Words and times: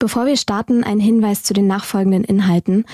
Bevor 0.00 0.24
wir 0.24 0.38
starten, 0.38 0.82
ein 0.82 0.98
Hinweis 0.98 1.42
zu 1.42 1.52
den 1.52 1.66
nachfolgenden 1.66 2.24
Inhalten. 2.24 2.86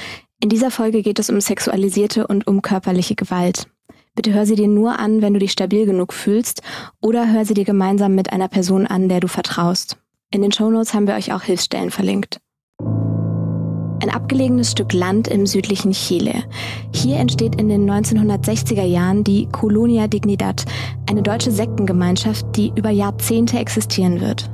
In 0.42 0.48
dieser 0.48 0.72
Folge 0.72 1.02
geht 1.02 1.20
es 1.20 1.30
um 1.30 1.40
sexualisierte 1.40 2.26
und 2.26 2.48
um 2.48 2.62
körperliche 2.62 3.14
Gewalt. 3.14 3.68
Bitte 4.16 4.34
hör 4.34 4.44
sie 4.44 4.56
dir 4.56 4.66
nur 4.66 4.98
an, 4.98 5.22
wenn 5.22 5.32
du 5.32 5.38
dich 5.38 5.52
stabil 5.52 5.86
genug 5.86 6.12
fühlst 6.12 6.62
oder 7.00 7.32
hör 7.32 7.44
sie 7.44 7.54
dir 7.54 7.64
gemeinsam 7.64 8.16
mit 8.16 8.32
einer 8.32 8.48
Person 8.48 8.88
an, 8.88 9.08
der 9.08 9.20
du 9.20 9.28
vertraust. 9.28 9.98
In 10.32 10.42
den 10.42 10.50
Shownotes 10.50 10.94
haben 10.94 11.06
wir 11.06 11.14
euch 11.14 11.32
auch 11.32 11.42
Hilfsstellen 11.42 11.92
verlinkt. 11.92 12.38
Ein 12.80 14.10
abgelegenes 14.10 14.72
Stück 14.72 14.92
Land 14.92 15.28
im 15.28 15.46
südlichen 15.46 15.92
Chile. 15.92 16.42
Hier 16.92 17.18
entsteht 17.18 17.54
in 17.54 17.68
den 17.68 17.88
1960er 17.88 18.84
Jahren 18.84 19.22
die 19.22 19.46
Colonia 19.52 20.08
Dignidad, 20.08 20.64
eine 21.08 21.22
deutsche 21.22 21.52
Sektengemeinschaft, 21.52 22.44
die 22.56 22.72
über 22.74 22.90
Jahrzehnte 22.90 23.60
existieren 23.60 24.20
wird. 24.20 24.50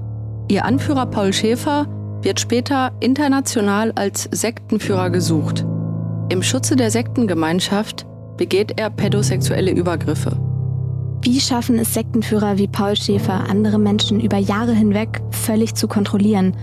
Ihr 0.49 0.67
Anführer 0.67 1.07
Paul 1.07 1.33
Schäfer 1.33 1.87
wird 2.23 2.41
später 2.41 2.93
international 3.01 3.93
als 3.93 4.29
Sektenführer 4.31 5.11
gesucht. 5.11 5.65
Im 6.29 6.43
Schutze 6.43 6.77
der 6.77 6.91
Sektengemeinschaft 6.91 8.07
begeht 8.37 8.81
er 8.81 8.91
pädosexuelle 8.91 9.71
Übergriffe. 9.71 10.37
Wie 11.23 11.41
schaffen 11.41 11.79
es 11.79 11.95
Sektenführer 11.95 12.59
wie 12.59 12.67
Paul 12.67 12.97
Schäfer, 12.97 13.49
andere 13.49 13.79
Menschen 13.79 14.21
über 14.21 14.39
Jahre 14.39 14.73
hinweg 14.73 15.21
völlig 15.31 15.75
zu 15.75 15.87
kontrollieren? 15.87 16.57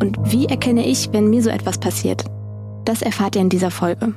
Und 0.00 0.18
wie 0.30 0.46
erkenne 0.46 0.86
ich, 0.86 1.12
wenn 1.12 1.30
mir 1.30 1.42
so 1.42 1.50
etwas 1.50 1.78
passiert? 1.78 2.24
Das 2.84 3.02
erfahrt 3.02 3.34
ihr 3.34 3.42
in 3.42 3.48
dieser 3.48 3.70
Folge. 3.70 4.14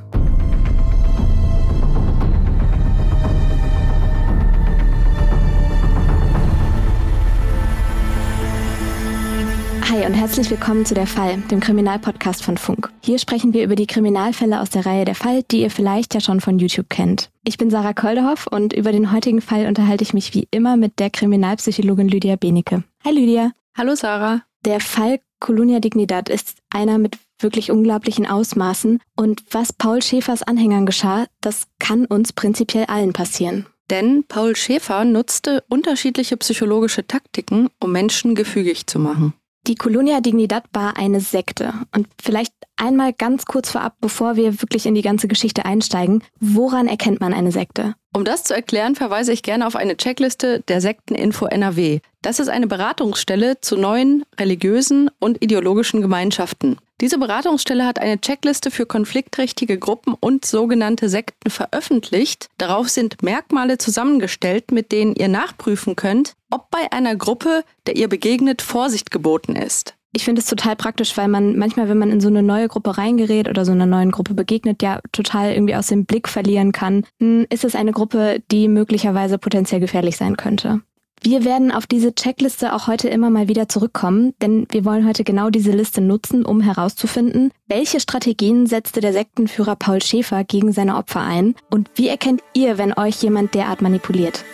Hi 9.97 10.05
und 10.05 10.13
herzlich 10.13 10.51
willkommen 10.51 10.85
zu 10.85 10.93
Der 10.93 11.07
Fall, 11.07 11.37
dem 11.49 11.59
Kriminalpodcast 11.59 12.43
von 12.43 12.55
Funk. 12.55 12.91
Hier 13.01 13.17
sprechen 13.17 13.53
wir 13.53 13.63
über 13.63 13.75
die 13.75 13.87
Kriminalfälle 13.87 14.61
aus 14.61 14.69
der 14.69 14.85
Reihe 14.85 15.05
Der 15.05 15.15
Fall, 15.15 15.41
die 15.49 15.61
ihr 15.61 15.71
vielleicht 15.71 16.13
ja 16.13 16.21
schon 16.21 16.39
von 16.39 16.59
YouTube 16.59 16.87
kennt. 16.87 17.31
Ich 17.43 17.57
bin 17.57 17.71
Sarah 17.71 17.93
Koldehoff 17.93 18.45
und 18.45 18.73
über 18.73 18.91
den 18.91 19.11
heutigen 19.11 19.41
Fall 19.41 19.65
unterhalte 19.65 20.03
ich 20.03 20.13
mich 20.13 20.35
wie 20.35 20.47
immer 20.51 20.77
mit 20.77 20.99
der 20.99 21.09
Kriminalpsychologin 21.09 22.09
Lydia 22.09 22.35
Benecke. 22.35 22.83
Hi 23.03 23.11
Lydia. 23.11 23.53
Hallo 23.75 23.95
Sarah. 23.95 24.43
Der 24.65 24.81
Fall 24.81 25.19
Colonia 25.39 25.79
Dignidad 25.79 26.29
ist 26.29 26.57
einer 26.69 26.99
mit 26.99 27.17
wirklich 27.39 27.71
unglaublichen 27.71 28.27
Ausmaßen 28.27 28.99
und 29.15 29.45
was 29.49 29.73
Paul 29.73 30.03
Schäfers 30.03 30.43
Anhängern 30.43 30.85
geschah, 30.85 31.25
das 31.41 31.63
kann 31.79 32.05
uns 32.05 32.33
prinzipiell 32.33 32.85
allen 32.85 33.13
passieren. 33.13 33.65
Denn 33.89 34.25
Paul 34.27 34.55
Schäfer 34.55 35.05
nutzte 35.05 35.63
unterschiedliche 35.69 36.37
psychologische 36.37 37.07
Taktiken, 37.07 37.69
um 37.79 37.91
Menschen 37.91 38.35
gefügig 38.35 38.85
zu 38.85 38.99
machen. 38.99 39.33
Die 39.67 39.75
Colonia 39.75 40.21
Dignidad 40.21 40.63
war 40.71 40.95
eine 40.95 41.19
Sekte. 41.19 41.73
Und 41.93 42.07
vielleicht 42.21 42.53
einmal 42.77 43.11
ganz 43.11 43.45
kurz 43.45 43.69
vorab, 43.69 43.95
bevor 43.99 44.37
wir 44.37 44.61
wirklich 44.61 44.85
in 44.85 44.95
die 44.95 45.01
ganze 45.01 45.27
Geschichte 45.27 45.65
einsteigen, 45.65 46.23
woran 46.39 46.87
erkennt 46.87 47.19
man 47.19 47.33
eine 47.33 47.51
Sekte? 47.51 47.93
Um 48.13 48.23
das 48.23 48.45
zu 48.45 48.55
erklären, 48.55 48.95
verweise 48.95 49.33
ich 49.33 49.43
gerne 49.43 49.67
auf 49.67 49.75
eine 49.75 49.97
Checkliste 49.97 50.61
der 50.69 50.79
Sekteninfo 50.79 51.47
NRW. 51.47 51.99
Das 52.21 52.39
ist 52.39 52.47
eine 52.47 52.67
Beratungsstelle 52.67 53.59
zu 53.59 53.75
neuen 53.75 54.23
religiösen 54.39 55.09
und 55.19 55.43
ideologischen 55.43 56.01
Gemeinschaften. 56.01 56.77
Diese 56.99 57.19
Beratungsstelle 57.19 57.85
hat 57.85 57.99
eine 57.99 58.19
Checkliste 58.19 58.71
für 58.71 58.87
konfliktträchtige 58.87 59.77
Gruppen 59.77 60.15
und 60.19 60.45
sogenannte 60.45 61.09
Sekten 61.09 61.51
veröffentlicht. 61.51 62.47
Darauf 62.57 62.89
sind 62.89 63.21
Merkmale 63.21 63.77
zusammengestellt, 63.77 64.71
mit 64.71 64.91
denen 64.91 65.15
ihr 65.15 65.27
nachprüfen 65.27 65.95
könnt, 65.95 66.33
ob 66.49 66.71
bei 66.71 66.91
einer 66.91 67.15
Gruppe, 67.15 67.63
der 67.85 67.95
ihr 67.97 68.07
begegnet, 68.07 68.63
Vorsicht 68.63 69.11
geboten 69.11 69.55
ist. 69.55 69.93
Ich 70.11 70.25
finde 70.25 70.41
es 70.41 70.47
total 70.47 70.75
praktisch, 70.75 71.15
weil 71.17 71.27
man 71.27 71.55
manchmal, 71.57 71.87
wenn 71.87 71.99
man 71.99 72.09
in 72.09 72.21
so 72.21 72.29
eine 72.29 72.41
neue 72.41 72.67
Gruppe 72.67 72.97
reingerät 72.97 73.47
oder 73.47 73.63
so 73.65 73.73
einer 73.73 73.85
neuen 73.85 74.09
Gruppe 74.09 74.33
begegnet, 74.33 74.81
ja 74.81 74.99
total 75.11 75.51
irgendwie 75.51 75.75
aus 75.75 75.87
dem 75.87 76.05
Blick 76.05 76.27
verlieren 76.27 76.71
kann. 76.71 77.05
Hm, 77.19 77.45
ist 77.51 77.63
es 77.63 77.75
eine 77.75 77.91
Gruppe, 77.91 78.41
die 78.49 78.67
möglicherweise 78.67 79.37
potenziell 79.37 79.81
gefährlich 79.81 80.17
sein 80.17 80.35
könnte? 80.35 80.81
Wir 81.21 81.43
werden 81.43 81.71
auf 81.71 81.87
diese 81.87 82.13
Checkliste 82.13 82.73
auch 82.73 82.87
heute 82.87 83.09
immer 83.09 83.29
mal 83.29 83.47
wieder 83.47 83.67
zurückkommen, 83.67 84.33
denn 84.41 84.67
wir 84.69 84.85
wollen 84.85 85.07
heute 85.07 85.23
genau 85.23 85.49
diese 85.49 85.71
Liste 85.71 85.99
nutzen, 85.99 86.45
um 86.45 86.61
herauszufinden, 86.61 87.51
welche 87.67 87.99
Strategien 87.99 88.67
setzte 88.67 89.01
der 89.01 89.13
Sektenführer 89.13 89.75
Paul 89.75 90.01
Schäfer 90.01 90.43
gegen 90.43 90.71
seine 90.71 90.95
Opfer 90.95 91.21
ein 91.21 91.55
und 91.69 91.89
wie 91.95 92.07
erkennt 92.07 92.41
ihr, 92.53 92.77
wenn 92.77 92.93
euch 92.93 93.21
jemand 93.23 93.55
derart 93.55 93.81
manipuliert. 93.81 94.45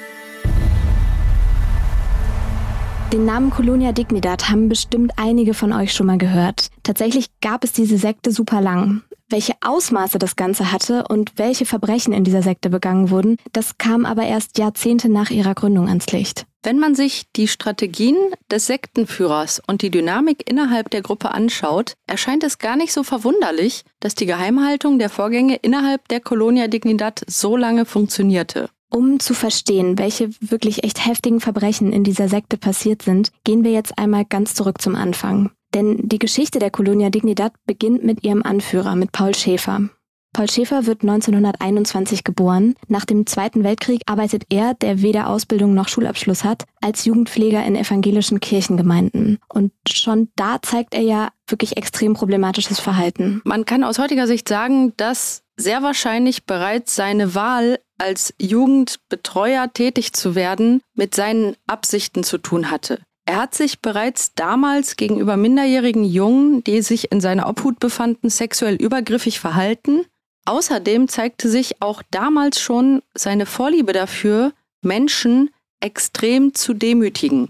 Den 3.11 3.25
Namen 3.25 3.51
Colonia 3.51 3.91
Dignidad 3.91 4.49
haben 4.49 4.69
bestimmt 4.69 5.11
einige 5.17 5.53
von 5.53 5.71
euch 5.71 5.93
schon 5.93 6.07
mal 6.07 6.17
gehört. 6.17 6.69
Tatsächlich 6.81 7.27
gab 7.41 7.63
es 7.63 7.71
diese 7.71 7.99
Sekte 7.99 8.31
super 8.31 8.59
lang. 8.59 9.03
Welche 9.29 9.53
Ausmaße 9.61 10.17
das 10.17 10.35
Ganze 10.35 10.71
hatte 10.71 11.03
und 11.07 11.33
welche 11.37 11.65
Verbrechen 11.65 12.13
in 12.13 12.23
dieser 12.23 12.41
Sekte 12.41 12.71
begangen 12.71 13.11
wurden, 13.11 13.37
das 13.51 13.77
kam 13.77 14.05
aber 14.05 14.23
erst 14.23 14.57
Jahrzehnte 14.57 15.09
nach 15.09 15.29
ihrer 15.29 15.53
Gründung 15.53 15.87
ans 15.87 16.11
Licht. 16.11 16.47
Wenn 16.65 16.79
man 16.79 16.95
sich 16.95 17.25
die 17.35 17.49
Strategien 17.49 18.15
des 18.49 18.67
Sektenführers 18.67 19.61
und 19.67 19.81
die 19.81 19.91
Dynamik 19.91 20.49
innerhalb 20.49 20.89
der 20.91 21.01
Gruppe 21.01 21.31
anschaut, 21.31 21.95
erscheint 22.07 22.41
es 22.45 22.57
gar 22.57 22.77
nicht 22.77 22.93
so 22.93 23.03
verwunderlich, 23.03 23.83
dass 23.99 24.15
die 24.15 24.25
Geheimhaltung 24.25 24.97
der 24.97 25.09
Vorgänge 25.09 25.57
innerhalb 25.57 26.07
der 26.07 26.21
Colonia 26.21 26.69
Dignidad 26.69 27.21
so 27.27 27.57
lange 27.57 27.83
funktionierte. 27.83 28.69
Um 28.89 29.19
zu 29.19 29.33
verstehen, 29.33 29.97
welche 29.97 30.29
wirklich 30.39 30.85
echt 30.85 31.05
heftigen 31.05 31.41
Verbrechen 31.41 31.91
in 31.91 32.05
dieser 32.05 32.29
Sekte 32.29 32.57
passiert 32.57 33.01
sind, 33.01 33.31
gehen 33.43 33.65
wir 33.65 33.71
jetzt 33.71 33.97
einmal 33.97 34.23
ganz 34.23 34.53
zurück 34.53 34.81
zum 34.81 34.95
Anfang. 34.95 35.51
Denn 35.73 36.07
die 36.07 36.19
Geschichte 36.19 36.59
der 36.59 36.71
Colonia 36.71 37.09
Dignidad 37.09 37.51
beginnt 37.65 38.05
mit 38.05 38.23
ihrem 38.23 38.43
Anführer, 38.43 38.95
mit 38.95 39.11
Paul 39.11 39.35
Schäfer. 39.35 39.89
Paul 40.33 40.49
Schäfer 40.49 40.87
wird 40.87 41.03
1921 41.03 42.23
geboren. 42.23 42.73
Nach 42.87 43.05
dem 43.05 43.27
Zweiten 43.27 43.63
Weltkrieg 43.63 44.01
arbeitet 44.07 44.45
er, 44.49 44.73
der 44.73 45.03
weder 45.03 45.29
Ausbildung 45.29 45.75
noch 45.75 45.87
Schulabschluss 45.87 46.43
hat, 46.43 46.63
als 46.81 47.05
Jugendpfleger 47.05 47.63
in 47.63 47.75
evangelischen 47.75 48.39
Kirchengemeinden. 48.39 49.37
Und 49.47 49.71
schon 49.87 50.29
da 50.35 50.59
zeigt 50.61 50.95
er 50.95 51.01
ja 51.01 51.29
wirklich 51.47 51.77
extrem 51.77 52.15
problematisches 52.15 52.79
Verhalten. 52.79 53.41
Man 53.45 53.65
kann 53.65 53.83
aus 53.83 53.99
heutiger 53.99 54.25
Sicht 54.25 54.49
sagen, 54.49 54.93
dass 54.97 55.43
sehr 55.55 55.83
wahrscheinlich 55.83 56.45
bereits 56.45 56.95
seine 56.95 57.35
Wahl 57.35 57.77
als 57.99 58.33
Jugendbetreuer 58.41 59.71
tätig 59.71 60.13
zu 60.13 60.33
werden 60.33 60.81
mit 60.95 61.13
seinen 61.13 61.55
Absichten 61.67 62.23
zu 62.23 62.39
tun 62.39 62.71
hatte. 62.71 63.01
Er 63.25 63.37
hat 63.37 63.53
sich 63.53 63.81
bereits 63.81 64.33
damals 64.33 64.97
gegenüber 64.97 65.37
minderjährigen 65.37 66.03
Jungen, 66.03 66.63
die 66.63 66.81
sich 66.81 67.11
in 67.11 67.21
seiner 67.21 67.47
Obhut 67.47 67.79
befanden, 67.79 68.29
sexuell 68.29 68.75
übergriffig 68.75 69.39
verhalten 69.39 70.05
Außerdem 70.45 71.07
zeigte 71.07 71.49
sich 71.49 71.81
auch 71.81 72.01
damals 72.11 72.59
schon 72.59 73.01
seine 73.13 73.45
Vorliebe 73.45 73.93
dafür, 73.93 74.53
Menschen 74.81 75.49
extrem 75.79 76.53
zu 76.53 76.73
demütigen. 76.73 77.49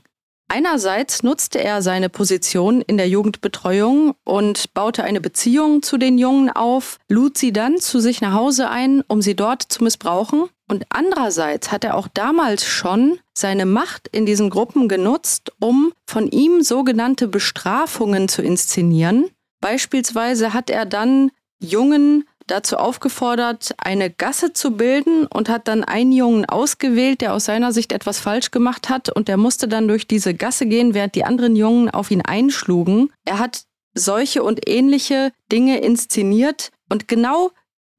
Einerseits 0.50 1.24
nutzte 1.24 1.64
er 1.64 1.82
seine 1.82 2.10
Position 2.10 2.82
in 2.82 2.98
der 2.98 3.10
Jugendbetreuung 3.10 4.14
und 4.24 4.74
baute 4.76 5.04
eine 5.04 5.20
Beziehung 5.20 5.82
zu 5.82 5.98
den 5.98 6.20
Jungen 6.20 6.52
auf, 6.52 7.00
lud 7.10 7.38
sie 7.40 7.52
dann 7.52 7.78
zu 7.80 8.00
sich 8.00 8.22
nach 8.22 8.34
Hause 8.34 8.70
ein, 8.70 9.04
um 9.08 9.22
sie 9.22 9.36
dort 9.36 9.64
zu 9.64 9.84
missbrauchen. 9.84 10.50
Und 10.70 10.86
andererseits 10.90 11.72
hat 11.72 11.84
er 11.84 11.98
auch 11.98 12.08
damals 12.08 12.66
schon 12.66 13.20
seine 13.36 13.66
Macht 13.66 14.08
in 14.10 14.28
diesen 14.28 14.52
Gruppen 14.52 14.88
genutzt, 14.88 15.52
um 15.60 15.92
von 16.08 16.28
ihm 16.28 16.62
sogenannte 16.62 17.28
Bestrafungen 17.28 18.28
zu 18.28 18.44
inszenieren. 18.44 19.30
Beispielsweise 19.60 20.54
hat 20.54 20.70
er 20.70 20.86
dann 20.86 21.32
Jungen 21.60 22.26
dazu 22.48 22.78
aufgefordert, 22.78 23.74
eine 23.78 24.10
Gasse 24.10 24.54
zu 24.54 24.72
bilden 24.72 25.28
und 25.28 25.50
hat 25.50 25.68
dann 25.68 25.84
einen 25.84 26.12
Jungen 26.12 26.46
ausgewählt, 26.46 27.22
der 27.22 27.34
aus 27.34 27.46
seiner 27.46 27.72
Sicht 27.72 27.92
etwas 27.92 28.20
falsch 28.20 28.52
gemacht 28.52 28.90
hat 28.90 29.10
und 29.10 29.28
der 29.28 29.38
musste 29.38 29.68
dann 29.68 29.88
durch 29.88 30.08
diese 30.08 30.34
Gasse 30.34 30.66
gehen, 30.66 30.94
während 30.94 31.16
die 31.16 31.26
anderen 31.26 31.56
Jungen 31.56 31.90
auf 31.90 32.12
ihn 32.12 32.22
einschlugen. 32.22 33.12
Er 33.26 33.40
hat 33.40 33.64
solche 33.94 34.44
und 34.44 34.68
ähnliche 34.68 35.32
Dinge 35.52 35.80
inszeniert 35.80 36.72
und 36.90 37.08
genau 37.08 37.52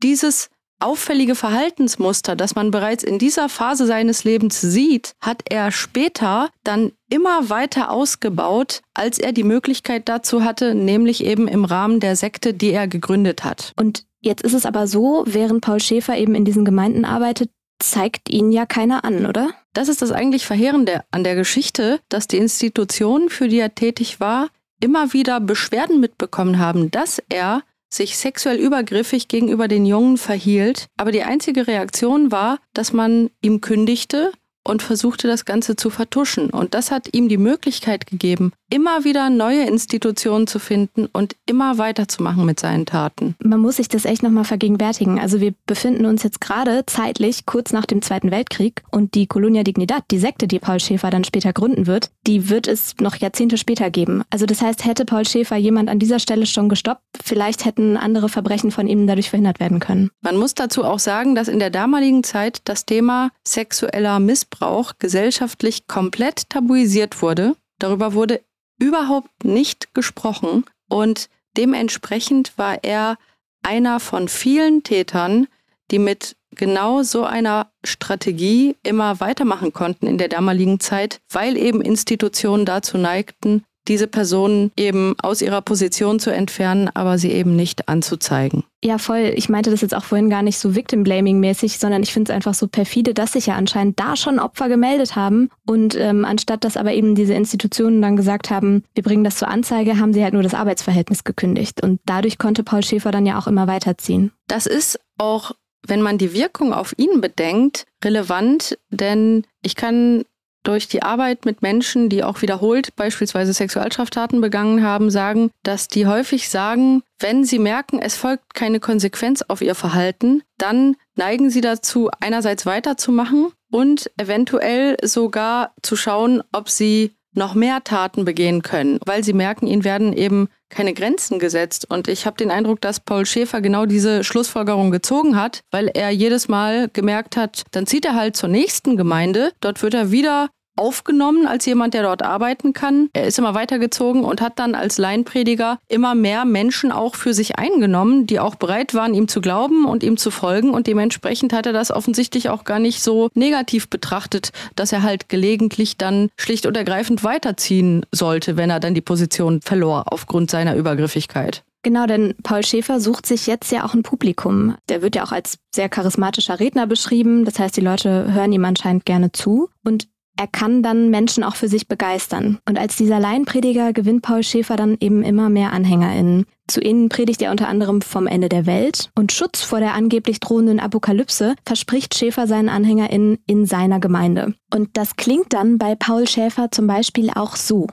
dieses 0.03 0.51
auffällige 0.81 1.35
Verhaltensmuster, 1.35 2.37
das 2.37 2.55
man 2.55 2.71
bereits 2.71 3.05
in 3.05 3.19
dieser 3.19 3.49
Phase 3.49 3.87
seines 3.87 4.25
Lebens 4.25 4.61
sieht, 4.61 5.15
hat 5.21 5.43
er 5.49 5.71
später 5.71 6.51
dann 6.63 6.93
immer 7.11 7.49
weiter 7.49 7.91
ausgebaut, 7.91 8.83
als 8.93 9.19
er 9.19 9.33
die 9.33 9.45
Möglichkeit 9.45 10.09
dazu 10.09 10.45
hatte, 10.45 10.75
nämlich 10.75 11.25
eben 11.25 11.49
im 11.49 11.65
Rahmen 11.65 12.01
der 12.01 12.17
Sekte, 12.17 12.53
die 12.53 12.71
er 12.71 12.87
gegründet 12.87 13.45
hat. 13.45 13.73
Und 13.77 14.05
Jetzt 14.25 14.43
ist 14.43 14.55
es 14.55 14.65
aber 14.65 14.87
so, 14.87 15.23
während 15.27 15.61
Paul 15.61 15.81
Schäfer 15.81 16.17
eben 16.17 16.35
in 16.35 16.47
diesen 16.47 16.65
Gemeinden 16.65 17.05
arbeitet, 17.05 17.51
zeigt 17.79 18.31
ihn 18.31 18.53
ja 18.53 18.65
keiner 18.65 19.05
an, 19.05 19.27
oder? 19.27 19.51
Das 19.75 19.89
ist 19.89 20.01
das 20.01 20.13
eigentlich 20.13 20.47
Verheerende 20.47 21.05
an 21.11 21.25
der 21.25 21.35
Geschichte, 21.35 22.01
dass 22.09 22.27
die 22.27 22.39
Institutionen, 22.39 23.29
für 23.29 23.49
die 23.49 23.59
er 23.59 23.75
tätig 23.75 24.21
war, 24.21 24.49
immer 24.81 25.13
wieder 25.13 25.41
Beschwerden 25.41 26.01
mitbekommen 26.01 26.59
haben, 26.59 26.91
dass 26.91 27.23
er 27.29 27.63
sich 27.91 28.17
sexuell 28.17 28.57
übergriffig 28.57 29.29
gegenüber 29.29 29.69
den 29.69 29.85
Jungen 29.85 30.17
verhielt. 30.17 30.87
Aber 30.97 31.13
die 31.13 31.23
einzige 31.23 31.67
Reaktion 31.67 32.33
war, 32.33 32.59
dass 32.73 32.95
man 32.95 33.29
ihm 33.43 33.61
kündigte 33.61 34.33
und 34.65 34.83
versuchte 34.83 35.29
das 35.29 35.45
Ganze 35.45 35.77
zu 35.77 35.91
vertuschen. 35.91 36.51
Und 36.51 36.75
das 36.75 36.91
hat 36.91 37.15
ihm 37.15 37.29
die 37.29 37.37
Möglichkeit 37.37 38.07
gegeben, 38.07 38.53
immer 38.71 39.05
wieder 39.05 39.31
neue 39.31 39.65
Institutionen 39.67 40.47
zu 40.47 40.59
finden 40.59 41.07
und 41.13 41.37
immer 41.47 41.79
weiterzumachen 41.79 42.45
mit 42.45 42.59
seinen 42.59 42.87
Taten. 42.87 43.37
Man 43.39 43.61
muss 43.61 43.77
sich 43.77 43.89
das 43.89 44.05
echt 44.05 44.23
nochmal 44.23 44.45
vergegenwärtigen. 44.45 45.21
Also 45.21 45.41
wir 45.41 45.55
befinden 45.67 46.07
uns 46.07 46.23
jetzt 46.23 46.41
gerade 46.41 46.85
zeitlich 46.87 47.47
kurz 47.47 47.73
nach 47.73 47.87
dem 47.87 48.03
Zweiten 48.03 48.31
Weltkrieg 48.31 48.83
und 48.91 49.15
die 49.15 49.27
Colonia 49.27 49.63
Dignidad, 49.63 50.05
die 50.11 50.19
Sekte, 50.19 50.49
die 50.49 50.59
Paul 50.59 50.81
Schäfer 50.81 51.11
dann 51.11 51.25
später 51.25 51.53
gründen 51.53 51.87
wird, 51.87 52.11
die 52.27 52.49
wird 52.49 52.67
es 52.67 52.97
noch 53.01 53.17
Jahrzehnte 53.17 53.59
später 53.59 53.91
geben. 53.91 54.23
Also 54.31 54.47
das 54.47 54.63
heißt, 54.63 54.85
hätte 54.85 55.05
Paul 55.05 55.27
Schäfer 55.27 55.57
jemand 55.57 55.91
an 55.91 55.99
dieser 55.99 56.19
Stelle 56.19 56.47
schon 56.47 56.69
gestoppt, 56.69 57.03
vielleicht 57.23 57.65
hätten 57.65 57.97
andere 57.97 58.29
Verbrechen 58.29 58.71
von 58.71 58.89
ihm 58.89 59.07
dadurch 59.07 59.31
verhindert 59.31 59.61
werden 59.61 59.79
können. 59.79 60.11
Man 60.23 60.37
muss 60.37 60.55
dazu 60.55 60.85
auch 60.85 60.99
sagen, 60.99 61.35
dass 61.35 61.49
in 61.49 61.59
der 61.59 61.71
damaligen 61.71 62.25
Zeit 62.25 62.63
das 62.65 62.87
Thema 62.87 63.31
sexueller 63.45 64.21
Missbrauch 64.21 64.54
gesellschaftlich 64.99 65.87
komplett 65.87 66.49
tabuisiert 66.51 67.23
wurde. 67.23 67.57
Darüber 67.79 68.15
wurde 68.15 68.41
überhaupt 68.79 69.45
nicht 69.45 69.95
gesprochen 69.95 70.65
und 70.89 71.29
dementsprechend 71.57 72.57
war 72.57 72.83
er 72.83 73.17
einer 73.63 74.01
von 74.01 74.29
vielen 74.29 74.83
Tätern, 74.83 75.47
die 75.91 75.99
mit 75.99 76.37
genau 76.51 77.03
so 77.03 77.25
einer 77.25 77.71
Strategie 77.85 78.77
immer 78.83 79.21
weitermachen 79.21 79.73
konnten 79.73 80.07
in 80.07 80.19
der 80.19 80.29
damaligen 80.29 80.81
Zeit, 80.81 81.21
weil 81.31 81.57
eben 81.57 81.81
Institutionen 81.81 82.65
dazu 82.65 82.99
neigten, 82.99 83.65
diese 83.89 84.07
Personen 84.07 84.73
eben 84.77 85.15
aus 85.23 85.43
ihrer 85.43 85.63
Position 85.63 86.19
zu 86.19 86.31
entfernen, 86.31 86.91
aber 86.95 87.19
sie 87.19 87.33
eben 87.33 87.57
nicht 87.57 87.89
anzuzeigen. 87.89 88.65
Ja, 88.83 88.99
voll. 88.99 89.33
Ich 89.35 89.49
meinte 89.49 89.71
das 89.71 89.81
jetzt 89.81 89.95
auch 89.95 90.05
vorhin 90.05 90.29
gar 90.29 90.43
nicht 90.43 90.59
so 90.59 90.75
Victim-Blaming-mäßig, 90.75 91.79
sondern 91.79 92.03
ich 92.03 92.13
finde 92.13 92.31
es 92.31 92.37
einfach 92.37 92.53
so 92.53 92.69
perfide, 92.69 93.15
dass 93.15 93.33
sich 93.33 93.47
ja 93.47 93.55
anscheinend 93.55 93.99
da 93.99 94.15
schon 94.15 94.39
Opfer 94.39 94.69
gemeldet 94.69 95.17
haben. 95.17 95.49
Und 95.67 95.97
ähm, 95.99 96.25
anstatt 96.25 96.65
dass 96.65 96.77
aber 96.77 96.93
eben 96.93 97.15
diese 97.15 97.33
Institutionen 97.33 98.03
dann 98.03 98.17
gesagt 98.17 98.51
haben, 98.51 98.85
wir 98.95 99.03
bringen 99.03 99.25
das 99.25 99.37
zur 99.37 99.49
Anzeige, 99.49 99.99
haben 99.99 100.13
sie 100.13 100.23
halt 100.23 100.35
nur 100.35 100.43
das 100.43 100.55
Arbeitsverhältnis 100.55 101.25
gekündigt. 101.25 101.83
Und 101.83 102.01
dadurch 102.05 102.37
konnte 102.37 102.63
Paul 102.63 102.83
Schäfer 102.83 103.11
dann 103.11 103.25
ja 103.25 103.39
auch 103.39 103.47
immer 103.47 103.67
weiterziehen. 103.67 104.33
Das 104.49 104.67
ist 104.67 105.01
auch, 105.17 105.53
wenn 105.87 106.03
man 106.03 106.19
die 106.19 106.35
Wirkung 106.35 106.75
auf 106.75 106.95
ihn 106.99 107.23
bedenkt, 107.23 107.87
relevant, 108.05 108.79
denn 108.91 109.47
ich 109.63 109.77
kann 109.77 110.25
durch 110.65 110.89
die 110.89 111.03
Arbeit 111.03 111.45
mit 111.45 111.63
Menschen, 111.63 112.09
die 112.09 112.25
auch 112.25 112.43
wiederholt 112.43 112.97
beispielsweise 112.97 113.53
Sexualstraftaten 113.53 114.41
begangen 114.41 114.83
haben, 114.83 115.11
sagen, 115.11 115.51
dass 115.63 115.87
die 115.89 116.07
häufig 116.07 116.49
sagen, 116.49 117.03
wenn 117.21 117.45
sie 117.45 117.59
merken, 117.59 118.01
es 118.01 118.17
folgt 118.17 118.55
keine 118.55 118.81
Konsequenz 118.81 119.43
auf 119.43 119.61
ihr 119.61 119.75
Verhalten, 119.75 120.43
dann 120.59 120.97
neigen 121.15 121.51
sie 121.51 121.61
dazu, 121.61 122.11
einerseits 122.21 122.67
weiterzumachen 122.67 123.53
und 123.71 124.11
eventuell 124.17 124.97
sogar 125.03 125.73
zu 125.83 125.97
schauen, 125.97 126.43
ob 126.53 126.69
sie 126.69 127.13
noch 127.35 127.55
mehr 127.55 127.85
Taten 127.85 128.25
begehen 128.25 128.63
können, 128.63 128.99
weil 129.05 129.25
sie 129.25 129.33
merken, 129.33 129.67
ihnen 129.67 129.85
werden 129.85 130.13
eben 130.13 130.49
keine 130.75 130.95
Grenzen 130.95 131.39
gesetzt. 131.39 131.87
Und 131.89 132.09
ich 132.09 132.27
habe 132.27 132.37
den 132.37 132.51
Eindruck, 132.51 132.81
dass 132.81 133.01
Paul 133.01 133.25
Schäfer 133.25 133.61
genau 133.61 133.87
diese 133.87 134.25
Schlussfolgerung 134.25 134.91
gezogen 134.91 135.37
hat, 135.37 135.63
weil 135.71 135.89
er 135.89 136.11
jedes 136.11 136.49
Mal 136.49 136.89
gemerkt 136.93 137.37
hat, 137.37 137.63
dann 137.71 137.87
zieht 137.87 138.05
er 138.05 138.15
halt 138.15 138.37
zur 138.37 138.49
nächsten 138.49 138.97
Gemeinde, 138.97 139.53
dort 139.61 139.83
wird 139.83 139.95
er 139.95 140.11
wieder 140.11 140.51
aufgenommen 140.77 141.47
als 141.47 141.67
jemand, 141.67 141.95
der 141.95 142.03
dort 142.03 142.23
arbeiten 142.23 142.73
kann. 142.73 143.09
Er 143.13 143.27
ist 143.27 143.39
immer 143.39 143.55
weitergezogen 143.55 144.25
und 144.25 144.41
hat 144.41 144.59
dann 144.59 144.75
als 144.75 144.99
Laienprediger 144.99 145.79
immer 145.89 146.15
mehr 146.15 146.45
Menschen 146.45 146.93
auch 146.93 147.15
für 147.15 147.35
sich 147.35 147.59
eingenommen, 147.59 148.27
die 148.27 148.41
auch 148.41 148.55
bereit 148.55 148.95
waren, 148.95 149.15
ihm 149.15 149.29
zu 149.29 149.41
glauben 149.41 149.85
und 149.85 150.03
ihm 150.03 150.17
zu 150.17 150.31
folgen. 150.31 150.71
Und 150.71 150.87
dementsprechend 150.87 151.53
hat 151.53 151.67
er 151.67 151.73
das 151.73 151.91
offensichtlich 151.91 152.49
auch 152.49 152.65
gar 152.65 152.79
nicht 152.79 153.03
so 153.03 153.29
negativ 153.35 153.89
betrachtet, 153.89 154.51
dass 154.77 154.93
er 154.93 155.03
halt 155.03 155.29
gelegentlich 155.29 155.97
dann 155.97 156.29
schlicht 156.37 156.67
und 156.67 156.77
ergreifend 156.77 157.25
weiterziehen 157.25 158.05
sollte, 158.13 158.57
wenn 158.57 158.71
er 158.71 158.81
dann 158.81 158.95
die 158.95 159.01
Position 159.01 159.61
verlor 159.61 160.05
aufgrund 160.13 160.51
seiner 160.51 160.77
Übergriffigkeit. 160.77 161.63
Genau, 161.85 162.07
denn 162.07 162.35
Paul 162.43 162.65
Schäfer 162.65 162.99
sucht 162.99 163.27
sich 163.27 163.47
jetzt 163.47 163.71
ja 163.71 163.85
auch 163.85 163.93
ein 163.93 164.03
Publikum. 164.03 164.75
Der 164.89 165.03
wird 165.03 165.17
ja 165.17 165.23
auch 165.23 165.33
als 165.33 165.59
sehr 165.71 165.91
charismatischer 165.91 166.59
Redner 166.59 166.87
beschrieben. 166.87 167.45
Das 167.45 167.59
heißt, 167.59 167.77
die 167.77 167.83
Leute 167.83 168.33
hören 168.33 168.53
ihm 168.53 168.65
anscheinend 168.65 169.05
gerne 169.05 169.33
zu. 169.33 169.69
Und 169.85 170.09
er 170.37 170.47
kann 170.47 170.83
dann 170.83 171.11
Menschen 171.11 171.45
auch 171.45 171.55
für 171.57 171.69
sich 171.69 171.87
begeistern. 171.87 172.59
Und 172.69 172.79
als 172.79 172.97
dieser 172.97 173.21
Laienprediger 173.21 173.93
gewinnt 173.93 174.23
Paul 174.23 174.43
Schäfer 174.43 174.77
dann 174.77 174.97
eben 175.01 175.23
immer 175.23 175.49
mehr 175.49 175.73
AnhängerInnen. 175.73 176.47
Zu 176.67 176.81
ihnen 176.81 177.11
predigt 177.11 177.43
er 177.43 177.51
unter 177.51 177.69
anderem 177.69 178.01
vom 178.01 178.27
Ende 178.27 178.49
der 178.49 178.65
Welt 178.65 179.11
und 179.15 179.33
Schutz 179.33 179.63
vor 179.63 179.81
der 179.81 179.95
angeblich 179.95 180.41
drohenden 180.41 180.81
Apokalypse 180.81 181.55
verspricht 181.67 182.17
Schäfer 182.17 182.47
seinen 182.47 182.71
AnhängerInnen 182.71 183.39
in 183.47 183.67
seiner 183.67 184.01
Gemeinde. 184.01 184.55
Und 184.73 184.97
das 184.97 185.17
klingt 185.17 185.53
dann 185.53 185.77
bei 185.79 185.95
Paul 185.95 186.27
Schäfer 186.27 186.71
zum 186.71 186.87
Beispiel 186.87 187.31
auch 187.35 187.55
so. 187.57 187.87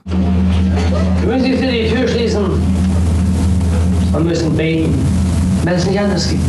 Wir 1.20 1.28
müssen 1.28 1.46
jetzt 1.46 1.62
die 1.62 1.94
Tür 1.94 2.08
schließen 2.08 2.44
und 4.14 4.24
müssen 4.26 4.56
beten, 4.56 4.94
wenn 5.64 5.74
es 5.74 5.86
nicht 5.86 6.00
anders 6.00 6.28
gibt. 6.28 6.42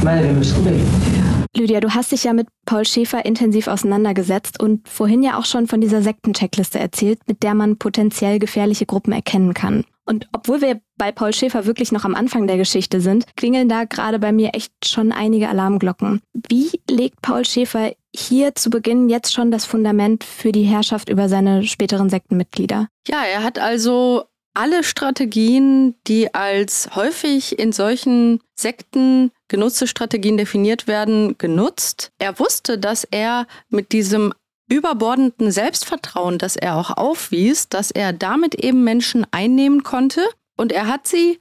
Ich 0.00 0.04
meine, 0.04 0.28
wir 0.28 0.32
müssen 0.32 0.64
beten. 0.64 1.44
Lydia, 1.54 1.78
du 1.78 1.90
hast 1.90 2.10
dich 2.10 2.24
ja 2.24 2.32
mit 2.32 2.48
Paul 2.64 2.86
Schäfer 2.86 3.26
intensiv 3.26 3.66
auseinandergesetzt 3.66 4.58
und 4.58 4.88
vorhin 4.88 5.22
ja 5.22 5.38
auch 5.38 5.44
schon 5.44 5.66
von 5.66 5.82
dieser 5.82 6.00
Sektencheckliste 6.00 6.78
erzählt, 6.78 7.18
mit 7.26 7.42
der 7.42 7.52
man 7.52 7.76
potenziell 7.76 8.38
gefährliche 8.38 8.86
Gruppen 8.86 9.12
erkennen 9.12 9.52
kann. 9.52 9.84
Und 10.06 10.26
obwohl 10.32 10.62
wir 10.62 10.80
bei 10.96 11.12
Paul 11.12 11.34
Schäfer 11.34 11.66
wirklich 11.66 11.92
noch 11.92 12.06
am 12.06 12.14
Anfang 12.14 12.46
der 12.46 12.56
Geschichte 12.56 13.02
sind, 13.02 13.26
klingeln 13.36 13.68
da 13.68 13.84
gerade 13.84 14.18
bei 14.18 14.32
mir 14.32 14.54
echt 14.54 14.72
schon 14.86 15.12
einige 15.12 15.50
Alarmglocken. 15.50 16.22
Wie 16.48 16.70
legt 16.90 17.20
Paul 17.20 17.44
Schäfer 17.44 17.92
hier 18.16 18.54
zu 18.54 18.70
Beginn 18.70 19.10
jetzt 19.10 19.34
schon 19.34 19.50
das 19.50 19.66
Fundament 19.66 20.24
für 20.24 20.50
die 20.50 20.64
Herrschaft 20.64 21.10
über 21.10 21.28
seine 21.28 21.64
späteren 21.64 22.08
Sektenmitglieder? 22.08 22.88
Ja, 23.06 23.22
er 23.30 23.42
hat 23.42 23.58
also 23.58 24.24
alle 24.60 24.84
Strategien, 24.84 25.94
die 26.06 26.34
als 26.34 26.90
häufig 26.94 27.58
in 27.58 27.72
solchen 27.72 28.40
Sekten 28.54 29.30
genutzte 29.48 29.86
Strategien 29.86 30.36
definiert 30.36 30.86
werden, 30.86 31.38
genutzt. 31.38 32.12
Er 32.18 32.38
wusste, 32.38 32.76
dass 32.76 33.04
er 33.04 33.46
mit 33.70 33.92
diesem 33.92 34.34
überbordenden 34.68 35.50
Selbstvertrauen, 35.50 36.36
das 36.36 36.56
er 36.56 36.76
auch 36.76 36.90
aufwies, 36.90 37.70
dass 37.70 37.90
er 37.90 38.12
damit 38.12 38.54
eben 38.54 38.84
Menschen 38.84 39.26
einnehmen 39.30 39.82
konnte. 39.82 40.28
Und 40.58 40.72
er 40.72 40.88
hat 40.88 41.08
sie 41.08 41.38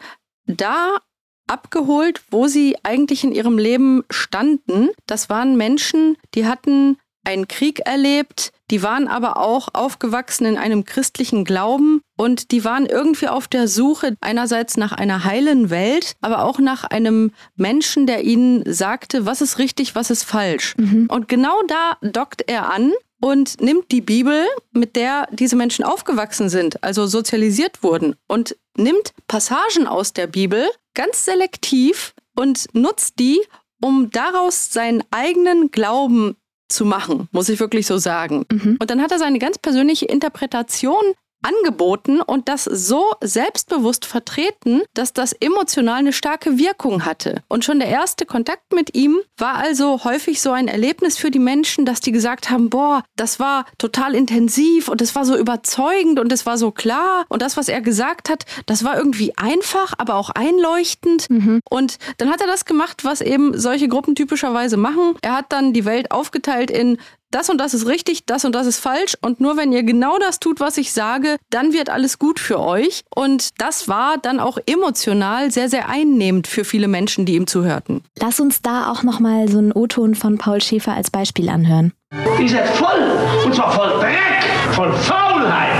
da 0.47 0.99
abgeholt, 1.45 2.21
wo 2.31 2.47
sie 2.47 2.77
eigentlich 2.83 3.25
in 3.25 3.33
ihrem 3.33 3.57
Leben 3.57 4.05
standen. 4.09 4.91
Das 5.07 5.29
waren 5.29 5.57
Menschen, 5.57 6.15
die 6.35 6.45
hatten 6.45 6.97
einen 7.25 7.49
Krieg 7.49 7.81
erlebt, 7.81 8.53
die 8.71 8.83
waren 8.83 9.07
aber 9.07 9.37
auch 9.37 9.69
aufgewachsen 9.73 10.45
in 10.45 10.57
einem 10.57 10.85
christlichen 10.85 11.45
Glauben 11.45 12.01
und 12.17 12.51
die 12.51 12.63
waren 12.63 12.85
irgendwie 12.85 13.27
auf 13.27 13.47
der 13.47 13.67
Suche 13.67 14.15
einerseits 14.21 14.77
nach 14.77 14.91
einer 14.91 15.23
heilen 15.23 15.69
Welt, 15.69 16.15
aber 16.21 16.43
auch 16.43 16.59
nach 16.59 16.83
einem 16.83 17.31
Menschen, 17.55 18.07
der 18.07 18.23
ihnen 18.23 18.63
sagte, 18.71 19.25
was 19.25 19.41
ist 19.41 19.57
richtig, 19.57 19.95
was 19.95 20.09
ist 20.09 20.23
falsch. 20.23 20.75
Mhm. 20.77 21.07
Und 21.09 21.27
genau 21.27 21.61
da 21.67 21.97
dockt 22.01 22.43
er 22.47 22.71
an 22.71 22.93
und 23.21 23.61
nimmt 23.61 23.91
die 23.91 24.01
Bibel, 24.01 24.45
mit 24.71 24.95
der 24.95 25.27
diese 25.31 25.55
Menschen 25.55 25.83
aufgewachsen 25.83 26.49
sind, 26.49 26.83
also 26.83 27.05
sozialisiert 27.05 27.83
wurden, 27.83 28.15
und 28.27 28.55
nimmt 28.77 29.13
Passagen 29.27 29.87
aus 29.87 30.13
der 30.13 30.27
Bibel 30.27 30.67
ganz 30.93 31.25
selektiv 31.25 32.13
und 32.35 32.73
nutzt 32.73 33.19
die, 33.19 33.41
um 33.81 34.09
daraus 34.11 34.71
seinen 34.71 35.03
eigenen 35.11 35.71
Glauben 35.71 36.35
zu 36.69 36.85
machen, 36.85 37.27
muss 37.31 37.49
ich 37.49 37.59
wirklich 37.59 37.87
so 37.87 37.97
sagen. 37.97 38.45
Mhm. 38.51 38.77
Und 38.79 38.89
dann 38.89 39.01
hat 39.01 39.11
er 39.11 39.19
seine 39.19 39.39
ganz 39.39 39.57
persönliche 39.57 40.05
Interpretation 40.05 41.03
angeboten 41.41 42.21
und 42.21 42.49
das 42.49 42.65
so 42.65 43.13
selbstbewusst 43.21 44.05
vertreten, 44.05 44.81
dass 44.93 45.13
das 45.13 45.33
emotional 45.33 45.99
eine 45.99 46.13
starke 46.13 46.57
Wirkung 46.57 47.05
hatte. 47.05 47.41
Und 47.47 47.63
schon 47.63 47.79
der 47.79 47.89
erste 47.89 48.25
Kontakt 48.25 48.73
mit 48.73 48.95
ihm 48.95 49.19
war 49.37 49.55
also 49.55 50.03
häufig 50.03 50.41
so 50.41 50.51
ein 50.51 50.67
Erlebnis 50.67 51.17
für 51.17 51.31
die 51.31 51.39
Menschen, 51.39 51.85
dass 51.85 52.01
die 52.01 52.11
gesagt 52.11 52.49
haben, 52.49 52.69
boah, 52.69 53.03
das 53.15 53.39
war 53.39 53.65
total 53.77 54.15
intensiv 54.15 54.89
und 54.89 55.01
es 55.01 55.15
war 55.15 55.25
so 55.25 55.37
überzeugend 55.37 56.19
und 56.19 56.31
es 56.31 56.45
war 56.45 56.57
so 56.57 56.71
klar 56.71 57.25
und 57.29 57.41
das, 57.41 57.57
was 57.57 57.69
er 57.69 57.81
gesagt 57.81 58.29
hat, 58.29 58.45
das 58.65 58.83
war 58.83 58.97
irgendwie 58.97 59.37
einfach, 59.37 59.93
aber 59.97 60.15
auch 60.15 60.29
einleuchtend. 60.29 61.29
Mhm. 61.29 61.61
Und 61.69 61.97
dann 62.17 62.29
hat 62.29 62.41
er 62.41 62.47
das 62.47 62.65
gemacht, 62.65 63.05
was 63.05 63.21
eben 63.21 63.57
solche 63.57 63.87
Gruppen 63.87 64.15
typischerweise 64.15 64.77
machen. 64.77 65.15
Er 65.21 65.37
hat 65.37 65.45
dann 65.49 65.73
die 65.73 65.85
Welt 65.85 66.11
aufgeteilt 66.11 66.71
in 66.71 66.97
das 67.31 67.49
und 67.49 67.59
das 67.59 67.73
ist 67.73 67.85
richtig, 67.87 68.25
das 68.25 68.45
und 68.45 68.53
das 68.53 68.67
ist 68.67 68.79
falsch 68.79 69.15
und 69.21 69.39
nur 69.39 69.57
wenn 69.57 69.71
ihr 69.71 69.83
genau 69.83 70.17
das 70.17 70.39
tut, 70.39 70.59
was 70.59 70.77
ich 70.77 70.93
sage, 70.93 71.37
dann 71.49 71.73
wird 71.73 71.89
alles 71.89 72.19
gut 72.19 72.39
für 72.39 72.59
euch. 72.59 73.03
Und 73.13 73.49
das 73.59 73.87
war 73.87 74.17
dann 74.17 74.39
auch 74.39 74.57
emotional 74.65 75.51
sehr, 75.51 75.69
sehr 75.69 75.89
einnehmend 75.89 76.47
für 76.47 76.63
viele 76.63 76.87
Menschen, 76.87 77.25
die 77.25 77.35
ihm 77.35 77.47
zuhörten. 77.47 78.01
Lass 78.19 78.39
uns 78.39 78.61
da 78.61 78.91
auch 78.91 79.03
nochmal 79.03 79.47
so 79.49 79.57
einen 79.57 79.71
O-Ton 79.71 80.15
von 80.15 80.37
Paul 80.37 80.61
Schäfer 80.61 80.93
als 80.93 81.11
Beispiel 81.11 81.49
anhören. 81.49 81.93
Ihr 82.39 82.49
seid 82.49 82.67
voll, 82.69 83.17
und 83.45 83.53
zwar 83.53 83.71
voll 83.71 83.99
Dreck, 83.99 84.43
voll 84.71 84.91
Faulheit, 84.93 85.75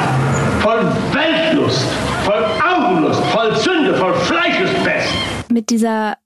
voll 0.61 0.91
Weltlust, 1.11 1.85
voll 2.23 2.45
Augenlust, 2.63 3.23
voll 3.25 3.55
Sünde, 3.55 3.95
voll 3.95 4.13
Fleischespest. 4.13 5.09
Mit 5.49 5.69
dieser 5.69 6.17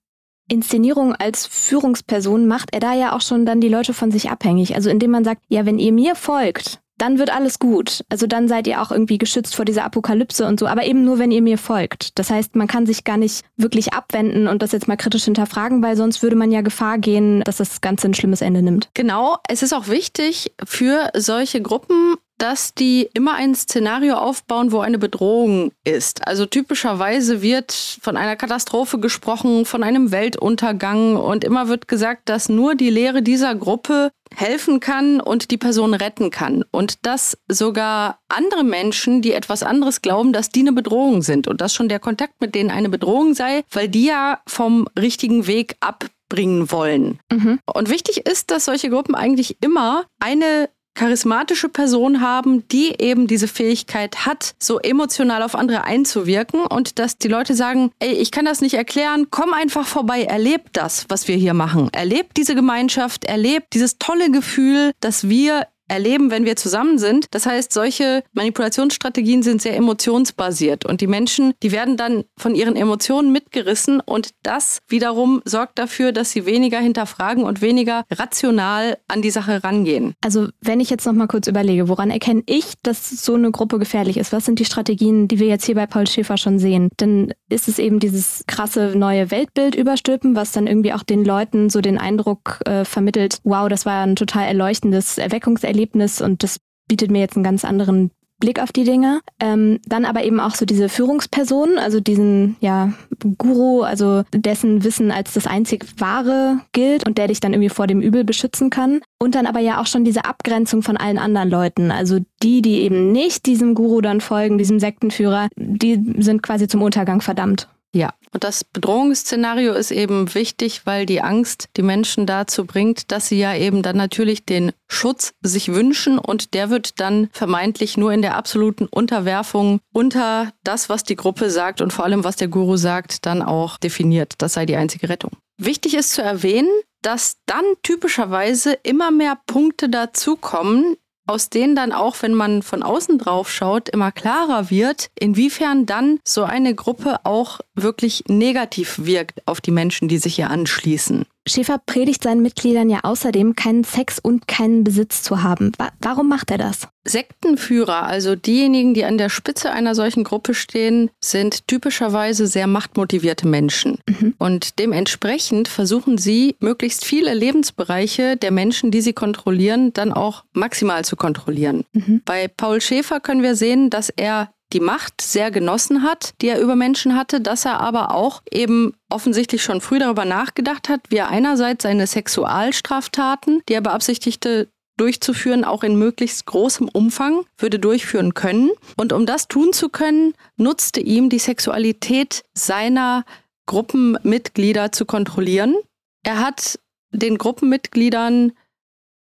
Inszenierung 0.47 1.15
als 1.15 1.45
Führungsperson 1.45 2.47
macht 2.47 2.73
er 2.73 2.79
da 2.79 2.93
ja 2.93 3.15
auch 3.15 3.21
schon 3.21 3.45
dann 3.45 3.61
die 3.61 3.69
Leute 3.69 3.93
von 3.93 4.11
sich 4.11 4.29
abhängig. 4.29 4.75
Also 4.75 4.89
indem 4.89 5.11
man 5.11 5.23
sagt, 5.23 5.41
ja, 5.47 5.65
wenn 5.65 5.79
ihr 5.79 5.91
mir 5.93 6.15
folgt, 6.15 6.79
dann 6.97 7.17
wird 7.19 7.33
alles 7.33 7.59
gut. 7.59 8.03
Also 8.09 8.27
dann 8.27 8.47
seid 8.47 8.67
ihr 8.67 8.81
auch 8.81 8.91
irgendwie 8.91 9.17
geschützt 9.17 9.55
vor 9.55 9.65
dieser 9.65 9.83
Apokalypse 9.83 10.45
und 10.45 10.59
so, 10.59 10.67
aber 10.67 10.85
eben 10.85 11.03
nur, 11.03 11.19
wenn 11.19 11.31
ihr 11.31 11.41
mir 11.41 11.57
folgt. 11.57 12.17
Das 12.19 12.29
heißt, 12.29 12.55
man 12.55 12.67
kann 12.67 12.85
sich 12.85 13.03
gar 13.03 13.17
nicht 13.17 13.43
wirklich 13.57 13.93
abwenden 13.93 14.47
und 14.47 14.61
das 14.61 14.71
jetzt 14.71 14.87
mal 14.87 14.95
kritisch 14.95 15.25
hinterfragen, 15.25 15.81
weil 15.81 15.97
sonst 15.97 16.21
würde 16.21 16.35
man 16.35 16.51
ja 16.51 16.61
Gefahr 16.61 16.97
gehen, 16.99 17.41
dass 17.41 17.57
das 17.57 17.81
Ganze 17.81 18.07
ein 18.07 18.13
schlimmes 18.13 18.41
Ende 18.41 18.61
nimmt. 18.61 18.89
Genau, 18.93 19.37
es 19.49 19.63
ist 19.63 19.73
auch 19.73 19.87
wichtig 19.87 20.53
für 20.63 21.09
solche 21.15 21.61
Gruppen 21.61 22.15
dass 22.37 22.73
die 22.73 23.09
immer 23.13 23.35
ein 23.35 23.55
Szenario 23.55 24.15
aufbauen, 24.15 24.71
wo 24.71 24.79
eine 24.79 24.97
Bedrohung 24.97 25.71
ist. 25.83 26.27
Also 26.27 26.45
typischerweise 26.45 27.41
wird 27.41 27.71
von 27.71 28.17
einer 28.17 28.35
Katastrophe 28.35 28.99
gesprochen, 28.99 29.65
von 29.65 29.83
einem 29.83 30.11
Weltuntergang 30.11 31.15
und 31.15 31.43
immer 31.43 31.67
wird 31.67 31.87
gesagt, 31.87 32.29
dass 32.29 32.49
nur 32.49 32.75
die 32.75 32.89
Lehre 32.89 33.21
dieser 33.21 33.55
Gruppe 33.55 34.11
helfen 34.35 34.79
kann 34.79 35.21
und 35.21 35.51
die 35.51 35.57
Person 35.57 35.93
retten 35.93 36.31
kann. 36.31 36.63
Und 36.71 37.05
dass 37.05 37.37
sogar 37.47 38.19
andere 38.29 38.63
Menschen, 38.63 39.21
die 39.21 39.33
etwas 39.33 39.63
anderes 39.63 40.01
glauben, 40.01 40.33
dass 40.33 40.49
die 40.49 40.61
eine 40.61 40.73
Bedrohung 40.73 41.21
sind 41.21 41.47
und 41.47 41.61
dass 41.61 41.73
schon 41.73 41.89
der 41.89 41.99
Kontakt 41.99 42.41
mit 42.41 42.55
denen 42.55 42.71
eine 42.71 42.89
Bedrohung 42.89 43.35
sei, 43.35 43.63
weil 43.71 43.87
die 43.87 44.05
ja 44.05 44.41
vom 44.47 44.87
richtigen 44.99 45.47
Weg 45.47 45.75
abbringen 45.79 46.71
wollen. 46.71 47.19
Mhm. 47.31 47.59
Und 47.71 47.89
wichtig 47.89 48.25
ist, 48.25 48.51
dass 48.51 48.65
solche 48.65 48.89
Gruppen 48.89 49.15
eigentlich 49.15 49.57
immer 49.61 50.05
eine 50.19 50.69
charismatische 50.95 51.69
Person 51.69 52.21
haben, 52.21 52.67
die 52.67 52.95
eben 52.99 53.27
diese 53.27 53.47
Fähigkeit 53.47 54.25
hat, 54.25 54.55
so 54.59 54.79
emotional 54.79 55.41
auf 55.43 55.55
andere 55.55 55.83
einzuwirken 55.83 56.65
und 56.65 56.99
dass 56.99 57.17
die 57.17 57.27
Leute 57.27 57.55
sagen, 57.55 57.91
ey, 57.99 58.13
ich 58.13 58.31
kann 58.31 58.45
das 58.45 58.61
nicht 58.61 58.75
erklären, 58.75 59.27
komm 59.29 59.53
einfach 59.53 59.85
vorbei, 59.85 60.23
erlebt 60.23 60.69
das, 60.73 61.05
was 61.09 61.27
wir 61.27 61.35
hier 61.35 61.53
machen. 61.53 61.89
Erlebt 61.91 62.37
diese 62.37 62.55
Gemeinschaft, 62.55 63.25
erlebt 63.25 63.73
dieses 63.73 63.97
tolle 63.97 64.31
Gefühl, 64.31 64.91
dass 64.99 65.29
wir 65.29 65.67
erleben, 65.87 66.31
wenn 66.31 66.45
wir 66.45 66.55
zusammen 66.55 66.97
sind. 66.97 67.27
Das 67.31 67.45
heißt, 67.45 67.73
solche 67.73 68.23
Manipulationsstrategien 68.33 69.43
sind 69.43 69.61
sehr 69.61 69.75
emotionsbasiert 69.75 70.85
und 70.85 71.01
die 71.01 71.07
Menschen, 71.07 71.53
die 71.61 71.71
werden 71.71 71.97
dann 71.97 72.23
von 72.37 72.55
ihren 72.55 72.75
Emotionen 72.75 73.31
mitgerissen 73.31 73.99
und 73.99 74.29
das 74.43 74.79
wiederum 74.87 75.41
sorgt 75.45 75.77
dafür, 75.79 76.11
dass 76.11 76.31
sie 76.31 76.45
weniger 76.45 76.79
hinterfragen 76.79 77.43
und 77.43 77.61
weniger 77.61 78.03
rational 78.11 78.97
an 79.07 79.21
die 79.21 79.31
Sache 79.31 79.63
rangehen. 79.63 80.13
Also, 80.21 80.47
wenn 80.61 80.79
ich 80.79 80.89
jetzt 80.89 81.05
noch 81.05 81.13
mal 81.13 81.27
kurz 81.27 81.47
überlege, 81.47 81.89
woran 81.89 82.11
erkenne 82.11 82.43
ich, 82.45 82.73
dass 82.83 83.09
so 83.09 83.35
eine 83.35 83.51
Gruppe 83.51 83.79
gefährlich 83.79 84.17
ist? 84.17 84.31
Was 84.31 84.45
sind 84.45 84.59
die 84.59 84.65
Strategien, 84.65 85.27
die 85.27 85.39
wir 85.39 85.47
jetzt 85.47 85.65
hier 85.65 85.75
bei 85.75 85.85
Paul 85.85 86.07
Schäfer 86.07 86.37
schon 86.37 86.59
sehen? 86.59 86.89
Dann 86.97 87.33
ist 87.49 87.67
es 87.67 87.79
eben 87.79 87.99
dieses 87.99 88.43
krasse 88.47 88.93
neue 88.95 89.31
Weltbild 89.31 89.75
überstülpen, 89.75 90.35
was 90.35 90.51
dann 90.51 90.67
irgendwie 90.67 90.93
auch 90.93 91.03
den 91.03 91.23
Leuten 91.25 91.69
so 91.69 91.81
den 91.81 91.97
Eindruck 91.97 92.59
äh, 92.65 92.85
vermittelt, 92.85 93.39
wow, 93.43 93.67
das 93.67 93.85
war 93.85 94.03
ein 94.03 94.15
total 94.15 94.47
erleuchtendes 94.47 95.17
Erweckungserlebnis 95.17 95.72
Erlebnis 95.73 96.21
und 96.21 96.43
das 96.43 96.59
bietet 96.87 97.11
mir 97.11 97.19
jetzt 97.19 97.35
einen 97.35 97.43
ganz 97.43 97.65
anderen 97.65 98.11
Blick 98.39 98.61
auf 98.61 98.71
die 98.73 98.83
Dinge. 98.83 99.21
Ähm, 99.39 99.79
dann 99.85 100.05
aber 100.05 100.23
eben 100.23 100.39
auch 100.39 100.53
so 100.55 100.65
diese 100.65 100.89
Führungsperson, 100.89 101.77
also 101.77 101.99
diesen 101.99 102.57
ja, 102.59 102.91
Guru, 103.37 103.83
also 103.83 104.23
dessen 104.33 104.83
Wissen 104.83 105.11
als 105.11 105.33
das 105.33 105.47
einzig 105.47 105.85
Wahre 105.97 106.59
gilt 106.73 107.07
und 107.07 107.17
der 107.17 107.27
dich 107.27 107.39
dann 107.39 107.53
irgendwie 107.53 107.69
vor 107.69 107.87
dem 107.87 108.01
Übel 108.01 108.25
beschützen 108.25 108.69
kann. 108.69 108.99
Und 109.17 109.35
dann 109.35 109.47
aber 109.47 109.59
ja 109.59 109.79
auch 109.79 109.87
schon 109.87 110.03
diese 110.03 110.25
Abgrenzung 110.25 110.81
von 110.81 110.97
allen 110.97 111.17
anderen 111.17 111.49
Leuten. 111.49 111.89
Also 111.89 112.19
die, 112.41 112.61
die 112.61 112.81
eben 112.81 113.13
nicht 113.13 113.45
diesem 113.45 113.75
Guru 113.75 114.01
dann 114.01 114.19
folgen, 114.19 114.57
diesem 114.57 114.79
Sektenführer, 114.79 115.47
die 115.55 115.99
sind 116.17 116.43
quasi 116.43 116.67
zum 116.67 116.81
Untergang 116.81 117.21
verdammt. 117.21 117.69
Ja, 117.95 118.09
und 118.33 118.43
das 118.43 118.63
Bedrohungsszenario 118.63 119.73
ist 119.73 119.91
eben 119.91 120.33
wichtig, 120.33 120.81
weil 120.85 121.05
die 121.05 121.21
Angst 121.21 121.69
die 121.77 121.83
Menschen 121.83 122.25
dazu 122.25 122.65
bringt, 122.65 123.11
dass 123.11 123.27
sie 123.27 123.39
ja 123.39 123.55
eben 123.55 123.83
dann 123.83 123.95
natürlich 123.95 124.43
den 124.45 124.71
Schutz 124.87 125.33
sich 125.41 125.73
wünschen 125.73 126.17
und 126.17 126.53
der 126.53 126.69
wird 126.69 126.99
dann 126.99 127.29
vermeintlich 127.31 127.95
nur 127.97 128.11
in 128.11 128.21
der 128.21 128.35
absoluten 128.35 128.87
Unterwerfung 128.87 129.79
unter 129.93 130.51
das, 130.63 130.89
was 130.89 131.03
die 131.03 131.15
Gruppe 131.15 131.49
sagt 131.49 131.81
und 131.81 131.93
vor 131.93 132.05
allem, 132.05 132.23
was 132.23 132.35
der 132.35 132.47
Guru 132.47 132.75
sagt, 132.75 133.25
dann 133.25 133.41
auch 133.41 133.77
definiert. 133.77 134.33
Das 134.39 134.53
sei 134.53 134.65
die 134.65 134.75
einzige 134.75 135.09
Rettung. 135.09 135.31
Wichtig 135.57 135.93
ist 135.93 136.11
zu 136.11 136.23
erwähnen, 136.23 136.69
dass 137.03 137.37
dann 137.45 137.65
typischerweise 137.83 138.73
immer 138.83 139.11
mehr 139.11 139.37
Punkte 139.45 139.89
dazukommen, 139.89 140.95
aus 141.25 141.49
denen 141.49 141.75
dann 141.75 141.91
auch, 141.91 142.15
wenn 142.21 142.33
man 142.33 142.61
von 142.61 142.83
außen 142.83 143.17
drauf 143.17 143.51
schaut, 143.51 143.89
immer 143.89 144.11
klarer 144.11 144.69
wird, 144.69 145.09
inwiefern 145.17 145.85
dann 145.85 146.19
so 146.23 146.43
eine 146.43 146.75
Gruppe 146.75 147.25
auch 147.25 147.59
wirklich 147.75 148.23
negativ 148.27 149.05
wirkt 149.05 149.41
auf 149.47 149.61
die 149.61 149.71
Menschen, 149.71 150.07
die 150.07 150.17
sich 150.17 150.35
hier 150.35 150.49
anschließen. 150.49 151.25
Schäfer 151.45 151.77
predigt 151.85 152.23
seinen 152.23 152.41
Mitgliedern 152.41 152.89
ja 152.89 153.01
außerdem, 153.03 153.55
keinen 153.55 153.83
Sex 153.83 154.19
und 154.19 154.47
keinen 154.47 154.83
Besitz 154.83 155.23
zu 155.23 155.43
haben. 155.43 155.71
Warum 155.99 156.29
macht 156.29 156.51
er 156.51 156.57
das? 156.57 156.87
Sektenführer, 157.05 158.03
also 158.03 158.35
diejenigen, 158.35 158.93
die 158.93 159.03
an 159.03 159.17
der 159.17 159.27
Spitze 159.27 159.71
einer 159.71 159.93
solchen 159.93 160.23
Gruppe 160.23 160.53
stehen, 160.53 161.09
sind 161.19 161.67
typischerweise 161.67 162.47
sehr 162.47 162.67
machtmotivierte 162.67 163.45
Menschen. 163.45 163.97
Mhm. 164.07 164.35
Und 164.37 164.79
dementsprechend 164.79 165.67
versuchen 165.67 166.17
sie, 166.17 166.55
möglichst 166.59 167.03
viele 167.03 167.33
Lebensbereiche 167.33 168.37
der 168.37 168.51
Menschen, 168.51 168.89
die 168.91 169.01
sie 169.01 169.13
kontrollieren, 169.13 169.91
dann 169.91 170.13
auch 170.13 170.45
maximal 170.53 171.03
zu 171.03 171.17
kontrollieren. 171.17 171.83
Mhm. 171.91 172.21
Bei 172.23 172.47
Paul 172.47 172.79
Schäfer 172.79 173.19
können 173.19 173.43
wir 173.43 173.55
sehen, 173.55 173.89
dass 173.89 174.09
er 174.09 174.53
die 174.73 174.79
Macht 174.79 175.21
sehr 175.21 175.51
genossen 175.51 176.03
hat, 176.03 176.33
die 176.41 176.47
er 176.47 176.59
über 176.59 176.75
Menschen 176.75 177.15
hatte, 177.15 177.39
dass 177.39 177.65
er 177.65 177.79
aber 177.79 178.11
auch 178.11 178.41
eben 178.51 178.93
offensichtlich 179.09 179.63
schon 179.63 179.81
früh 179.81 179.99
darüber 179.99 180.25
nachgedacht 180.25 180.89
hat, 180.89 181.01
wie 181.09 181.17
er 181.17 181.29
einerseits 181.29 181.83
seine 181.83 182.07
Sexualstraftaten, 182.07 183.61
die 183.69 183.73
er 183.73 183.81
beabsichtigte, 183.81 184.67
durchzuführen, 184.97 185.63
auch 185.63 185.83
in 185.83 185.97
möglichst 185.97 186.45
großem 186.45 186.87
Umfang 186.87 187.45
würde 187.57 187.79
durchführen 187.79 188.33
können. 188.33 188.71
Und 188.95 189.11
um 189.11 189.25
das 189.25 189.47
tun 189.47 189.73
zu 189.73 189.89
können, 189.89 190.33
nutzte 190.55 190.99
ihm 190.99 191.29
die 191.29 191.39
Sexualität 191.39 192.43
seiner 192.53 193.25
Gruppenmitglieder 193.65 194.91
zu 194.91 195.05
kontrollieren. 195.05 195.75
Er 196.23 196.39
hat 196.39 196.79
den 197.11 197.37
Gruppenmitgliedern 197.37 198.53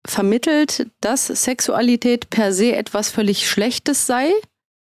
vermittelt, 0.07 0.87
dass 0.99 1.27
Sexualität 1.27 2.29
per 2.29 2.53
se 2.53 2.75
etwas 2.75 3.09
völlig 3.09 3.47
Schlechtes 3.47 4.07
sei, 4.07 4.31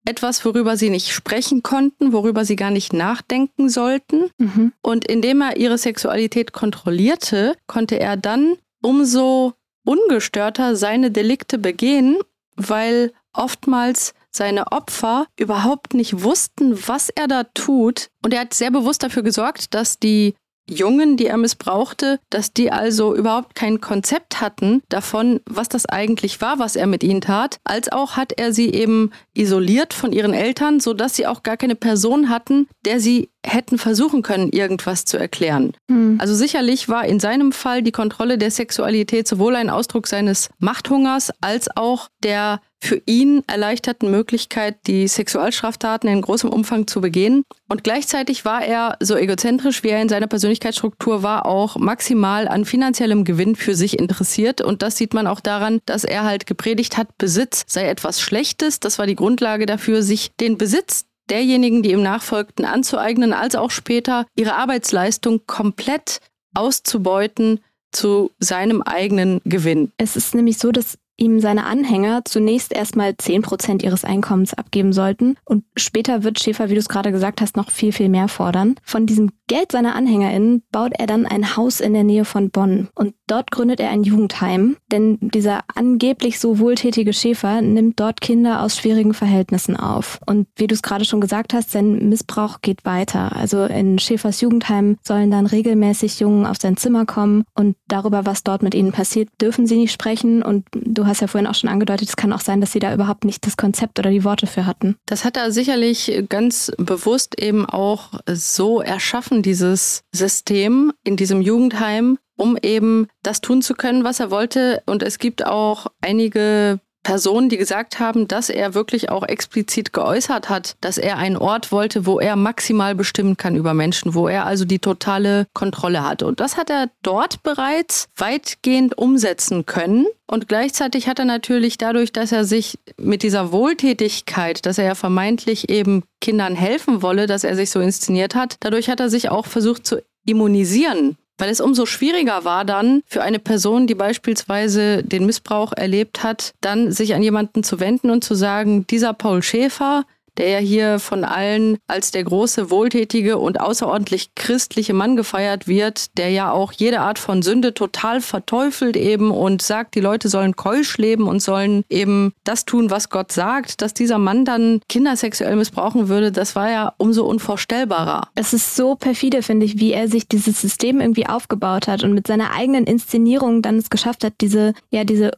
etwas, 0.05 0.43
worüber 0.45 0.77
sie 0.77 0.89
nicht 0.89 1.11
sprechen 1.11 1.63
konnten, 1.63 2.13
worüber 2.13 2.45
sie 2.45 2.55
gar 2.55 2.71
nicht 2.71 2.93
nachdenken 2.93 3.69
sollten. 3.69 4.29
Mhm. 4.37 4.73
Und 4.81 5.07
indem 5.07 5.41
er 5.41 5.57
ihre 5.57 5.77
Sexualität 5.77 6.53
kontrollierte, 6.53 7.55
konnte 7.67 7.99
er 7.99 8.17
dann 8.17 8.55
umso 8.81 9.53
ungestörter 9.85 10.75
seine 10.75 11.11
Delikte 11.11 11.57
begehen, 11.57 12.17
weil 12.55 13.11
oftmals 13.33 14.13
seine 14.31 14.71
Opfer 14.71 15.25
überhaupt 15.37 15.93
nicht 15.93 16.23
wussten, 16.23 16.77
was 16.87 17.09
er 17.09 17.27
da 17.27 17.43
tut. 17.43 18.09
Und 18.23 18.33
er 18.33 18.41
hat 18.41 18.53
sehr 18.53 18.71
bewusst 18.71 19.03
dafür 19.03 19.23
gesorgt, 19.23 19.73
dass 19.73 19.99
die 19.99 20.35
Jungen, 20.69 21.17
die 21.17 21.27
er 21.27 21.37
missbrauchte, 21.37 22.19
dass 22.29 22.53
die 22.53 22.71
also 22.71 23.15
überhaupt 23.15 23.55
kein 23.55 23.81
Konzept 23.81 24.41
hatten 24.41 24.81
davon, 24.89 25.39
was 25.45 25.69
das 25.69 25.85
eigentlich 25.85 26.41
war, 26.41 26.59
was 26.59 26.75
er 26.75 26.87
mit 26.87 27.03
ihnen 27.03 27.21
tat, 27.21 27.59
als 27.63 27.91
auch 27.91 28.17
hat 28.17 28.33
er 28.37 28.53
sie 28.53 28.69
eben 28.73 29.11
isoliert 29.33 29.93
von 29.93 30.11
ihren 30.11 30.33
Eltern, 30.33 30.79
sodass 30.79 31.15
sie 31.15 31.27
auch 31.27 31.43
gar 31.43 31.57
keine 31.57 31.75
Person 31.75 32.29
hatten, 32.29 32.67
der 32.85 32.99
sie 32.99 33.29
hätten 33.45 33.77
versuchen 33.77 34.21
können, 34.21 34.51
irgendwas 34.51 35.05
zu 35.05 35.17
erklären. 35.17 35.73
Mhm. 35.87 36.17
Also 36.19 36.35
sicherlich 36.35 36.89
war 36.89 37.05
in 37.05 37.19
seinem 37.19 37.51
Fall 37.51 37.81
die 37.81 37.91
Kontrolle 37.91 38.37
der 38.37 38.51
Sexualität 38.51 39.27
sowohl 39.27 39.55
ein 39.55 39.69
Ausdruck 39.69 40.07
seines 40.07 40.49
Machthungers 40.59 41.31
als 41.41 41.69
auch 41.75 42.09
der 42.23 42.61
für 42.81 43.01
ihn 43.05 43.43
erleichterten 43.47 44.09
Möglichkeit, 44.09 44.87
die 44.87 45.07
Sexualstraftaten 45.07 46.09
in 46.09 46.21
großem 46.21 46.49
Umfang 46.49 46.87
zu 46.87 47.01
begehen. 47.01 47.43
Und 47.67 47.83
gleichzeitig 47.83 48.45
war 48.45 48.63
er, 48.63 48.97
so 49.01 49.15
egozentrisch 49.15 49.83
wie 49.83 49.89
er 49.89 50.01
in 50.01 50.09
seiner 50.09 50.27
Persönlichkeitsstruktur 50.27 51.21
war, 51.21 51.45
auch 51.45 51.75
maximal 51.75 52.47
an 52.47 52.65
finanziellem 52.65 53.25
Gewinn 53.25 53.55
für 53.55 53.75
sich 53.75 53.99
interessiert. 53.99 54.61
Und 54.61 54.81
das 54.81 54.97
sieht 54.97 55.13
man 55.13 55.27
auch 55.27 55.41
daran, 55.41 55.79
dass 55.85 56.03
er 56.03 56.23
halt 56.23 56.45
gepredigt 56.45 56.97
hat, 56.97 57.17
Besitz 57.17 57.65
sei 57.67 57.87
etwas 57.87 58.21
Schlechtes. 58.21 58.79
Das 58.79 58.97
war 58.97 59.07
die 59.07 59.15
Grundlage 59.15 59.65
dafür, 59.65 60.01
sich 60.01 60.31
den 60.39 60.57
Besitz 60.57 61.05
derjenigen, 61.29 61.83
die 61.83 61.91
ihm 61.91 62.01
nachfolgten, 62.01 62.65
anzueignen, 62.65 63.33
als 63.33 63.55
auch 63.55 63.71
später 63.71 64.25
ihre 64.35 64.55
Arbeitsleistung 64.55 65.41
komplett 65.45 66.21
auszubeuten 66.55 67.59
zu 67.91 68.31
seinem 68.39 68.81
eigenen 68.81 69.41
Gewinn. 69.45 69.91
Es 69.97 70.15
ist 70.15 70.35
nämlich 70.35 70.57
so, 70.57 70.71
dass 70.71 70.97
ihm 71.19 71.39
seine 71.39 71.65
Anhänger 71.65 72.23
zunächst 72.25 72.73
erstmal 72.73 73.15
10 73.15 73.41
Prozent 73.41 73.83
ihres 73.83 74.03
Einkommens 74.03 74.53
abgeben 74.53 74.93
sollten. 74.93 75.35
Und 75.45 75.63
später 75.77 76.23
wird 76.23 76.39
Schäfer, 76.39 76.69
wie 76.69 76.73
du 76.73 76.79
es 76.79 76.89
gerade 76.89 77.11
gesagt 77.11 77.41
hast, 77.41 77.57
noch 77.57 77.71
viel, 77.71 77.91
viel 77.91 78.09
mehr 78.09 78.27
fordern. 78.27 78.75
Von 78.83 79.05
diesem 79.05 79.31
Geld 79.47 79.71
seiner 79.71 79.95
AnhängerInnen 79.95 80.63
baut 80.71 80.93
er 80.97 81.07
dann 81.07 81.25
ein 81.25 81.57
Haus 81.57 81.79
in 81.79 81.93
der 81.93 82.03
Nähe 82.03 82.23
von 82.23 82.51
Bonn. 82.51 82.87
Und 82.93 83.15
dort 83.27 83.51
gründet 83.51 83.79
er 83.79 83.89
ein 83.89 84.03
Jugendheim, 84.03 84.77
denn 84.91 85.17
dieser 85.21 85.61
angeblich 85.73 86.39
so 86.39 86.59
wohltätige 86.59 87.13
Schäfer 87.13 87.61
nimmt 87.61 87.99
dort 87.99 88.21
Kinder 88.21 88.61
aus 88.61 88.77
schwierigen 88.77 89.13
Verhältnissen 89.13 89.75
auf. 89.75 90.19
Und 90.25 90.47
wie 90.55 90.67
du 90.67 90.75
es 90.75 90.83
gerade 90.83 91.03
schon 91.03 91.19
gesagt 91.19 91.53
hast, 91.53 91.71
sein 91.71 92.09
Missbrauch 92.09 92.61
geht 92.61 92.85
weiter. 92.85 93.35
Also 93.35 93.65
in 93.65 93.97
Schäfers 93.97 94.41
Jugendheim 94.41 94.97
sollen 95.01 95.31
dann 95.31 95.47
regelmäßig 95.47 96.19
Jungen 96.19 96.45
auf 96.45 96.57
sein 96.59 96.77
Zimmer 96.77 97.05
kommen 97.05 97.43
und 97.55 97.75
darüber, 97.87 98.25
was 98.25 98.43
dort 98.43 98.61
mit 98.61 98.75
ihnen 98.75 98.91
passiert, 98.91 99.29
dürfen 99.41 99.65
sie 99.65 99.77
nicht 99.77 99.91
sprechen. 99.91 100.43
Und 100.43 100.65
du 100.73 101.07
hast 101.09 101.21
ja 101.21 101.27
vorhin 101.27 101.47
auch 101.47 101.55
schon 101.55 101.69
angedeutet, 101.69 102.07
es 102.07 102.15
kann 102.15 102.31
auch 102.31 102.39
sein, 102.39 102.61
dass 102.61 102.71
sie 102.71 102.79
da 102.79 102.93
überhaupt 102.93 103.25
nicht 103.25 103.45
das 103.45 103.57
Konzept 103.57 103.99
oder 103.99 104.09
die 104.09 104.23
Worte 104.23 104.47
für 104.47 104.65
hatten. 104.65 104.95
Das 105.05 105.25
hat 105.25 105.35
er 105.35 105.51
sicherlich 105.51 106.23
ganz 106.29 106.71
bewusst 106.77 107.39
eben 107.39 107.65
auch 107.65 108.13
so 108.31 108.81
erschaffen, 108.81 109.41
dieses 109.41 110.03
System 110.13 110.93
in 111.03 111.17
diesem 111.17 111.41
Jugendheim, 111.41 112.17
um 112.37 112.57
eben 112.61 113.07
das 113.23 113.41
tun 113.41 113.61
zu 113.61 113.73
können, 113.73 114.03
was 114.03 114.19
er 114.19 114.31
wollte. 114.31 114.81
Und 114.85 115.03
es 115.03 115.19
gibt 115.19 115.45
auch 115.45 115.87
einige 116.01 116.79
Personen, 117.03 117.49
die 117.49 117.57
gesagt 117.57 117.99
haben, 117.99 118.27
dass 118.27 118.49
er 118.49 118.73
wirklich 118.73 119.09
auch 119.09 119.23
explizit 119.23 119.93
geäußert 119.93 120.49
hat, 120.49 120.75
dass 120.81 120.97
er 120.97 121.17
einen 121.17 121.37
Ort 121.37 121.71
wollte, 121.71 122.05
wo 122.05 122.19
er 122.19 122.35
maximal 122.35 122.95
bestimmen 122.95 123.37
kann 123.37 123.55
über 123.55 123.73
Menschen, 123.73 124.13
wo 124.13 124.27
er 124.27 124.45
also 124.45 124.65
die 124.65 124.79
totale 124.79 125.47
Kontrolle 125.53 126.03
hat. 126.03 126.23
Und 126.23 126.39
das 126.39 126.57
hat 126.57 126.69
er 126.69 126.89
dort 127.01 127.41
bereits 127.43 128.07
weitgehend 128.17 128.97
umsetzen 128.97 129.65
können. 129.65 130.05
Und 130.27 130.47
gleichzeitig 130.47 131.07
hat 131.07 131.19
er 131.19 131.25
natürlich 131.25 131.77
dadurch, 131.77 132.11
dass 132.11 132.31
er 132.31 132.45
sich 132.45 132.77
mit 132.97 133.23
dieser 133.23 133.51
Wohltätigkeit, 133.51 134.65
dass 134.65 134.77
er 134.77 134.85
ja 134.85 134.95
vermeintlich 134.95 135.69
eben 135.69 136.03
Kindern 136.21 136.55
helfen 136.55 137.01
wolle, 137.01 137.25
dass 137.25 137.43
er 137.43 137.55
sich 137.55 137.71
so 137.71 137.79
inszeniert 137.79 138.35
hat, 138.35 138.57
dadurch 138.59 138.89
hat 138.89 138.99
er 138.99 139.09
sich 139.09 139.29
auch 139.29 139.47
versucht 139.47 139.87
zu 139.87 140.03
immunisieren 140.25 141.17
weil 141.39 141.49
es 141.49 141.61
umso 141.61 141.85
schwieriger 141.85 142.45
war 142.45 142.65
dann 142.65 143.01
für 143.07 143.23
eine 143.23 143.39
Person, 143.39 143.87
die 143.87 143.95
beispielsweise 143.95 145.03
den 145.03 145.25
Missbrauch 145.25 145.73
erlebt 145.73 146.23
hat, 146.23 146.53
dann 146.61 146.91
sich 146.91 147.15
an 147.15 147.23
jemanden 147.23 147.63
zu 147.63 147.79
wenden 147.79 148.09
und 148.09 148.23
zu 148.23 148.35
sagen, 148.35 148.85
dieser 148.87 149.13
Paul 149.13 149.41
Schäfer, 149.41 150.05
der 150.37 150.49
ja 150.49 150.57
hier 150.59 150.99
von 150.99 151.23
allen 151.23 151.77
als 151.87 152.11
der 152.11 152.23
große, 152.23 152.69
wohltätige 152.71 153.37
und 153.37 153.59
außerordentlich 153.59 154.35
christliche 154.35 154.93
Mann 154.93 155.15
gefeiert 155.15 155.67
wird, 155.67 156.17
der 156.17 156.29
ja 156.29 156.51
auch 156.51 156.71
jede 156.71 157.01
Art 157.01 157.19
von 157.19 157.41
Sünde 157.41 157.73
total 157.73 158.21
verteufelt 158.21 158.95
eben 158.95 159.31
und 159.31 159.61
sagt, 159.61 159.95
die 159.95 159.99
Leute 159.99 160.29
sollen 160.29 160.55
keusch 160.55 160.97
leben 160.97 161.27
und 161.27 161.41
sollen 161.41 161.83
eben 161.89 162.33
das 162.43 162.65
tun, 162.65 162.89
was 162.89 163.09
Gott 163.09 163.31
sagt, 163.31 163.81
dass 163.81 163.93
dieser 163.93 164.17
Mann 164.17 164.45
dann 164.45 164.81
Kinder 164.89 165.15
sexuell 165.15 165.55
missbrauchen 165.55 166.09
würde, 166.09 166.31
das 166.31 166.55
war 166.55 166.69
ja 166.69 166.93
umso 166.97 167.25
unvorstellbarer. 167.25 168.27
Es 168.35 168.53
ist 168.53 168.75
so 168.75 168.95
perfide, 168.95 169.41
finde 169.41 169.65
ich, 169.65 169.79
wie 169.79 169.93
er 169.93 170.07
sich 170.07 170.27
dieses 170.27 170.61
System 170.61 171.01
irgendwie 171.01 171.27
aufgebaut 171.27 171.87
hat 171.87 172.03
und 172.03 172.13
mit 172.13 172.27
seiner 172.27 172.51
eigenen 172.51 172.85
Inszenierung 172.85 173.61
dann 173.61 173.77
es 173.77 173.89
geschafft 173.89 174.23
hat, 174.23 174.33
diese, 174.41 174.73
ja, 174.91 175.03
diese 175.03 175.31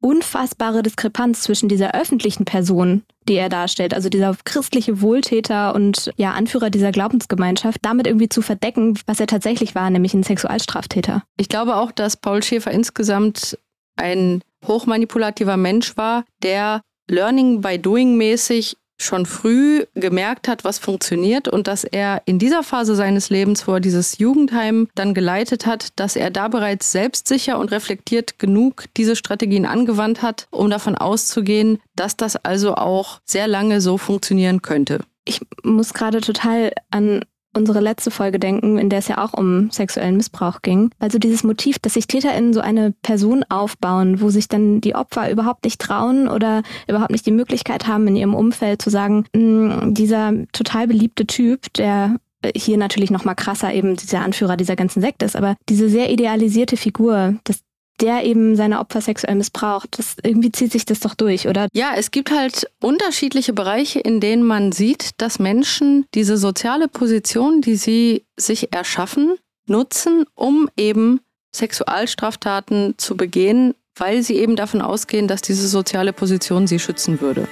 unfassbare 0.00 0.82
Diskrepanz 0.82 1.42
zwischen 1.42 1.68
dieser 1.68 1.94
öffentlichen 1.94 2.44
Person, 2.44 3.02
die 3.28 3.34
er 3.34 3.48
darstellt, 3.48 3.94
also 3.94 4.08
dieser 4.08 4.36
christliche 4.44 5.00
Wohltäter 5.00 5.74
und 5.74 6.12
ja 6.16 6.32
Anführer 6.32 6.70
dieser 6.70 6.92
Glaubensgemeinschaft, 6.92 7.78
damit 7.82 8.06
irgendwie 8.06 8.28
zu 8.28 8.42
verdecken, 8.42 8.98
was 9.06 9.20
er 9.20 9.26
tatsächlich 9.26 9.74
war, 9.74 9.90
nämlich 9.90 10.14
ein 10.14 10.22
Sexualstraftäter. 10.22 11.22
Ich 11.36 11.48
glaube 11.48 11.76
auch, 11.76 11.92
dass 11.92 12.16
Paul 12.16 12.42
Schäfer 12.42 12.70
insgesamt 12.70 13.58
ein 13.96 14.42
hochmanipulativer 14.66 15.56
Mensch 15.56 15.96
war, 15.96 16.24
der 16.42 16.80
Learning 17.10 17.60
by 17.60 17.78
Doing 17.78 18.16
mäßig 18.16 18.76
schon 19.00 19.26
früh 19.26 19.84
gemerkt 19.94 20.48
hat, 20.48 20.64
was 20.64 20.78
funktioniert 20.78 21.48
und 21.48 21.66
dass 21.68 21.84
er 21.84 22.22
in 22.24 22.38
dieser 22.38 22.62
Phase 22.62 22.94
seines 22.94 23.30
Lebens, 23.30 23.66
wo 23.66 23.74
er 23.74 23.80
dieses 23.80 24.18
Jugendheim 24.18 24.88
dann 24.94 25.14
geleitet 25.14 25.66
hat, 25.66 25.88
dass 25.96 26.16
er 26.16 26.30
da 26.30 26.48
bereits 26.48 26.92
selbstsicher 26.92 27.58
und 27.58 27.70
reflektiert 27.70 28.38
genug 28.38 28.84
diese 28.96 29.16
Strategien 29.16 29.66
angewandt 29.66 30.22
hat, 30.22 30.48
um 30.50 30.68
davon 30.68 30.96
auszugehen, 30.96 31.78
dass 31.94 32.16
das 32.16 32.36
also 32.36 32.74
auch 32.74 33.20
sehr 33.24 33.46
lange 33.46 33.80
so 33.80 33.98
funktionieren 33.98 34.62
könnte. 34.62 35.00
Ich 35.24 35.40
muss 35.62 35.94
gerade 35.94 36.20
total 36.20 36.72
an 36.90 37.24
unsere 37.58 37.80
letzte 37.80 38.10
Folge 38.10 38.38
denken, 38.38 38.78
in 38.78 38.88
der 38.88 39.00
es 39.00 39.08
ja 39.08 39.22
auch 39.22 39.34
um 39.34 39.70
sexuellen 39.70 40.16
Missbrauch 40.16 40.62
ging. 40.62 40.90
Also 40.98 41.18
dieses 41.18 41.44
Motiv, 41.44 41.78
dass 41.78 41.94
sich 41.94 42.06
TäterInnen 42.06 42.54
so 42.54 42.60
eine 42.60 42.92
Person 43.02 43.44
aufbauen, 43.48 44.20
wo 44.20 44.30
sich 44.30 44.48
dann 44.48 44.80
die 44.80 44.94
Opfer 44.94 45.30
überhaupt 45.30 45.64
nicht 45.64 45.80
trauen 45.80 46.28
oder 46.28 46.62
überhaupt 46.86 47.10
nicht 47.10 47.26
die 47.26 47.32
Möglichkeit 47.32 47.86
haben, 47.86 48.06
in 48.08 48.16
ihrem 48.16 48.34
Umfeld 48.34 48.80
zu 48.80 48.90
sagen, 48.90 49.26
hm, 49.34 49.94
dieser 49.94 50.32
total 50.52 50.86
beliebte 50.86 51.26
Typ, 51.26 51.72
der 51.74 52.16
hier 52.54 52.78
natürlich 52.78 53.10
noch 53.10 53.24
mal 53.24 53.34
krasser 53.34 53.72
eben 53.74 53.96
dieser 53.96 54.20
Anführer 54.20 54.56
dieser 54.56 54.76
ganzen 54.76 55.00
Sekte 55.00 55.24
ist, 55.24 55.36
aber 55.36 55.56
diese 55.68 55.88
sehr 55.88 56.10
idealisierte 56.10 56.76
Figur, 56.76 57.34
dass 57.44 57.60
der 58.00 58.24
eben 58.24 58.56
seine 58.56 58.80
Opfer 58.80 59.00
sexuell 59.00 59.34
missbraucht. 59.34 59.98
Das, 59.98 60.16
irgendwie 60.22 60.52
zieht 60.52 60.72
sich 60.72 60.84
das 60.84 61.00
doch 61.00 61.14
durch, 61.14 61.48
oder? 61.48 61.68
Ja, 61.72 61.92
es 61.96 62.10
gibt 62.10 62.30
halt 62.30 62.70
unterschiedliche 62.80 63.52
Bereiche, 63.52 64.00
in 64.00 64.20
denen 64.20 64.44
man 64.44 64.72
sieht, 64.72 65.10
dass 65.18 65.38
Menschen 65.38 66.06
diese 66.14 66.36
soziale 66.36 66.88
Position, 66.88 67.60
die 67.60 67.76
sie 67.76 68.24
sich 68.36 68.72
erschaffen, 68.72 69.34
nutzen, 69.66 70.24
um 70.34 70.68
eben 70.76 71.20
Sexualstraftaten 71.54 72.94
zu 72.98 73.16
begehen, 73.16 73.74
weil 73.96 74.22
sie 74.22 74.36
eben 74.36 74.56
davon 74.56 74.80
ausgehen, 74.80 75.28
dass 75.28 75.42
diese 75.42 75.66
soziale 75.66 76.12
Position 76.12 76.66
sie 76.66 76.78
schützen 76.78 77.20
würde. 77.20 77.48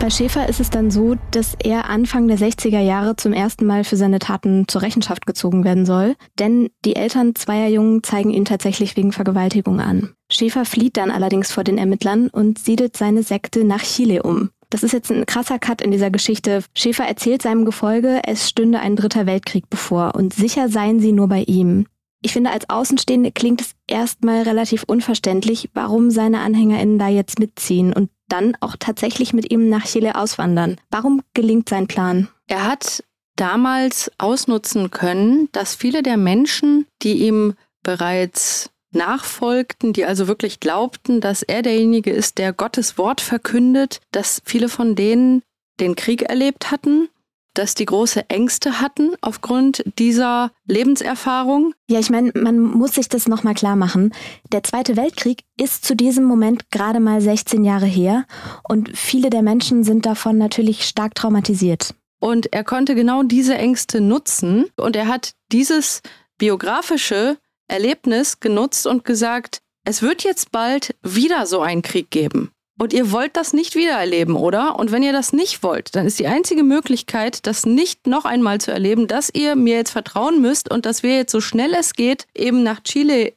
Bei 0.00 0.08
Schäfer 0.08 0.48
ist 0.48 0.60
es 0.60 0.70
dann 0.70 0.90
so, 0.90 1.16
dass 1.30 1.54
er 1.62 1.90
Anfang 1.90 2.26
der 2.26 2.38
60er 2.38 2.80
Jahre 2.80 3.16
zum 3.16 3.34
ersten 3.34 3.66
Mal 3.66 3.84
für 3.84 3.98
seine 3.98 4.18
Taten 4.18 4.66
zur 4.66 4.80
Rechenschaft 4.80 5.26
gezogen 5.26 5.62
werden 5.62 5.84
soll, 5.84 6.16
denn 6.38 6.70
die 6.86 6.96
Eltern 6.96 7.34
zweier 7.34 7.68
Jungen 7.68 8.02
zeigen 8.02 8.30
ihn 8.30 8.46
tatsächlich 8.46 8.96
wegen 8.96 9.12
Vergewaltigung 9.12 9.78
an. 9.78 10.14
Schäfer 10.32 10.64
flieht 10.64 10.96
dann 10.96 11.10
allerdings 11.10 11.52
vor 11.52 11.64
den 11.64 11.76
Ermittlern 11.76 12.28
und 12.28 12.58
siedelt 12.58 12.96
seine 12.96 13.22
Sekte 13.22 13.62
nach 13.62 13.82
Chile 13.82 14.22
um. 14.22 14.48
Das 14.70 14.82
ist 14.82 14.92
jetzt 14.92 15.12
ein 15.12 15.26
krasser 15.26 15.58
Cut 15.58 15.82
in 15.82 15.90
dieser 15.90 16.10
Geschichte. 16.10 16.64
Schäfer 16.74 17.04
erzählt 17.04 17.42
seinem 17.42 17.66
Gefolge, 17.66 18.22
es 18.26 18.48
stünde 18.48 18.80
ein 18.80 18.96
dritter 18.96 19.26
Weltkrieg 19.26 19.68
bevor 19.68 20.14
und 20.14 20.32
sicher 20.32 20.70
seien 20.70 21.00
sie 21.00 21.12
nur 21.12 21.28
bei 21.28 21.42
ihm. 21.42 21.86
Ich 22.22 22.32
finde, 22.32 22.50
als 22.50 22.70
Außenstehende 22.70 23.32
klingt 23.32 23.60
es 23.60 23.74
erstmal 23.86 24.42
relativ 24.42 24.84
unverständlich, 24.86 25.68
warum 25.74 26.10
seine 26.10 26.40
AnhängerInnen 26.40 26.98
da 26.98 27.08
jetzt 27.08 27.38
mitziehen 27.38 27.92
und 27.92 28.10
dann 28.32 28.56
auch 28.60 28.76
tatsächlich 28.78 29.32
mit 29.32 29.50
ihm 29.50 29.68
nach 29.68 29.84
Chile 29.84 30.14
auswandern. 30.16 30.76
Warum 30.90 31.22
gelingt 31.34 31.68
sein 31.68 31.86
Plan? 31.86 32.28
Er 32.46 32.66
hat 32.66 33.04
damals 33.36 34.10
ausnutzen 34.18 34.90
können, 34.90 35.48
dass 35.52 35.74
viele 35.74 36.02
der 36.02 36.16
Menschen, 36.16 36.86
die 37.02 37.24
ihm 37.26 37.54
bereits 37.82 38.70
nachfolgten, 38.92 39.92
die 39.92 40.04
also 40.04 40.26
wirklich 40.26 40.60
glaubten, 40.60 41.20
dass 41.20 41.42
er 41.42 41.62
derjenige 41.62 42.10
ist, 42.10 42.38
der 42.38 42.52
Gottes 42.52 42.98
Wort 42.98 43.20
verkündet, 43.20 44.00
dass 44.10 44.42
viele 44.44 44.68
von 44.68 44.96
denen 44.96 45.42
den 45.78 45.96
Krieg 45.96 46.22
erlebt 46.22 46.70
hatten 46.70 47.08
dass 47.54 47.74
die 47.74 47.86
große 47.86 48.28
Ängste 48.28 48.80
hatten 48.80 49.14
aufgrund 49.20 49.82
dieser 49.98 50.52
Lebenserfahrung? 50.66 51.74
Ja, 51.88 51.98
ich 51.98 52.10
meine, 52.10 52.32
man 52.34 52.58
muss 52.58 52.94
sich 52.94 53.08
das 53.08 53.28
nochmal 53.28 53.54
klar 53.54 53.76
machen. 53.76 54.12
Der 54.52 54.62
Zweite 54.62 54.96
Weltkrieg 54.96 55.42
ist 55.56 55.84
zu 55.84 55.96
diesem 55.96 56.24
Moment 56.24 56.70
gerade 56.70 57.00
mal 57.00 57.20
16 57.20 57.64
Jahre 57.64 57.86
her 57.86 58.26
und 58.68 58.96
viele 58.96 59.30
der 59.30 59.42
Menschen 59.42 59.84
sind 59.84 60.06
davon 60.06 60.38
natürlich 60.38 60.86
stark 60.86 61.14
traumatisiert. 61.14 61.94
Und 62.20 62.52
er 62.52 62.64
konnte 62.64 62.94
genau 62.94 63.22
diese 63.22 63.56
Ängste 63.56 64.00
nutzen 64.00 64.66
und 64.76 64.94
er 64.94 65.08
hat 65.08 65.32
dieses 65.52 66.02
biografische 66.38 67.38
Erlebnis 67.66 68.40
genutzt 68.40 68.86
und 68.86 69.04
gesagt, 69.04 69.62
es 69.84 70.02
wird 70.02 70.22
jetzt 70.24 70.52
bald 70.52 70.94
wieder 71.02 71.46
so 71.46 71.60
einen 71.60 71.82
Krieg 71.82 72.10
geben. 72.10 72.50
Und 72.80 72.94
ihr 72.94 73.12
wollt 73.12 73.36
das 73.36 73.52
nicht 73.52 73.74
wiedererleben, 73.74 74.36
oder? 74.36 74.78
Und 74.78 74.90
wenn 74.90 75.02
ihr 75.02 75.12
das 75.12 75.34
nicht 75.34 75.62
wollt, 75.62 75.94
dann 75.94 76.06
ist 76.06 76.18
die 76.18 76.28
einzige 76.28 76.62
Möglichkeit, 76.62 77.46
das 77.46 77.66
nicht 77.66 78.06
noch 78.06 78.24
einmal 78.24 78.58
zu 78.58 78.70
erleben, 78.70 79.06
dass 79.06 79.28
ihr 79.34 79.54
mir 79.54 79.76
jetzt 79.76 79.90
vertrauen 79.90 80.40
müsst 80.40 80.70
und 80.70 80.86
dass 80.86 81.02
wir 81.02 81.14
jetzt 81.14 81.32
so 81.32 81.42
schnell 81.42 81.74
es 81.74 81.92
geht 81.92 82.26
eben 82.34 82.62
nach 82.62 82.82
Chile 82.82 83.34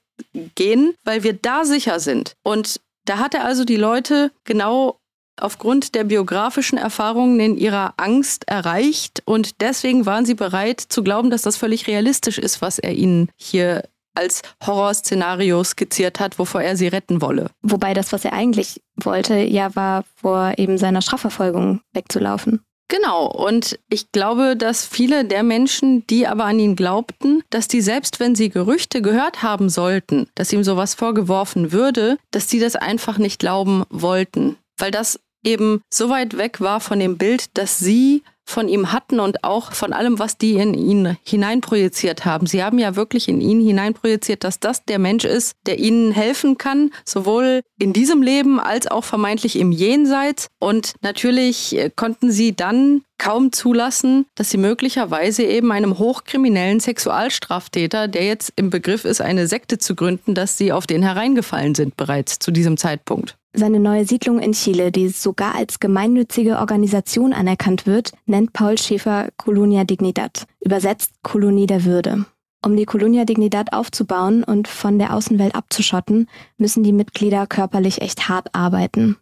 gehen, 0.56 0.94
weil 1.04 1.24
wir 1.24 1.34
da 1.34 1.66
sicher 1.66 2.00
sind. 2.00 2.38
Und 2.44 2.80
da 3.04 3.18
hat 3.18 3.34
er 3.34 3.44
also 3.44 3.66
die 3.66 3.76
Leute 3.76 4.32
genau 4.46 5.00
aufgrund 5.36 5.94
der 5.94 6.06
biografischen 6.06 6.78
Erfahrungen 6.78 7.42
in 7.42 7.58
ihrer 7.58 7.96
Angst 7.98 8.48
erreicht 8.48 9.24
und 9.26 9.60
deswegen 9.62 10.06
waren 10.06 10.26
sie 10.26 10.36
bereit 10.36 10.80
zu 10.80 11.04
glauben, 11.04 11.32
dass 11.32 11.42
das 11.42 11.58
völlig 11.58 11.88
realistisch 11.88 12.38
ist, 12.38 12.62
was 12.62 12.80
er 12.80 12.94
ihnen 12.94 13.30
hier 13.36 13.84
als 14.14 14.42
Horrorszenario 14.66 15.64
skizziert 15.64 16.20
hat, 16.20 16.40
wovor 16.40 16.62
er 16.62 16.78
sie 16.78 16.88
retten 16.88 17.22
wolle. 17.22 17.50
Wobei 17.62 17.94
das, 17.94 18.12
was 18.12 18.26
er 18.26 18.34
eigentlich 18.34 18.82
wollte, 18.96 19.38
ja 19.38 19.76
war, 19.76 20.04
vor 20.16 20.54
eben 20.58 20.78
seiner 20.78 21.02
Strafverfolgung 21.02 21.82
wegzulaufen. 21.94 22.64
Genau, 22.90 23.26
und 23.26 23.80
ich 23.90 24.12
glaube, 24.12 24.56
dass 24.56 24.86
viele 24.86 25.26
der 25.26 25.42
Menschen, 25.42 26.06
die 26.08 26.28
aber 26.28 26.46
an 26.46 26.60
ihn 26.60 26.76
glaubten, 26.76 27.42
dass 27.50 27.68
die 27.68 27.82
selbst 27.82 28.20
wenn 28.20 28.36
sie 28.36 28.50
Gerüchte 28.50 29.02
gehört 29.02 29.42
haben 29.42 29.70
sollten, 29.70 30.28
dass 30.36 30.54
ihm 30.54 30.64
sowas 30.64 30.94
vorgeworfen 30.94 31.72
würde, 31.72 32.18
dass 32.30 32.46
die 32.48 32.60
das 32.60 32.76
einfach 32.76 33.18
nicht 33.18 33.40
glauben 33.40 33.84
wollten, 33.90 34.58
weil 34.78 34.92
das 34.92 35.20
eben 35.44 35.82
so 35.90 36.10
weit 36.10 36.38
weg 36.38 36.62
war 36.62 36.80
von 36.80 37.00
dem 37.00 37.18
Bild, 37.18 37.58
das 37.58 37.80
sie 37.80 38.22
von 38.46 38.68
ihm 38.68 38.92
hatten 38.92 39.20
und 39.20 39.44
auch 39.44 39.72
von 39.72 39.94
allem, 39.94 40.20
was 40.20 40.38
die 40.38 40.54
in 40.54 40.74
ihn 40.74 41.18
hineinprojiziert 41.24 42.26
haben. 42.26 42.46
Sie 42.46 42.64
haben 42.64 42.80
ja 42.80 42.96
wirklich 42.96 43.28
in 43.28 43.42
ihn 43.42 43.62
hineinprojiziert, 43.62 44.44
dass 44.44 44.60
das 44.60 44.84
der 44.86 45.00
Mensch 45.00 45.26
ist, 45.26 45.56
der 45.66 45.80
ihnen 45.80 46.12
helfen 46.12 46.58
kann, 46.58 46.92
sowohl 47.06 47.62
in 47.80 47.94
diesem 47.94 48.22
Leben 48.22 48.60
als 48.60 48.88
auch 48.88 49.04
vermeintlich 49.04 49.58
im 49.58 49.72
Jenseits. 49.72 50.48
Und 50.60 50.94
natürlich 51.02 51.78
äh, 51.78 51.90
konnten 51.96 52.32
sie 52.32 52.56
dann 52.56 53.04
kaum 53.18 53.54
zulassen, 53.54 54.26
dass 54.36 54.50
sie 54.50 54.58
möglicherweise 54.58 55.44
eben 55.44 55.72
einem 55.72 55.98
hochkriminellen 55.98 56.82
Sexualstraftäter, 56.82 58.10
der 58.10 58.26
jetzt 58.26 58.52
im 58.58 58.70
Begriff 58.70 59.06
ist, 59.06 59.22
eine 59.22 59.48
Sekte 59.48 59.78
zu 59.78 59.96
gründen, 59.96 60.36
dass 60.36 60.58
sie 60.58 60.74
auf 60.74 60.88
den 60.88 61.04
hereingefallen 61.04 61.74
sind 61.74 61.96
bereits 61.96 62.40
zu 62.40 62.52
diesem 62.52 62.76
Zeitpunkt. 62.76 63.38
Seine 63.56 63.80
neue 63.80 64.06
Siedlung 64.06 64.40
in 64.40 64.54
Chile, 64.54 64.92
die 64.92 65.10
sogar 65.10 65.54
als 65.54 65.80
gemeinnützige 65.80 66.58
Organisation 66.58 67.34
anerkannt 67.34 67.86
wird, 67.86 68.12
nennt 68.26 68.52
Paul 68.52 68.80
Schäfer 68.80 69.30
Colonia 69.38 69.84
Dignidad, 69.84 70.48
übersetzt 70.60 71.12
Kolonie 71.22 71.68
der 71.68 71.86
Würde. 71.86 72.26
Um 72.66 72.76
die 72.76 72.86
Colonia 72.86 73.26
Dignidad 73.26 73.72
aufzubauen 73.72 74.44
und 74.44 74.68
von 74.68 74.98
der 74.98 75.14
Außenwelt 75.14 75.54
abzuschotten, 75.54 76.30
müssen 76.58 76.82
die 76.84 76.94
Mitglieder 76.94 77.46
körperlich 77.46 78.02
echt 78.02 78.28
hart 78.28 78.56
arbeiten. 78.56 79.18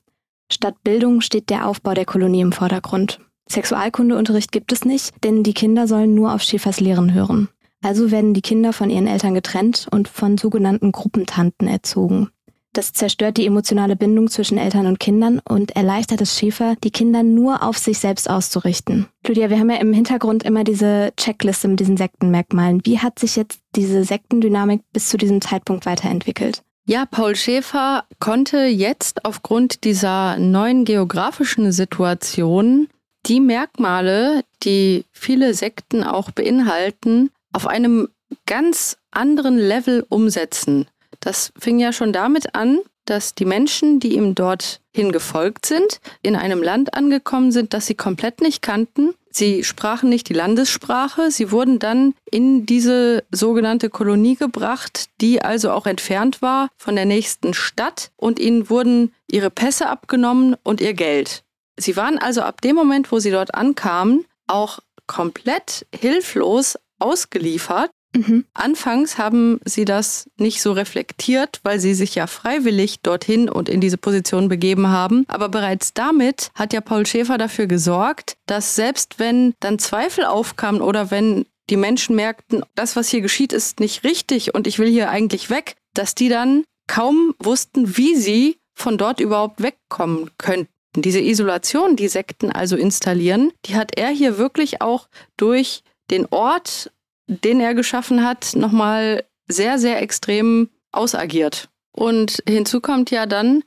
Statt 0.50 0.76
Bildung 0.84 1.20
steht 1.20 1.50
der 1.50 1.68
Aufbau 1.68 1.94
der 1.94 2.06
Kolonie 2.06 2.42
im 2.42 2.54
Vordergrund. 2.54 3.20
Sexualkundeunterricht 3.50 4.54
gibt 4.54 4.72
es 4.72 4.86
nicht, 4.86 5.12
denn 5.26 5.44
die 5.44 5.54
Kinder 5.54 5.88
sollen 5.88 6.16
nur 6.16 6.34
auf 6.34 6.42
Schäfers 6.42 6.80
Lehren 6.80 7.14
hören. 7.14 7.50
Also 7.84 8.12
werden 8.12 8.34
die 8.34 8.42
Kinder 8.42 8.72
von 8.72 8.90
ihren 8.90 9.08
Eltern 9.08 9.34
getrennt 9.34 9.88
und 9.92 10.08
von 10.08 10.38
sogenannten 10.38 10.92
Gruppentanten 10.92 11.68
erzogen. 11.68 12.30
Das 12.74 12.94
zerstört 12.94 13.36
die 13.36 13.46
emotionale 13.46 13.98
Bindung 13.98 14.30
zwischen 14.30 14.58
Eltern 14.58 14.88
und 14.88 15.00
Kindern 15.00 15.40
und 15.40 15.72
erleichtert 15.76 16.22
es 16.22 16.38
Schäfer, 16.38 16.76
die 16.84 16.92
Kinder 16.92 17.22
nur 17.22 17.64
auf 17.64 17.78
sich 17.78 18.00
selbst 18.00 18.30
auszurichten. 18.30 19.08
Lydia, 19.28 19.50
wir 19.50 19.60
haben 19.60 19.70
ja 19.70 19.78
im 19.78 19.92
Hintergrund 19.92 20.44
immer 20.44 20.64
diese 20.64 21.12
Checkliste 21.18 21.68
mit 21.68 21.82
diesen 21.82 21.98
Sektenmerkmalen. 21.98 22.82
Wie 22.86 23.00
hat 23.00 23.20
sich 23.20 23.36
jetzt 23.36 23.60
diese 23.76 24.06
Sektendynamik 24.06 24.84
bis 24.94 25.10
zu 25.10 25.18
diesem 25.18 25.42
Zeitpunkt 25.42 25.86
weiterentwickelt? 25.86 26.64
Ja, 26.86 27.06
Paul 27.06 27.36
Schäfer 27.36 28.06
konnte 28.20 28.66
jetzt 28.66 29.26
aufgrund 29.26 29.84
dieser 29.84 30.38
neuen 30.38 30.86
geografischen 30.86 31.72
Situation 31.72 32.88
die 33.28 33.40
Merkmale, 33.40 34.44
die 34.64 35.06
viele 35.12 35.54
Sekten 35.54 36.04
auch 36.04 36.32
beinhalten, 36.32 37.32
auf 37.54 37.68
einem 37.68 38.08
ganz 38.46 38.98
anderen 39.12 39.58
Level 39.58 40.06
umsetzen. 40.10 40.88
Das 41.20 41.52
fing 41.60 41.80
ja 41.80 41.94
schon 41.94 42.14
damit 42.14 42.56
an, 42.56 42.80
dass 43.06 43.36
die 43.36 43.46
Menschen, 43.46 44.00
die 44.00 44.16
ihm 44.16 44.36
dorthin 44.36 45.12
gefolgt 45.12 45.66
sind, 45.66 46.00
in 46.22 46.36
einem 46.36 46.62
Land 46.64 46.94
angekommen 46.94 47.52
sind, 47.52 47.74
das 47.74 47.88
sie 47.88 47.96
komplett 47.96 48.42
nicht 48.42 48.62
kannten. 48.62 49.14
Sie 49.32 49.64
sprachen 49.64 50.10
nicht 50.10 50.30
die 50.30 50.34
Landessprache. 50.34 51.32
Sie 51.32 51.52
wurden 51.52 51.80
dann 51.80 52.14
in 52.30 52.66
diese 52.66 53.24
sogenannte 53.32 53.90
Kolonie 53.90 54.36
gebracht, 54.36 55.10
die 55.22 55.42
also 55.42 55.72
auch 55.72 55.88
entfernt 55.88 56.42
war 56.42 56.70
von 56.78 56.96
der 56.96 57.06
nächsten 57.06 57.54
Stadt. 57.54 58.12
Und 58.18 58.40
ihnen 58.40 58.70
wurden 58.70 59.14
ihre 59.28 59.50
Pässe 59.50 59.88
abgenommen 59.88 60.56
und 60.64 60.82
ihr 60.82 60.94
Geld. 60.94 61.44
Sie 61.78 61.96
waren 61.96 62.18
also 62.18 62.42
ab 62.42 62.62
dem 62.62 62.76
Moment, 62.76 63.12
wo 63.12 63.20
sie 63.20 63.32
dort 63.32 63.56
ankamen, 63.56 64.26
auch 64.48 64.80
komplett 65.08 65.88
hilflos 65.96 66.78
ausgeliefert. 67.00 67.90
Mhm. 68.14 68.46
Anfangs 68.54 69.18
haben 69.18 69.60
sie 69.64 69.86
das 69.86 70.30
nicht 70.38 70.62
so 70.62 70.74
reflektiert, 70.74 71.60
weil 71.64 71.80
sie 71.80 71.94
sich 71.94 72.16
ja 72.16 72.28
freiwillig 72.28 73.02
dorthin 73.02 73.50
und 73.50 73.70
in 73.70 73.80
diese 73.80 73.98
Position 73.98 74.50
begeben 74.50 74.88
haben. 74.88 75.24
Aber 75.28 75.50
bereits 75.50 75.94
damit 75.94 76.52
hat 76.56 76.74
ja 76.74 76.82
Paul 76.82 77.06
Schäfer 77.06 77.38
dafür 77.38 77.68
gesorgt, 77.68 78.36
dass 78.48 78.76
selbst 78.76 79.20
wenn 79.20 79.54
dann 79.60 79.80
Zweifel 79.80 80.26
aufkamen 80.26 80.82
oder 80.82 81.12
wenn 81.12 81.46
die 81.70 81.78
Menschen 81.78 82.16
merkten, 82.16 82.64
das, 82.76 82.96
was 82.96 83.08
hier 83.08 83.22
geschieht, 83.22 83.54
ist 83.54 83.80
nicht 83.80 84.04
richtig 84.04 84.54
und 84.54 84.68
ich 84.68 84.78
will 84.78 84.90
hier 84.90 85.10
eigentlich 85.10 85.50
weg, 85.50 85.76
dass 85.94 86.16
die 86.16 86.28
dann 86.28 86.64
kaum 86.88 87.34
wussten, 87.40 87.98
wie 87.98 88.16
sie 88.16 88.58
von 88.74 88.98
dort 88.98 89.20
überhaupt 89.20 89.62
wegkommen 89.64 90.32
könnten. 90.38 90.70
Diese 90.96 91.22
Isolation, 91.22 91.96
die 91.96 92.10
Sekten 92.10 92.52
also 92.52 92.76
installieren, 92.76 93.52
die 93.66 93.76
hat 93.76 93.98
er 93.98 94.10
hier 94.10 94.38
wirklich 94.38 94.82
auch 94.82 95.08
durch 95.38 95.84
den 96.10 96.28
Ort, 96.30 96.92
den 97.44 97.60
er 97.60 97.74
geschaffen 97.74 98.24
hat, 98.26 98.56
nochmal 98.56 99.24
sehr, 99.48 99.80
sehr 99.80 100.02
extrem 100.02 100.70
ausagiert. 100.92 101.70
Und 101.94 102.42
hinzu 102.48 102.80
kommt 102.80 103.12
ja 103.12 103.26
dann, 103.26 103.64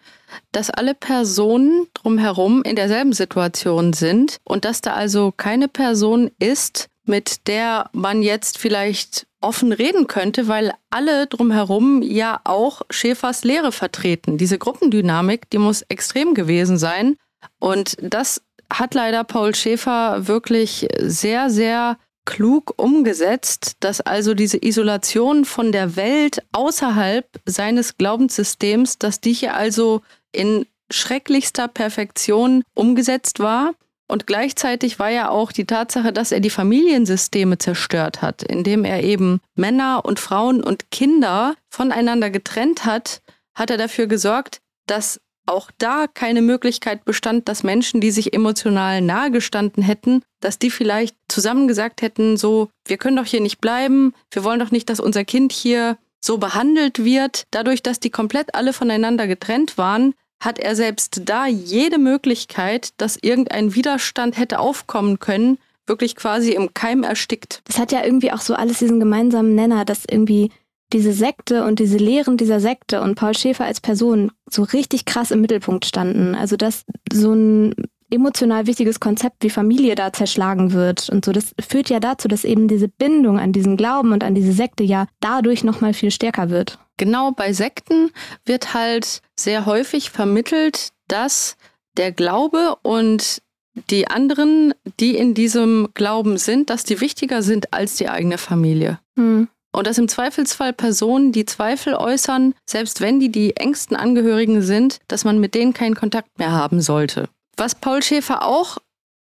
dass 0.53 0.71
alle 0.71 0.95
Personen 0.95 1.87
drumherum 1.95 2.63
in 2.63 2.77
derselben 2.77 3.13
Situation 3.13 3.93
sind 3.93 4.39
und 4.45 4.65
dass 4.65 4.81
da 4.81 4.95
also 4.95 5.33
keine 5.37 5.69
Person 5.69 6.31
ist, 6.39 6.89
mit 7.07 7.47
der 7.49 7.91
man 7.93 8.23
jetzt 8.23 8.59
vielleicht 8.59 9.27
offen 9.43 9.73
reden 9.73 10.07
könnte, 10.07 10.49
weil 10.49 10.73
alle 10.89 11.27
drumherum 11.27 12.01
ja 12.01 12.41
auch 12.45 12.81
Schäfers 12.89 13.45
Lehre 13.45 13.73
vertreten. 13.73 14.39
Diese 14.39 14.59
Gruppendynamik, 14.59 15.51
die 15.51 15.59
muss 15.59 15.83
extrem 15.83 16.33
gewesen 16.33 16.79
sein. 16.79 17.17
Und 17.61 17.97
das 18.01 18.41
hat 18.73 18.95
leider 18.95 19.23
Paul 19.23 19.55
Schäfer 19.55 20.27
wirklich 20.27 20.89
sehr, 20.99 21.51
sehr 21.51 21.99
klug 22.25 22.75
umgesetzt, 22.77 23.77
dass 23.81 24.01
also 24.01 24.35
diese 24.35 24.59
Isolation 24.65 25.45
von 25.45 25.73
der 25.73 25.97
Welt 25.97 26.43
außerhalb 26.53 27.27
seines 27.45 27.97
Glaubenssystems, 27.97 28.99
dass 28.99 29.21
die 29.21 29.33
hier 29.33 29.55
also 29.55 30.03
in 30.33 30.67
schrecklichster 30.91 31.69
Perfektion 31.69 32.63
umgesetzt 32.75 33.41
war. 33.41 33.75
Und 34.07 34.27
gleichzeitig 34.27 34.99
war 34.99 35.11
ja 35.11 35.31
auch 35.31 35.51
die 35.51 35.65
Tatsache, 35.65 36.13
dass 36.13 36.31
er 36.31 36.41
die 36.41 36.51
Familiensysteme 36.51 37.57
zerstört 37.59 38.21
hat, 38.21 38.43
indem 38.43 38.85
er 38.85 39.03
eben 39.03 39.41
Männer 39.55 40.05
und 40.05 40.21
Frauen 40.21 40.63
und 40.63 40.91
Kinder 40.91 41.55
voneinander 41.71 42.31
getrennt 42.31 42.85
hat, 42.85 43.23
hat 43.55 43.71
er 43.71 43.79
dafür 43.79 44.07
gesorgt, 44.07 44.61
dass 44.87 45.21
auch 45.47 45.71
da 45.79 46.07
keine 46.13 46.43
Möglichkeit 46.43 47.05
bestand, 47.05 47.49
dass 47.49 47.63
Menschen, 47.63 48.01
die 48.01 48.11
sich 48.11 48.33
emotional 48.33 49.01
nahegestanden 49.01 49.83
hätten, 49.83 50.23
dass 50.41 50.59
die 50.59 50.71
vielleicht 50.71 51.17
zusammen 51.29 51.69
gesagt 51.69 52.03
hätten, 52.03 52.37
so, 52.37 52.69
wir 52.87 52.97
können 52.97 53.17
doch 53.17 53.27
hier 53.27 53.41
nicht 53.41 53.61
bleiben, 53.61 54.15
wir 54.31 54.45
wollen 54.45 54.61
doch 54.61 54.71
nicht, 54.71 54.89
dass 54.89 55.01
unser 55.01 55.25
Kind 55.25 55.53
hier 55.53 55.99
so 56.25 56.39
behandelt 56.39 57.05
wird. 57.05 57.45
Dadurch, 57.51 57.83
dass 57.83 58.01
die 58.01 58.11
komplett 58.11 58.55
alle 58.55 58.73
voneinander 58.73 59.27
getrennt 59.27 59.77
waren, 59.77 60.15
hat 60.41 60.59
er 60.59 60.77
selbst 60.77 61.23
da 61.25 61.47
jede 61.47 61.99
Möglichkeit, 61.99 62.91
dass 62.97 63.19
irgendein 63.21 63.75
Widerstand 63.75 64.37
hätte 64.37 64.59
aufkommen 64.59 65.19
können, 65.19 65.59
wirklich 65.87 66.17
quasi 66.17 66.53
im 66.53 66.73
Keim 66.75 67.03
erstickt. 67.03 67.63
Das 67.65 67.79
hat 67.79 67.93
ja 67.93 68.05
irgendwie 68.05 68.33
auch 68.33 68.41
so 68.41 68.55
alles 68.55 68.79
diesen 68.79 69.01
gemeinsamen 69.01 69.55
Nenner, 69.55 69.85
dass 69.85 70.05
irgendwie 70.09 70.51
diese 70.93 71.13
Sekte 71.13 71.65
und 71.65 71.79
diese 71.79 71.97
Lehren 71.97 72.37
dieser 72.37 72.61
Sekte 72.61 73.01
und 73.01 73.15
Paul 73.17 73.35
Schäfer 73.35 73.65
als 73.65 73.81
Person 73.81 74.31
so 74.49 74.63
richtig 74.63 75.05
krass 75.05 75.31
im 75.31 75.41
Mittelpunkt 75.41 75.87
standen. 75.87 76.35
Also 76.35 76.57
dass 76.57 76.85
so 77.13 77.33
ein 77.33 77.75
emotional 78.11 78.67
wichtiges 78.67 79.01
Konzept 79.01 79.43
wie 79.43 79.51
Familie 79.51 79.95
da 79.95 80.13
zerschlagen 80.13 80.73
wird 80.73 81.09
und 81.11 81.25
so. 81.25 81.33
Das 81.33 81.55
führt 81.67 81.91
ja 81.91 82.01
dazu, 82.01 82.29
dass 82.29 82.45
eben 82.45 82.69
diese 82.69 82.89
Bindung 82.89 83.39
an 83.39 83.53
diesen 83.53 83.77
Glauben 83.77 84.13
und 84.13 84.23
an 84.23 84.35
diese 84.35 84.53
Sekte 84.53 84.85
ja 84.85 85.07
dadurch 85.21 85.65
nochmal 85.65 85.95
viel 85.95 86.11
stärker 86.11 86.51
wird. 86.51 86.79
Genau, 86.97 87.33
bei 87.33 87.53
Sekten 87.53 88.11
wird 88.45 88.73
halt 88.73 89.21
sehr 89.37 89.67
häufig 89.67 90.11
vermittelt, 90.11 90.91
dass 91.09 91.57
der 91.97 92.13
Glaube 92.13 92.77
und 92.83 93.43
die 93.91 94.07
anderen, 94.07 94.73
die 95.01 95.17
in 95.17 95.35
diesem 95.35 95.89
Glauben 95.95 96.39
sind, 96.39 96.71
dass 96.71 96.85
die 96.85 97.01
wichtiger 97.01 97.43
sind 97.43 97.73
als 97.73 97.97
die 97.97 98.09
eigene 98.09 98.39
Familie. 98.39 99.01
Hm. 99.17 99.49
Und 99.75 99.89
dass 99.89 99.99
im 99.99 100.07
Zweifelsfall 100.07 100.73
Personen, 100.73 101.33
die 101.33 101.47
Zweifel 101.47 101.95
äußern, 101.95 102.55
selbst 102.65 103.01
wenn 103.01 103.19
die 103.19 103.31
die 103.31 103.57
engsten 103.57 103.97
Angehörigen 103.97 104.63
sind, 104.63 105.01
dass 105.09 105.25
man 105.25 105.41
mit 105.41 105.57
denen 105.57 105.75
keinen 105.75 105.97
Kontakt 105.97 106.39
mehr 106.39 106.53
haben 106.53 106.81
sollte. 106.81 107.29
Was 107.57 107.75
Paul 107.75 108.01
Schäfer 108.01 108.47
auch 108.47 108.79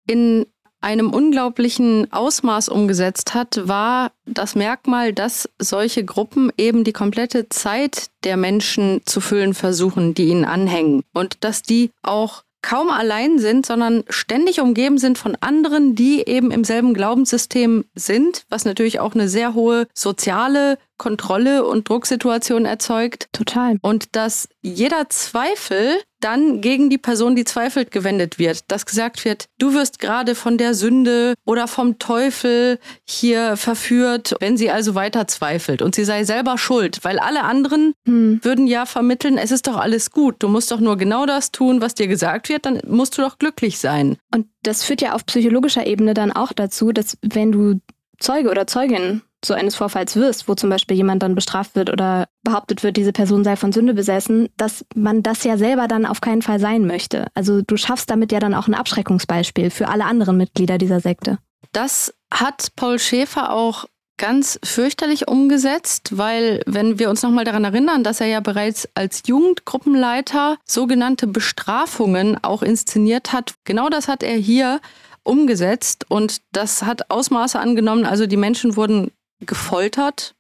in 0.08 0.48
einem 0.82 1.12
unglaublichen 1.12 2.12
Ausmaß 2.12 2.70
umgesetzt 2.70 3.36
hat, 3.36 3.68
war 3.68 4.12
das 4.26 4.56
Merkmal, 4.56 5.14
dass 5.14 5.50
solche 5.60 6.04
Gruppen 6.04 6.52
eben 6.58 6.84
die 6.84 6.94
komplette 6.94 7.50
Zeit 7.50 8.08
der 8.24 8.38
Menschen 8.38 9.02
zu 9.06 9.22
füllen 9.22 9.54
versuchen, 9.54 10.16
die 10.16 10.30
ihnen 10.30 10.46
anhängen. 10.46 11.04
Und 11.14 11.44
dass 11.44 11.62
die 11.62 11.92
auch 12.02 12.44
kaum 12.62 12.90
allein 12.90 13.40
sind, 13.40 13.66
sondern 13.66 14.04
ständig 14.10 14.60
umgeben 14.62 14.98
sind 14.98 15.18
von 15.18 15.38
anderen, 15.40 15.96
die 15.96 16.28
eben 16.28 16.52
im 16.52 16.64
selben 16.64 16.94
Glaubenssystem 16.94 17.86
sind, 17.96 18.46
was 18.50 18.66
natürlich 18.66 19.00
auch 19.00 19.14
eine 19.14 19.30
sehr 19.30 19.54
hohe 19.54 19.88
soziale 19.94 20.78
Kontrolle 21.00 21.66
und 21.66 21.90
Drucksituation 21.90 22.66
erzeugt. 22.66 23.30
Total. 23.32 23.80
Und 23.82 24.16
dass 24.16 24.48
jeder 24.62 25.10
Zweifel 25.10 25.98
dann 26.20 26.62
gegen 26.62 26.90
die 26.90 26.98
Person, 26.98 27.36
die 27.36 27.46
zweifelt, 27.46 27.92
gewendet 27.92 28.40
wird. 28.40 28.70
Dass 28.70 28.86
gesagt 28.86 29.24
wird, 29.26 29.46
du 29.58 29.74
wirst 29.74 30.00
gerade 30.00 30.36
von 30.36 30.58
der 30.58 30.74
Sünde 30.74 31.34
oder 31.46 31.68
vom 31.68 31.98
Teufel 31.98 32.78
hier 33.08 33.58
verführt, 33.58 34.36
wenn 34.40 34.58
sie 34.58 34.70
also 34.70 34.96
weiter 34.96 35.28
zweifelt 35.28 35.82
und 35.82 35.96
sie 35.96 36.04
sei 36.04 36.24
selber 36.24 36.58
schuld, 36.58 37.00
weil 37.04 37.20
alle 37.20 37.44
anderen 37.44 37.94
hm. 38.06 38.40
würden 38.44 38.68
ja 38.68 38.86
vermitteln, 38.86 39.38
es 39.38 39.52
ist 39.52 39.68
doch 39.68 39.78
alles 39.78 40.12
gut, 40.12 40.36
du 40.40 40.48
musst 40.48 40.72
doch 40.72 40.80
nur 40.80 40.98
genau 40.98 41.26
das 41.26 41.52
tun, 41.52 41.82
was 41.82 41.96
dir 41.96 42.08
gesagt 42.08 42.50
wird, 42.50 42.66
dann 42.66 42.82
musst 42.86 43.18
du 43.18 43.22
doch 43.22 43.40
glücklich 43.40 43.80
sein. 43.80 44.18
Und 44.34 44.48
das 44.64 44.84
führt 44.84 45.02
ja 45.02 45.14
auf 45.14 45.26
psychologischer 45.26 45.88
Ebene 45.88 46.14
dann 46.14 46.32
auch 46.32 46.52
dazu, 46.52 46.92
dass 46.92 47.18
wenn 47.22 47.52
du 47.52 47.80
Zeuge 48.20 48.50
oder 48.50 48.68
Zeugin 48.68 49.22
so 49.44 49.54
eines 49.54 49.76
Vorfalls 49.76 50.16
wirst, 50.16 50.48
wo 50.48 50.56
zum 50.56 50.70
Beispiel 50.70 50.98
jemand 50.98 51.24
dann 51.24 51.36
bestraft 51.36 51.76
wird 51.76 51.90
oder 51.90 52.28
behauptet 52.44 52.84
wird, 52.84 52.98
diese 52.98 53.14
Person 53.14 53.44
sei 53.44 53.56
von 53.56 53.72
Sünde 53.72 53.94
besessen, 53.94 54.50
dass 54.58 54.86
man 54.96 55.24
das 55.24 55.44
ja 55.44 55.58
selber 55.58 55.88
dann 55.88 56.06
auf 56.06 56.22
keinen 56.22 56.42
Fall 56.42 56.60
sein 56.60 56.86
möchte. 56.86 57.28
Also 57.34 57.62
du 57.62 57.78
schaffst 57.78 58.10
damit 58.10 58.32
ja 58.32 58.40
dann 58.40 58.54
auch 58.54 58.68
ein 58.68 58.74
Abschreckungsbeispiel 58.74 59.70
für 59.70 59.88
alle 59.88 60.06
anderen 60.06 60.38
Mitglieder 60.38 60.78
dieser 60.78 61.00
Sekte. 61.00 61.38
Das 61.72 62.14
hat 62.34 62.70
Paul 62.76 63.00
Schäfer 63.00 63.54
auch 63.54 63.86
ganz 64.18 64.60
fürchterlich 64.64 65.28
umgesetzt, 65.28 66.18
weil 66.18 66.62
wenn 66.66 67.00
wir 67.00 67.10
uns 67.10 67.24
nochmal 67.24 67.46
daran 67.46 67.64
erinnern, 67.64 68.04
dass 68.04 68.20
er 68.20 68.28
ja 68.28 68.42
bereits 68.42 68.88
als 68.94 69.24
Jugendgruppenleiter 69.26 70.58
sogenannte 70.66 71.26
Bestrafungen 71.26 72.38
auch 72.44 72.62
inszeniert 72.62 73.32
hat, 73.32 73.54
genau 73.64 73.90
das 73.90 74.08
hat 74.10 74.22
er 74.22 74.36
hier 74.36 74.82
umgesetzt 75.24 76.06
und 76.10 76.42
das 76.52 76.84
hat 76.84 77.10
Ausmaße 77.10 77.60
angenommen. 77.60 78.06
Also 78.06 78.26
die 78.26 78.38
Menschen 78.38 78.76
wurden 78.76 79.12
gefoltert, 79.40 80.36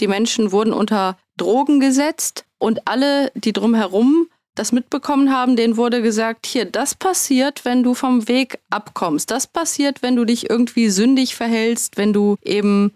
die 0.00 0.08
Menschen 0.08 0.52
wurden 0.52 0.72
unter 0.72 1.18
Drogen 1.36 1.80
gesetzt 1.80 2.44
und 2.58 2.86
alle, 2.88 3.30
die 3.34 3.52
drumherum 3.52 4.28
das 4.54 4.72
mitbekommen 4.72 5.32
haben, 5.32 5.56
denen 5.56 5.76
wurde 5.76 6.02
gesagt, 6.02 6.46
hier, 6.46 6.64
das 6.64 6.94
passiert, 6.94 7.64
wenn 7.64 7.82
du 7.82 7.94
vom 7.94 8.28
Weg 8.28 8.58
abkommst. 8.68 9.30
Das 9.30 9.46
passiert, 9.46 10.02
wenn 10.02 10.16
du 10.16 10.24
dich 10.24 10.50
irgendwie 10.50 10.90
sündig 10.90 11.34
verhältst, 11.34 11.96
wenn 11.96 12.12
du 12.12 12.36
eben 12.42 12.92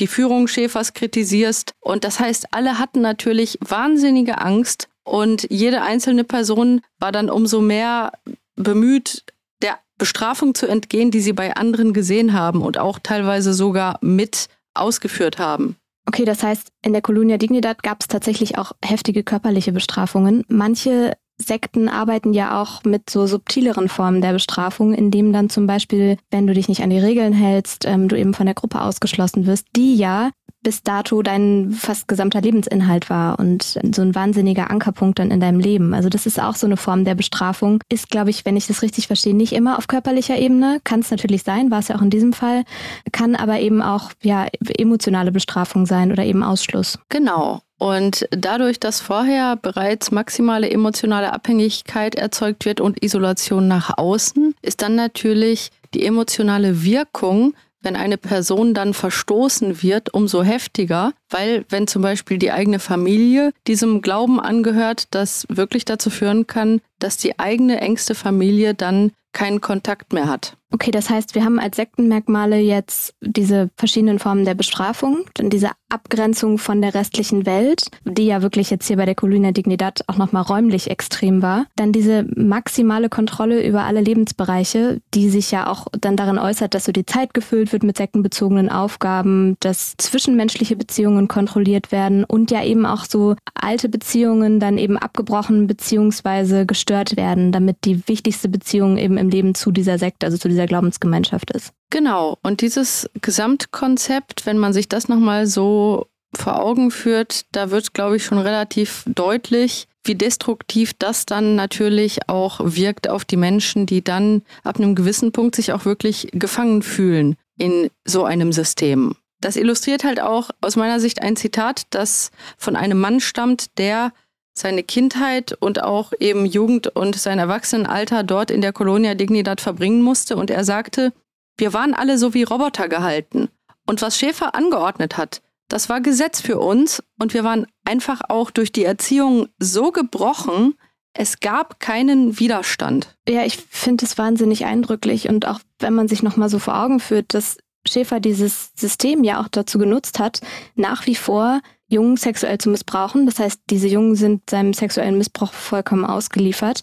die 0.00 0.06
Führung 0.06 0.48
Schäfers 0.48 0.94
kritisierst. 0.94 1.72
Und 1.80 2.04
das 2.04 2.20
heißt, 2.20 2.48
alle 2.52 2.78
hatten 2.78 3.00
natürlich 3.00 3.58
wahnsinnige 3.60 4.38
Angst 4.38 4.88
und 5.04 5.46
jede 5.50 5.82
einzelne 5.82 6.24
Person 6.24 6.82
war 6.98 7.12
dann 7.12 7.30
umso 7.30 7.60
mehr 7.60 8.12
bemüht, 8.56 9.24
der 9.62 9.78
Bestrafung 9.96 10.54
zu 10.54 10.66
entgehen, 10.66 11.10
die 11.10 11.20
sie 11.20 11.32
bei 11.32 11.56
anderen 11.56 11.92
gesehen 11.92 12.32
haben 12.32 12.62
und 12.62 12.78
auch 12.78 12.98
teilweise 12.98 13.54
sogar 13.54 13.98
mit 14.02 14.48
ausgeführt 14.80 15.38
haben. 15.38 15.76
Okay, 16.06 16.24
das 16.24 16.42
heißt, 16.42 16.68
in 16.82 16.92
der 16.92 17.02
Colonia 17.02 17.36
Dignidad 17.36 17.82
gab 17.82 18.00
es 18.00 18.08
tatsächlich 18.08 18.56
auch 18.56 18.72
heftige 18.82 19.22
körperliche 19.22 19.72
Bestrafungen. 19.72 20.42
Manche 20.48 21.12
Sekten 21.40 21.88
arbeiten 21.88 22.32
ja 22.32 22.60
auch 22.60 22.82
mit 22.84 23.10
so 23.10 23.26
subtileren 23.26 23.88
Formen 23.88 24.20
der 24.20 24.32
Bestrafung, 24.32 24.92
indem 24.92 25.32
dann 25.32 25.50
zum 25.50 25.66
Beispiel, 25.66 26.16
wenn 26.30 26.46
du 26.46 26.54
dich 26.54 26.68
nicht 26.68 26.82
an 26.82 26.90
die 26.90 26.98
Regeln 26.98 27.32
hältst, 27.32 27.84
ähm, 27.84 28.08
du 28.08 28.18
eben 28.18 28.34
von 28.34 28.46
der 28.46 28.54
Gruppe 28.54 28.80
ausgeschlossen 28.80 29.46
wirst, 29.46 29.66
die 29.76 29.96
ja 29.96 30.30
bis 30.62 30.82
dato 30.82 31.22
dein 31.22 31.72
fast 31.72 32.08
gesamter 32.08 32.40
Lebensinhalt 32.40 33.10
war 33.10 33.38
und 33.38 33.78
so 33.94 34.02
ein 34.02 34.14
wahnsinniger 34.14 34.70
Ankerpunkt 34.70 35.18
dann 35.18 35.30
in 35.30 35.40
deinem 35.40 35.60
Leben. 35.60 35.94
Also 35.94 36.08
das 36.08 36.26
ist 36.26 36.40
auch 36.40 36.56
so 36.56 36.66
eine 36.66 36.76
Form 36.76 37.04
der 37.04 37.14
Bestrafung. 37.14 37.82
Ist, 37.88 38.10
glaube 38.10 38.30
ich, 38.30 38.44
wenn 38.44 38.56
ich 38.56 38.66
das 38.66 38.82
richtig 38.82 39.06
verstehe, 39.06 39.34
nicht 39.34 39.52
immer 39.52 39.78
auf 39.78 39.86
körperlicher 39.86 40.36
Ebene. 40.36 40.80
Kann 40.84 41.00
es 41.00 41.10
natürlich 41.10 41.42
sein, 41.42 41.70
war 41.70 41.78
es 41.78 41.88
ja 41.88 41.96
auch 41.96 42.02
in 42.02 42.10
diesem 42.10 42.32
Fall. 42.32 42.64
Kann 43.12 43.36
aber 43.36 43.60
eben 43.60 43.82
auch 43.82 44.10
ja 44.22 44.46
emotionale 44.76 45.32
Bestrafung 45.32 45.86
sein 45.86 46.12
oder 46.12 46.24
eben 46.24 46.42
Ausschluss. 46.42 46.98
Genau. 47.08 47.60
Und 47.78 48.26
dadurch, 48.32 48.80
dass 48.80 49.00
vorher 49.00 49.54
bereits 49.54 50.10
maximale 50.10 50.68
emotionale 50.68 51.32
Abhängigkeit 51.32 52.16
erzeugt 52.16 52.64
wird 52.64 52.80
und 52.80 53.02
Isolation 53.04 53.68
nach 53.68 53.96
außen, 53.96 54.54
ist 54.62 54.82
dann 54.82 54.96
natürlich 54.96 55.70
die 55.94 56.04
emotionale 56.04 56.82
Wirkung 56.82 57.54
wenn 57.82 57.96
eine 57.96 58.18
Person 58.18 58.74
dann 58.74 58.94
verstoßen 58.94 59.82
wird, 59.82 60.12
umso 60.12 60.42
heftiger, 60.42 61.12
weil 61.30 61.64
wenn 61.68 61.86
zum 61.86 62.02
Beispiel 62.02 62.38
die 62.38 62.52
eigene 62.52 62.78
Familie 62.78 63.52
diesem 63.66 64.02
Glauben 64.02 64.40
angehört, 64.40 65.08
das 65.12 65.46
wirklich 65.48 65.84
dazu 65.84 66.10
führen 66.10 66.46
kann, 66.46 66.80
dass 66.98 67.16
die 67.16 67.38
eigene 67.38 67.80
engste 67.80 68.14
Familie 68.14 68.74
dann 68.74 69.12
keinen 69.32 69.60
Kontakt 69.60 70.12
mehr 70.12 70.28
hat. 70.28 70.56
Okay, 70.70 70.90
das 70.90 71.08
heißt, 71.08 71.34
wir 71.34 71.44
haben 71.44 71.58
als 71.58 71.76
Sektenmerkmale 71.76 72.58
jetzt 72.58 73.14
diese 73.22 73.70
verschiedenen 73.76 74.18
Formen 74.18 74.44
der 74.44 74.54
Bestrafung, 74.54 75.24
dann 75.34 75.48
diese 75.48 75.70
Abgrenzung 75.88 76.58
von 76.58 76.82
der 76.82 76.94
restlichen 76.94 77.46
Welt, 77.46 77.86
die 78.04 78.26
ja 78.26 78.42
wirklich 78.42 78.68
jetzt 78.68 78.86
hier 78.86 78.98
bei 78.98 79.06
der 79.06 79.14
Colina 79.14 79.52
Dignidad 79.52 80.02
auch 80.08 80.18
nochmal 80.18 80.42
räumlich 80.42 80.90
extrem 80.90 81.40
war. 81.40 81.64
Dann 81.76 81.92
diese 81.92 82.26
maximale 82.36 83.08
Kontrolle 83.08 83.66
über 83.66 83.84
alle 83.84 84.02
Lebensbereiche, 84.02 85.00
die 85.14 85.30
sich 85.30 85.50
ja 85.50 85.70
auch 85.70 85.86
dann 85.98 86.16
darin 86.16 86.38
äußert, 86.38 86.74
dass 86.74 86.84
so 86.84 86.92
die 86.92 87.06
Zeit 87.06 87.32
gefüllt 87.32 87.72
wird 87.72 87.82
mit 87.82 87.96
sektenbezogenen 87.96 88.68
Aufgaben, 88.68 89.56
dass 89.60 89.94
zwischenmenschliche 89.96 90.76
Beziehungen 90.76 91.28
kontrolliert 91.28 91.92
werden 91.92 92.24
und 92.24 92.50
ja 92.50 92.62
eben 92.62 92.84
auch 92.84 93.06
so 93.06 93.36
alte 93.54 93.88
Beziehungen 93.88 94.60
dann 94.60 94.76
eben 94.76 94.98
abgebrochen 94.98 95.66
beziehungsweise 95.66 96.66
gestört 96.66 97.16
werden, 97.16 97.52
damit 97.52 97.86
die 97.86 98.06
wichtigste 98.06 98.50
Beziehung 98.50 98.98
eben 98.98 99.16
im 99.16 99.30
Leben 99.30 99.54
zu 99.54 99.72
dieser 99.72 99.98
Sekte, 99.98 100.26
also 100.26 100.36
zu 100.36 100.48
dieser 100.48 100.57
Glaubensgemeinschaft 100.66 101.50
ist. 101.50 101.72
Genau. 101.90 102.38
Und 102.42 102.60
dieses 102.60 103.08
Gesamtkonzept, 103.20 104.46
wenn 104.46 104.58
man 104.58 104.72
sich 104.72 104.88
das 104.88 105.08
nochmal 105.08 105.46
so 105.46 106.06
vor 106.34 106.60
Augen 106.60 106.90
führt, 106.90 107.46
da 107.52 107.70
wird, 107.70 107.94
glaube 107.94 108.16
ich, 108.16 108.24
schon 108.24 108.38
relativ 108.38 109.04
deutlich, 109.06 109.88
wie 110.04 110.14
destruktiv 110.14 110.92
das 110.98 111.26
dann 111.26 111.54
natürlich 111.54 112.28
auch 112.28 112.60
wirkt 112.62 113.08
auf 113.08 113.24
die 113.24 113.36
Menschen, 113.36 113.86
die 113.86 114.02
dann 114.02 114.42
ab 114.64 114.78
einem 114.78 114.94
gewissen 114.94 115.32
Punkt 115.32 115.54
sich 115.54 115.72
auch 115.72 115.84
wirklich 115.84 116.28
gefangen 116.32 116.82
fühlen 116.82 117.36
in 117.58 117.90
so 118.04 118.24
einem 118.24 118.52
System. 118.52 119.14
Das 119.40 119.56
illustriert 119.56 120.04
halt 120.04 120.20
auch 120.20 120.50
aus 120.60 120.76
meiner 120.76 120.98
Sicht 120.98 121.22
ein 121.22 121.36
Zitat, 121.36 121.82
das 121.90 122.30
von 122.56 122.74
einem 122.76 122.98
Mann 122.98 123.20
stammt, 123.20 123.78
der 123.78 124.12
seine 124.58 124.82
Kindheit 124.82 125.56
und 125.60 125.82
auch 125.82 126.12
eben 126.18 126.46
Jugend 126.46 126.88
und 126.88 127.16
sein 127.16 127.38
Erwachsenenalter 127.38 128.22
dort 128.22 128.50
in 128.50 128.60
der 128.60 128.72
Colonia 128.72 129.14
Dignidad 129.14 129.60
verbringen 129.60 130.02
musste. 130.02 130.36
Und 130.36 130.50
er 130.50 130.64
sagte, 130.64 131.12
wir 131.56 131.72
waren 131.72 131.94
alle 131.94 132.18
so 132.18 132.34
wie 132.34 132.42
Roboter 132.42 132.88
gehalten. 132.88 133.48
Und 133.86 134.02
was 134.02 134.18
Schäfer 134.18 134.54
angeordnet 134.54 135.16
hat, 135.16 135.42
das 135.68 135.88
war 135.88 136.00
Gesetz 136.00 136.40
für 136.40 136.58
uns 136.58 137.02
und 137.18 137.34
wir 137.34 137.44
waren 137.44 137.66
einfach 137.84 138.22
auch 138.28 138.50
durch 138.50 138.72
die 138.72 138.84
Erziehung 138.84 139.48
so 139.58 139.92
gebrochen, 139.92 140.74
es 141.12 141.40
gab 141.40 141.80
keinen 141.80 142.38
Widerstand. 142.38 143.16
Ja, 143.28 143.44
ich 143.44 143.58
finde 143.70 144.04
es 144.04 144.16
wahnsinnig 144.18 144.64
eindrücklich 144.64 145.28
und 145.28 145.46
auch 145.46 145.60
wenn 145.78 145.94
man 145.94 146.08
sich 146.08 146.22
nochmal 146.22 146.48
so 146.48 146.58
vor 146.58 146.78
Augen 146.78 147.00
führt, 147.00 147.34
dass 147.34 147.58
Schäfer 147.86 148.20
dieses 148.20 148.70
System 148.76 149.24
ja 149.24 149.40
auch 149.40 149.48
dazu 149.48 149.78
genutzt 149.78 150.18
hat, 150.18 150.40
nach 150.74 151.06
wie 151.06 151.14
vor 151.14 151.60
Jungen 151.88 152.16
sexuell 152.16 152.58
zu 152.58 152.70
missbrauchen. 152.70 153.26
Das 153.26 153.38
heißt, 153.38 153.62
diese 153.70 153.88
Jungen 153.88 154.14
sind 154.14 154.48
seinem 154.50 154.74
sexuellen 154.74 155.18
Missbrauch 155.18 155.52
vollkommen 155.52 156.04
ausgeliefert. 156.04 156.82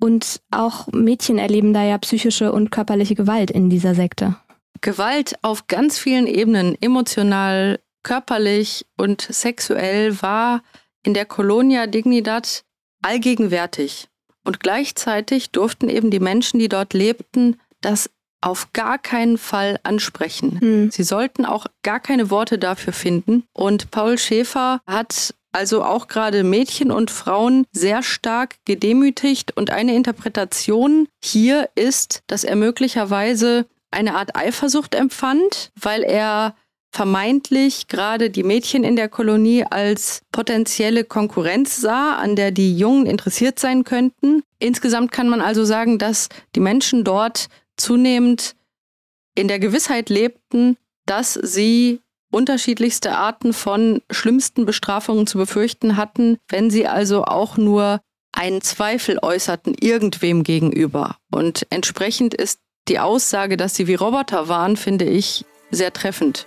Und 0.00 0.40
auch 0.50 0.86
Mädchen 0.92 1.38
erleben 1.38 1.72
da 1.72 1.82
ja 1.82 1.98
psychische 1.98 2.52
und 2.52 2.70
körperliche 2.70 3.14
Gewalt 3.14 3.50
in 3.50 3.68
dieser 3.68 3.94
Sekte. 3.94 4.36
Gewalt 4.80 5.36
auf 5.42 5.66
ganz 5.66 5.98
vielen 5.98 6.26
Ebenen, 6.26 6.76
emotional, 6.80 7.80
körperlich 8.02 8.86
und 8.96 9.22
sexuell, 9.22 10.20
war 10.22 10.62
in 11.02 11.14
der 11.14 11.24
Colonia 11.24 11.86
Dignidad 11.86 12.64
allgegenwärtig. 13.02 14.08
Und 14.44 14.60
gleichzeitig 14.60 15.50
durften 15.50 15.88
eben 15.88 16.10
die 16.10 16.20
Menschen, 16.20 16.60
die 16.60 16.68
dort 16.68 16.92
lebten, 16.92 17.56
das 17.80 18.10
auf 18.44 18.72
gar 18.74 18.98
keinen 18.98 19.38
Fall 19.38 19.80
ansprechen. 19.84 20.58
Mhm. 20.60 20.90
Sie 20.90 21.02
sollten 21.02 21.46
auch 21.46 21.66
gar 21.82 21.98
keine 21.98 22.30
Worte 22.30 22.58
dafür 22.58 22.92
finden. 22.92 23.44
Und 23.54 23.90
Paul 23.90 24.18
Schäfer 24.18 24.80
hat 24.86 25.34
also 25.52 25.82
auch 25.82 26.08
gerade 26.08 26.44
Mädchen 26.44 26.90
und 26.90 27.10
Frauen 27.10 27.64
sehr 27.72 28.02
stark 28.02 28.56
gedemütigt. 28.66 29.56
Und 29.56 29.70
eine 29.70 29.94
Interpretation 29.94 31.08
hier 31.22 31.70
ist, 31.74 32.22
dass 32.26 32.44
er 32.44 32.56
möglicherweise 32.56 33.66
eine 33.90 34.14
Art 34.14 34.36
Eifersucht 34.36 34.94
empfand, 34.94 35.70
weil 35.80 36.02
er 36.02 36.54
vermeintlich 36.90 37.88
gerade 37.88 38.30
die 38.30 38.42
Mädchen 38.42 38.84
in 38.84 38.94
der 38.94 39.08
Kolonie 39.08 39.64
als 39.68 40.22
potenzielle 40.30 41.04
Konkurrenz 41.04 41.80
sah, 41.80 42.16
an 42.16 42.36
der 42.36 42.50
die 42.50 42.76
Jungen 42.76 43.06
interessiert 43.06 43.58
sein 43.58 43.84
könnten. 43.84 44.42
Insgesamt 44.58 45.12
kann 45.12 45.28
man 45.28 45.40
also 45.40 45.64
sagen, 45.64 45.98
dass 45.98 46.28
die 46.54 46.60
Menschen 46.60 47.04
dort 47.04 47.48
zunehmend 47.76 48.54
in 49.34 49.48
der 49.48 49.58
Gewissheit 49.58 50.10
lebten, 50.10 50.76
dass 51.06 51.34
sie 51.34 52.00
unterschiedlichste 52.30 53.16
Arten 53.16 53.52
von 53.52 54.02
schlimmsten 54.10 54.66
Bestrafungen 54.66 55.26
zu 55.26 55.38
befürchten 55.38 55.96
hatten, 55.96 56.38
wenn 56.48 56.70
sie 56.70 56.86
also 56.86 57.24
auch 57.24 57.56
nur 57.56 58.00
einen 58.32 58.60
Zweifel 58.60 59.18
äußerten 59.22 59.74
irgendwem 59.78 60.42
gegenüber. 60.42 61.16
Und 61.30 61.66
entsprechend 61.70 62.34
ist 62.34 62.58
die 62.88 62.98
Aussage, 62.98 63.56
dass 63.56 63.76
sie 63.76 63.86
wie 63.86 63.94
Roboter 63.94 64.48
waren, 64.48 64.76
finde 64.76 65.04
ich 65.04 65.44
sehr 65.70 65.92
treffend. 65.92 66.46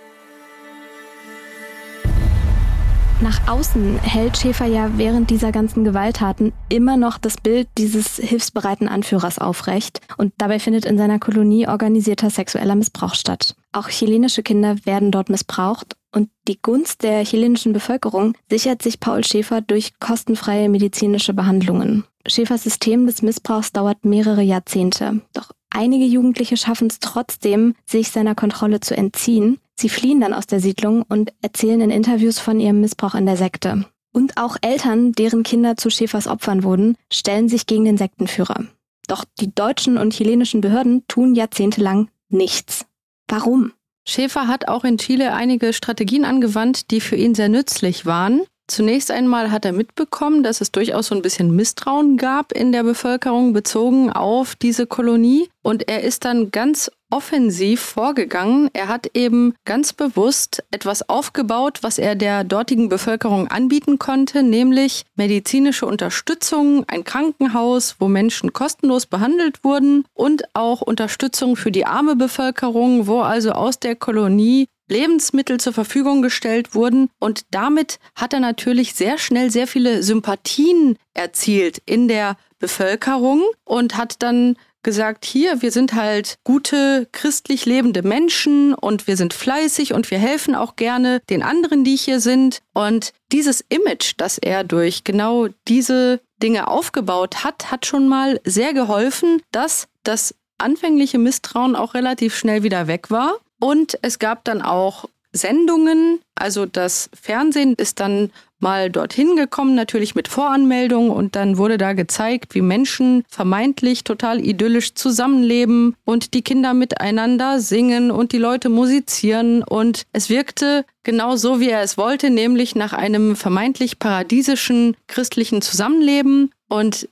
Nach 3.20 3.48
außen 3.48 3.98
hält 3.98 4.36
Schäfer 4.36 4.66
ja 4.66 4.92
während 4.96 5.30
dieser 5.30 5.50
ganzen 5.50 5.82
Gewalttaten 5.82 6.52
immer 6.68 6.96
noch 6.96 7.18
das 7.18 7.36
Bild 7.36 7.66
dieses 7.76 8.16
hilfsbereiten 8.16 8.86
Anführers 8.86 9.40
aufrecht 9.40 10.00
und 10.18 10.32
dabei 10.38 10.60
findet 10.60 10.84
in 10.84 10.96
seiner 10.96 11.18
Kolonie 11.18 11.66
organisierter 11.66 12.30
sexueller 12.30 12.76
Missbrauch 12.76 13.16
statt. 13.16 13.56
Auch 13.72 13.88
chilenische 13.88 14.44
Kinder 14.44 14.76
werden 14.84 15.10
dort 15.10 15.30
missbraucht 15.30 15.96
und 16.14 16.30
die 16.46 16.62
Gunst 16.62 17.02
der 17.02 17.24
chilenischen 17.24 17.72
Bevölkerung 17.72 18.34
sichert 18.48 18.82
sich 18.82 19.00
Paul 19.00 19.24
Schäfer 19.24 19.62
durch 19.62 19.98
kostenfreie 19.98 20.68
medizinische 20.68 21.34
Behandlungen. 21.34 22.04
Schäfers 22.24 22.62
System 22.62 23.06
des 23.06 23.22
Missbrauchs 23.22 23.72
dauert 23.72 24.04
mehrere 24.04 24.42
Jahrzehnte. 24.42 25.22
Doch 25.32 25.50
einige 25.70 26.04
Jugendliche 26.04 26.56
schaffen 26.56 26.86
es 26.86 27.00
trotzdem, 27.00 27.74
sich 27.84 28.10
seiner 28.10 28.36
Kontrolle 28.36 28.78
zu 28.78 28.96
entziehen. 28.96 29.58
Sie 29.80 29.88
fliehen 29.88 30.20
dann 30.20 30.34
aus 30.34 30.48
der 30.48 30.58
Siedlung 30.58 31.04
und 31.08 31.32
erzählen 31.40 31.80
in 31.80 31.90
Interviews 31.90 32.40
von 32.40 32.58
ihrem 32.58 32.80
Missbrauch 32.80 33.14
in 33.14 33.26
der 33.26 33.36
Sekte. 33.36 33.84
Und 34.12 34.36
auch 34.36 34.56
Eltern, 34.60 35.12
deren 35.12 35.44
Kinder 35.44 35.76
zu 35.76 35.88
Schäfers 35.88 36.26
Opfern 36.26 36.64
wurden, 36.64 36.96
stellen 37.12 37.48
sich 37.48 37.66
gegen 37.66 37.84
den 37.84 37.96
Sektenführer. 37.96 38.64
Doch 39.06 39.24
die 39.38 39.54
deutschen 39.54 39.96
und 39.96 40.14
chilenischen 40.14 40.60
Behörden 40.60 41.04
tun 41.06 41.36
jahrzehntelang 41.36 42.08
nichts. 42.28 42.86
Warum? 43.28 43.72
Schäfer 44.04 44.48
hat 44.48 44.66
auch 44.66 44.82
in 44.82 44.98
Chile 44.98 45.32
einige 45.32 45.72
Strategien 45.72 46.24
angewandt, 46.24 46.90
die 46.90 47.00
für 47.00 47.16
ihn 47.16 47.36
sehr 47.36 47.48
nützlich 47.48 48.04
waren. 48.04 48.42
Zunächst 48.66 49.12
einmal 49.12 49.52
hat 49.52 49.64
er 49.64 49.72
mitbekommen, 49.72 50.42
dass 50.42 50.60
es 50.60 50.72
durchaus 50.72 51.06
so 51.06 51.14
ein 51.14 51.22
bisschen 51.22 51.54
Misstrauen 51.54 52.16
gab 52.16 52.52
in 52.52 52.72
der 52.72 52.82
Bevölkerung 52.82 53.52
bezogen 53.52 54.10
auf 54.10 54.56
diese 54.56 54.86
Kolonie. 54.86 55.48
Und 55.62 55.88
er 55.88 56.02
ist 56.02 56.24
dann 56.24 56.50
ganz 56.50 56.90
offensiv 57.10 57.80
vorgegangen. 57.80 58.70
Er 58.72 58.88
hat 58.88 59.10
eben 59.14 59.54
ganz 59.64 59.92
bewusst 59.92 60.62
etwas 60.70 61.08
aufgebaut, 61.08 61.78
was 61.82 61.98
er 61.98 62.14
der 62.14 62.44
dortigen 62.44 62.88
Bevölkerung 62.88 63.48
anbieten 63.48 63.98
konnte, 63.98 64.42
nämlich 64.42 65.04
medizinische 65.16 65.86
Unterstützung, 65.86 66.84
ein 66.88 67.04
Krankenhaus, 67.04 67.96
wo 67.98 68.08
Menschen 68.08 68.52
kostenlos 68.52 69.06
behandelt 69.06 69.64
wurden 69.64 70.04
und 70.14 70.44
auch 70.54 70.80
Unterstützung 70.80 71.56
für 71.56 71.70
die 71.70 71.86
arme 71.86 72.16
Bevölkerung, 72.16 73.06
wo 73.06 73.20
also 73.20 73.52
aus 73.52 73.78
der 73.80 73.96
Kolonie 73.96 74.66
Lebensmittel 74.88 75.60
zur 75.60 75.72
Verfügung 75.72 76.22
gestellt 76.22 76.74
wurden. 76.74 77.10
Und 77.18 77.42
damit 77.50 77.98
hat 78.14 78.32
er 78.32 78.40
natürlich 78.40 78.94
sehr 78.94 79.18
schnell 79.18 79.50
sehr 79.50 79.66
viele 79.66 80.02
Sympathien 80.02 80.96
erzielt 81.14 81.78
in 81.84 82.08
der 82.08 82.36
Bevölkerung 82.58 83.42
und 83.64 83.96
hat 83.96 84.22
dann 84.22 84.56
gesagt, 84.82 85.24
hier, 85.24 85.62
wir 85.62 85.72
sind 85.72 85.94
halt 85.94 86.36
gute 86.44 87.08
christlich 87.12 87.66
lebende 87.66 88.02
Menschen 88.02 88.74
und 88.74 89.06
wir 89.06 89.16
sind 89.16 89.34
fleißig 89.34 89.92
und 89.92 90.10
wir 90.10 90.18
helfen 90.18 90.54
auch 90.54 90.76
gerne 90.76 91.20
den 91.28 91.42
anderen, 91.42 91.84
die 91.84 91.96
hier 91.96 92.20
sind. 92.20 92.60
Und 92.74 93.12
dieses 93.32 93.64
Image, 93.68 94.14
das 94.16 94.38
er 94.38 94.64
durch 94.64 95.04
genau 95.04 95.48
diese 95.66 96.20
Dinge 96.42 96.68
aufgebaut 96.68 97.44
hat, 97.44 97.70
hat 97.70 97.86
schon 97.86 98.08
mal 98.08 98.40
sehr 98.44 98.72
geholfen, 98.72 99.42
dass 99.52 99.88
das 100.04 100.34
anfängliche 100.58 101.18
Misstrauen 101.18 101.76
auch 101.76 101.94
relativ 101.94 102.36
schnell 102.36 102.62
wieder 102.62 102.86
weg 102.86 103.10
war. 103.10 103.36
Und 103.60 103.98
es 104.02 104.18
gab 104.18 104.44
dann 104.44 104.62
auch 104.62 105.06
Sendungen, 105.32 106.20
also 106.34 106.66
das 106.66 107.10
Fernsehen 107.12 107.74
ist 107.74 108.00
dann 108.00 108.30
mal 108.60 108.90
dorthin 108.90 109.36
gekommen, 109.36 109.74
natürlich 109.74 110.14
mit 110.14 110.28
Voranmeldung 110.28 111.10
und 111.10 111.36
dann 111.36 111.58
wurde 111.58 111.78
da 111.78 111.92
gezeigt, 111.92 112.54
wie 112.54 112.62
Menschen 112.62 113.24
vermeintlich 113.28 114.04
total 114.04 114.44
idyllisch 114.44 114.94
zusammenleben 114.94 115.96
und 116.04 116.34
die 116.34 116.42
Kinder 116.42 116.74
miteinander 116.74 117.60
singen 117.60 118.10
und 118.10 118.32
die 118.32 118.38
Leute 118.38 118.68
musizieren 118.68 119.62
und 119.62 120.02
es 120.12 120.28
wirkte 120.28 120.84
genau 121.02 121.36
so, 121.36 121.60
wie 121.60 121.70
er 121.70 121.82
es 121.82 121.96
wollte, 121.96 122.30
nämlich 122.30 122.74
nach 122.74 122.92
einem 122.92 123.36
vermeintlich 123.36 123.98
paradiesischen 123.98 124.96
christlichen 125.06 125.62
Zusammenleben 125.62 126.50
und 126.68 127.08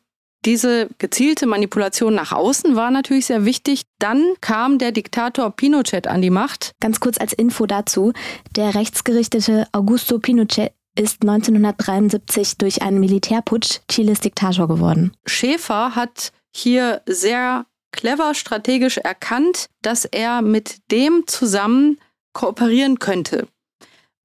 diese 0.47 0.89
gezielte 0.99 1.45
Manipulation 1.47 2.15
nach 2.15 2.31
außen 2.31 2.77
war 2.77 2.93
natürlich 2.93 3.27
sehr 3.27 3.45
wichtig. 3.45 3.83
Dann 3.99 4.23
kam 4.41 4.79
der 4.79 4.93
Diktator 4.93 5.51
Pinochet 5.51 6.07
an 6.07 6.23
die 6.23 6.31
Macht. 6.31 6.71
Ganz 6.79 7.01
kurz 7.01 7.19
als 7.19 7.33
Info 7.33 7.67
dazu. 7.67 8.13
Der 8.55 8.77
rechtsgerichtete 8.77 9.67
Augusto 9.73 10.21
Pinochet 10.21 10.73
ist 10.99 11.23
1973 11.23 12.59
durch 12.59 12.83
einen 12.83 13.01
Militärputsch 13.01 13.81
Chiles 13.91 14.21
Diktator 14.21 14.69
geworden. 14.69 15.13
Schäfer 15.27 15.95
hat 15.95 16.33
hier 16.55 17.03
sehr 17.07 17.67
clever 17.93 18.35
strategisch 18.35 18.99
erkannt, 18.99 19.69
dass 19.83 20.05
er 20.05 20.43
mit 20.43 20.91
dem 20.91 21.27
zusammen 21.27 21.99
kooperieren 22.33 22.99
könnte. 22.99 23.49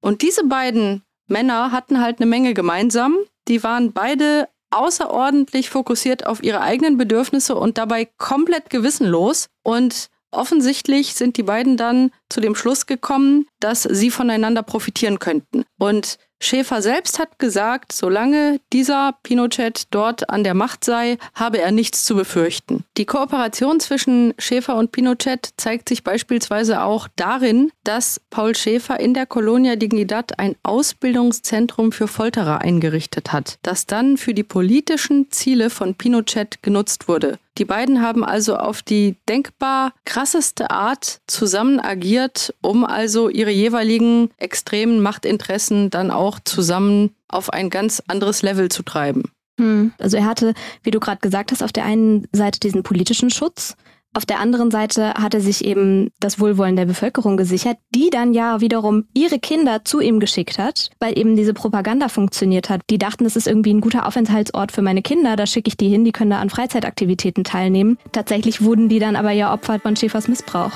Und 0.00 0.22
diese 0.22 0.44
beiden 0.44 1.02
Männer 1.28 1.72
hatten 1.72 2.00
halt 2.00 2.20
eine 2.20 2.26
Menge 2.26 2.54
gemeinsam. 2.54 3.16
Die 3.48 3.62
waren 3.62 3.92
beide 3.92 4.48
außerordentlich 4.70 5.70
fokussiert 5.70 6.26
auf 6.26 6.42
ihre 6.42 6.60
eigenen 6.60 6.96
Bedürfnisse 6.96 7.56
und 7.56 7.78
dabei 7.78 8.08
komplett 8.18 8.70
gewissenlos. 8.70 9.48
Und 9.62 10.08
offensichtlich 10.30 11.14
sind 11.14 11.36
die 11.36 11.42
beiden 11.42 11.76
dann 11.76 12.10
zu 12.28 12.40
dem 12.40 12.54
Schluss 12.54 12.86
gekommen, 12.86 13.46
dass 13.60 13.82
sie 13.82 14.10
voneinander 14.10 14.62
profitieren 14.62 15.18
könnten. 15.18 15.64
Und 15.78 16.18
Schäfer 16.44 16.82
selbst 16.82 17.20
hat 17.20 17.38
gesagt, 17.38 17.92
solange 17.92 18.60
dieser 18.72 19.14
Pinochet 19.22 19.84
dort 19.92 20.28
an 20.28 20.42
der 20.42 20.54
Macht 20.54 20.84
sei, 20.84 21.16
habe 21.34 21.60
er 21.60 21.70
nichts 21.70 22.04
zu 22.04 22.16
befürchten. 22.16 22.84
Die 22.96 23.06
Kooperation 23.06 23.78
zwischen 23.78 24.34
Schäfer 24.38 24.76
und 24.76 24.90
Pinochet 24.90 25.50
zeigt 25.56 25.88
sich 25.88 26.02
beispielsweise 26.02 26.82
auch 26.82 27.06
darin, 27.14 27.70
dass 27.84 28.20
Paul 28.30 28.56
Schäfer 28.56 28.98
in 28.98 29.14
der 29.14 29.26
Colonia 29.26 29.76
Dignidad 29.76 30.40
ein 30.40 30.56
Ausbildungszentrum 30.64 31.92
für 31.92 32.08
Folterer 32.08 32.60
eingerichtet 32.60 33.32
hat, 33.32 33.58
das 33.62 33.86
dann 33.86 34.16
für 34.16 34.34
die 34.34 34.42
politischen 34.42 35.30
Ziele 35.30 35.70
von 35.70 35.94
Pinochet 35.94 36.62
genutzt 36.62 37.06
wurde. 37.06 37.38
Die 37.58 37.64
beiden 37.64 38.00
haben 38.00 38.24
also 38.24 38.56
auf 38.56 38.82
die 38.82 39.16
denkbar 39.28 39.92
krasseste 40.04 40.70
Art 40.70 41.20
zusammen 41.26 41.80
agiert, 41.80 42.54
um 42.62 42.84
also 42.84 43.28
ihre 43.28 43.50
jeweiligen 43.50 44.30
extremen 44.38 45.02
Machtinteressen 45.02 45.90
dann 45.90 46.10
auch 46.10 46.38
zusammen 46.42 47.14
auf 47.28 47.52
ein 47.52 47.68
ganz 47.68 48.02
anderes 48.06 48.42
Level 48.42 48.70
zu 48.70 48.82
treiben. 48.82 49.24
Hm. 49.58 49.92
Also 49.98 50.16
er 50.16 50.24
hatte, 50.24 50.54
wie 50.82 50.90
du 50.90 50.98
gerade 50.98 51.20
gesagt 51.20 51.52
hast, 51.52 51.62
auf 51.62 51.72
der 51.72 51.84
einen 51.84 52.26
Seite 52.32 52.58
diesen 52.58 52.82
politischen 52.82 53.30
Schutz, 53.30 53.76
auf 54.14 54.26
der 54.26 54.40
anderen 54.40 54.70
Seite 54.70 55.14
hat 55.14 55.32
er 55.32 55.40
sich 55.40 55.64
eben 55.64 56.10
das 56.20 56.38
Wohlwollen 56.38 56.76
der 56.76 56.84
Bevölkerung 56.84 57.38
gesichert, 57.38 57.78
die 57.94 58.10
dann 58.10 58.34
ja 58.34 58.60
wiederum 58.60 59.06
ihre 59.14 59.38
Kinder 59.38 59.84
zu 59.84 60.00
ihm 60.00 60.20
geschickt 60.20 60.58
hat, 60.58 60.90
weil 61.00 61.18
eben 61.18 61.34
diese 61.34 61.54
Propaganda 61.54 62.08
funktioniert 62.08 62.68
hat. 62.68 62.82
Die 62.90 62.98
dachten, 62.98 63.24
das 63.24 63.36
ist 63.36 63.46
irgendwie 63.46 63.72
ein 63.72 63.80
guter 63.80 64.06
Aufenthaltsort 64.06 64.70
für 64.70 64.82
meine 64.82 65.00
Kinder, 65.00 65.36
da 65.36 65.46
schicke 65.46 65.68
ich 65.68 65.78
die 65.78 65.88
hin, 65.88 66.04
die 66.04 66.12
können 66.12 66.30
da 66.30 66.40
an 66.40 66.50
Freizeitaktivitäten 66.50 67.42
teilnehmen. 67.42 67.96
Tatsächlich 68.12 68.62
wurden 68.62 68.90
die 68.90 68.98
dann 68.98 69.16
aber 69.16 69.30
ja 69.30 69.52
Opfer 69.52 69.80
von 69.80 69.96
Schäfers 69.96 70.28
Missbrauch. 70.28 70.72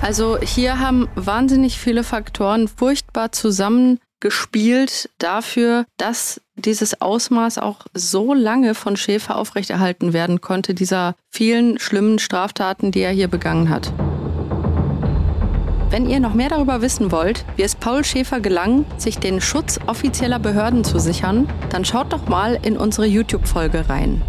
Also 0.00 0.38
hier 0.38 0.78
haben 0.78 1.08
wahnsinnig 1.16 1.78
viele 1.78 2.04
Faktoren 2.04 2.68
furchtbar 2.68 3.32
zusammengespielt 4.20 5.10
dafür, 5.18 5.86
dass 5.96 6.40
dieses 6.56 7.00
Ausmaß 7.00 7.58
auch 7.58 7.86
so 7.94 8.34
lange 8.34 8.74
von 8.74 8.96
Schäfer 8.96 9.36
aufrechterhalten 9.36 10.12
werden 10.12 10.40
konnte, 10.40 10.74
dieser 10.74 11.14
vielen 11.30 11.78
schlimmen 11.78 12.18
Straftaten, 12.18 12.92
die 12.92 13.00
er 13.00 13.12
hier 13.12 13.28
begangen 13.28 13.70
hat. 13.70 13.92
Wenn 15.90 16.08
ihr 16.08 16.20
noch 16.20 16.34
mehr 16.34 16.50
darüber 16.50 16.82
wissen 16.82 17.10
wollt, 17.10 17.44
wie 17.56 17.62
es 17.62 17.74
Paul 17.74 18.04
Schäfer 18.04 18.40
gelang, 18.40 18.84
sich 18.96 19.18
den 19.18 19.40
Schutz 19.40 19.80
offizieller 19.86 20.38
Behörden 20.38 20.84
zu 20.84 21.00
sichern, 21.00 21.48
dann 21.70 21.84
schaut 21.84 22.12
doch 22.12 22.28
mal 22.28 22.58
in 22.62 22.76
unsere 22.76 23.06
YouTube-Folge 23.06 23.88
rein. 23.88 24.22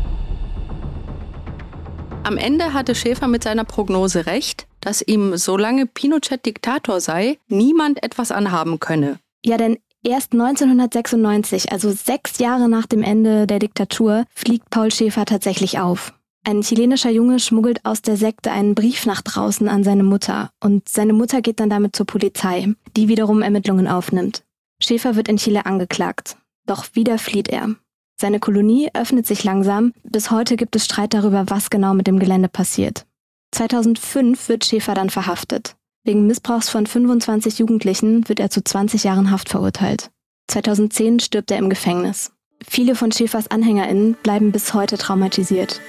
Am 2.24 2.38
Ende 2.38 2.74
hatte 2.74 2.96
Schäfer 2.96 3.28
mit 3.28 3.44
seiner 3.44 3.66
Prognose 3.66 4.26
recht, 4.26 4.66
dass 4.80 5.04
ihm, 5.04 5.38
solange 5.38 5.86
Pinochet 5.86 6.46
Diktator 6.46 7.00
sei, 7.00 7.38
niemand 7.48 8.02
etwas 8.04 8.32
anhaben 8.32 8.80
könne. 8.80 9.20
Ja, 9.44 9.58
denn 9.58 9.78
Erst 10.04 10.34
1996, 10.34 11.72
also 11.72 11.92
sechs 11.92 12.40
Jahre 12.40 12.68
nach 12.68 12.88
dem 12.88 13.04
Ende 13.04 13.46
der 13.46 13.60
Diktatur, 13.60 14.26
fliegt 14.34 14.72
Paul 14.72 14.92
Schäfer 14.92 15.26
tatsächlich 15.26 15.78
auf. 15.78 16.14
Ein 16.44 16.64
chilenischer 16.64 17.12
Junge 17.12 17.40
schmuggelt 17.40 17.86
aus 17.86 18.02
der 18.02 18.18
Sekte 18.18 18.52
einen 18.52 18.74
Brief 18.74 19.06
nach 19.06 19.22
draußen 19.22 19.70
an 19.70 19.84
seine 19.84 20.02
Mutter 20.02 20.50
und 20.60 20.90
seine 20.90 21.14
Mutter 21.14 21.44
geht 21.44 21.60
dann 21.60 21.70
damit 21.70 21.96
zur 21.96 22.08
Polizei, 22.08 22.74
die 22.98 23.10
wiederum 23.10 23.44
Ermittlungen 23.44 23.88
aufnimmt. 23.88 24.44
Schäfer 24.82 25.16
wird 25.16 25.28
in 25.28 25.38
Chile 25.38 25.68
angeklagt, 25.68 26.36
doch 26.66 26.86
wieder 26.94 27.20
flieht 27.20 27.48
er. 27.48 27.76
Seine 28.20 28.40
Kolonie 28.40 28.90
öffnet 28.96 29.28
sich 29.28 29.44
langsam, 29.44 29.94
bis 30.04 30.32
heute 30.32 30.56
gibt 30.56 30.76
es 30.76 30.86
Streit 30.86 31.14
darüber, 31.14 31.46
was 31.48 31.70
genau 31.70 31.94
mit 31.94 32.08
dem 32.08 32.18
Gelände 32.18 32.50
passiert. 32.50 33.06
2005 33.52 34.50
wird 34.50 34.66
Schäfer 34.66 34.96
dann 34.96 35.12
verhaftet. 35.12 35.76
Wegen 36.04 36.26
Missbrauchs 36.26 36.68
von 36.68 36.88
25 36.88 37.60
Jugendlichen 37.60 38.28
wird 38.28 38.40
er 38.40 38.50
zu 38.50 38.64
20 38.64 39.04
Jahren 39.04 39.30
Haft 39.30 39.50
verurteilt. 39.50 40.10
2010 40.48 41.20
stirbt 41.20 41.52
er 41.52 41.60
im 41.60 41.70
Gefängnis. 41.70 42.32
Viele 42.68 42.96
von 42.96 43.12
Schäfers 43.12 43.52
AnhängerInnen 43.52 44.16
bleiben 44.24 44.52
bis 44.52 44.74
heute 44.74 44.98
traumatisiert. 44.98 45.80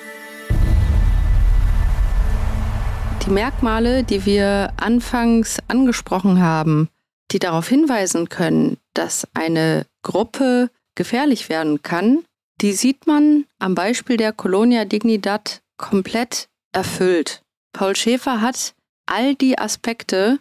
Die 3.25 3.31
Merkmale, 3.31 4.05
die 4.05 4.27
wir 4.27 4.75
anfangs 4.77 5.59
angesprochen 5.69 6.43
haben, 6.43 6.91
die 7.31 7.39
darauf 7.39 7.67
hinweisen 7.67 8.29
können, 8.29 8.77
dass 8.93 9.27
eine 9.33 9.87
Gruppe 10.03 10.69
gefährlich 10.95 11.49
werden 11.49 11.81
kann, 11.81 12.23
die 12.61 12.73
sieht 12.73 13.07
man 13.07 13.47
am 13.59 13.75
Beispiel 13.75 14.19
der 14.19 14.35
Colonia 14.35 14.85
Dignidad 14.85 15.63
komplett 15.79 16.49
erfüllt. 16.73 17.43
Paul 17.73 17.97
Schäfer 17.97 18.43
hat 18.43 18.75
all 19.07 19.35
die 19.35 19.59
Aspekte 19.59 20.39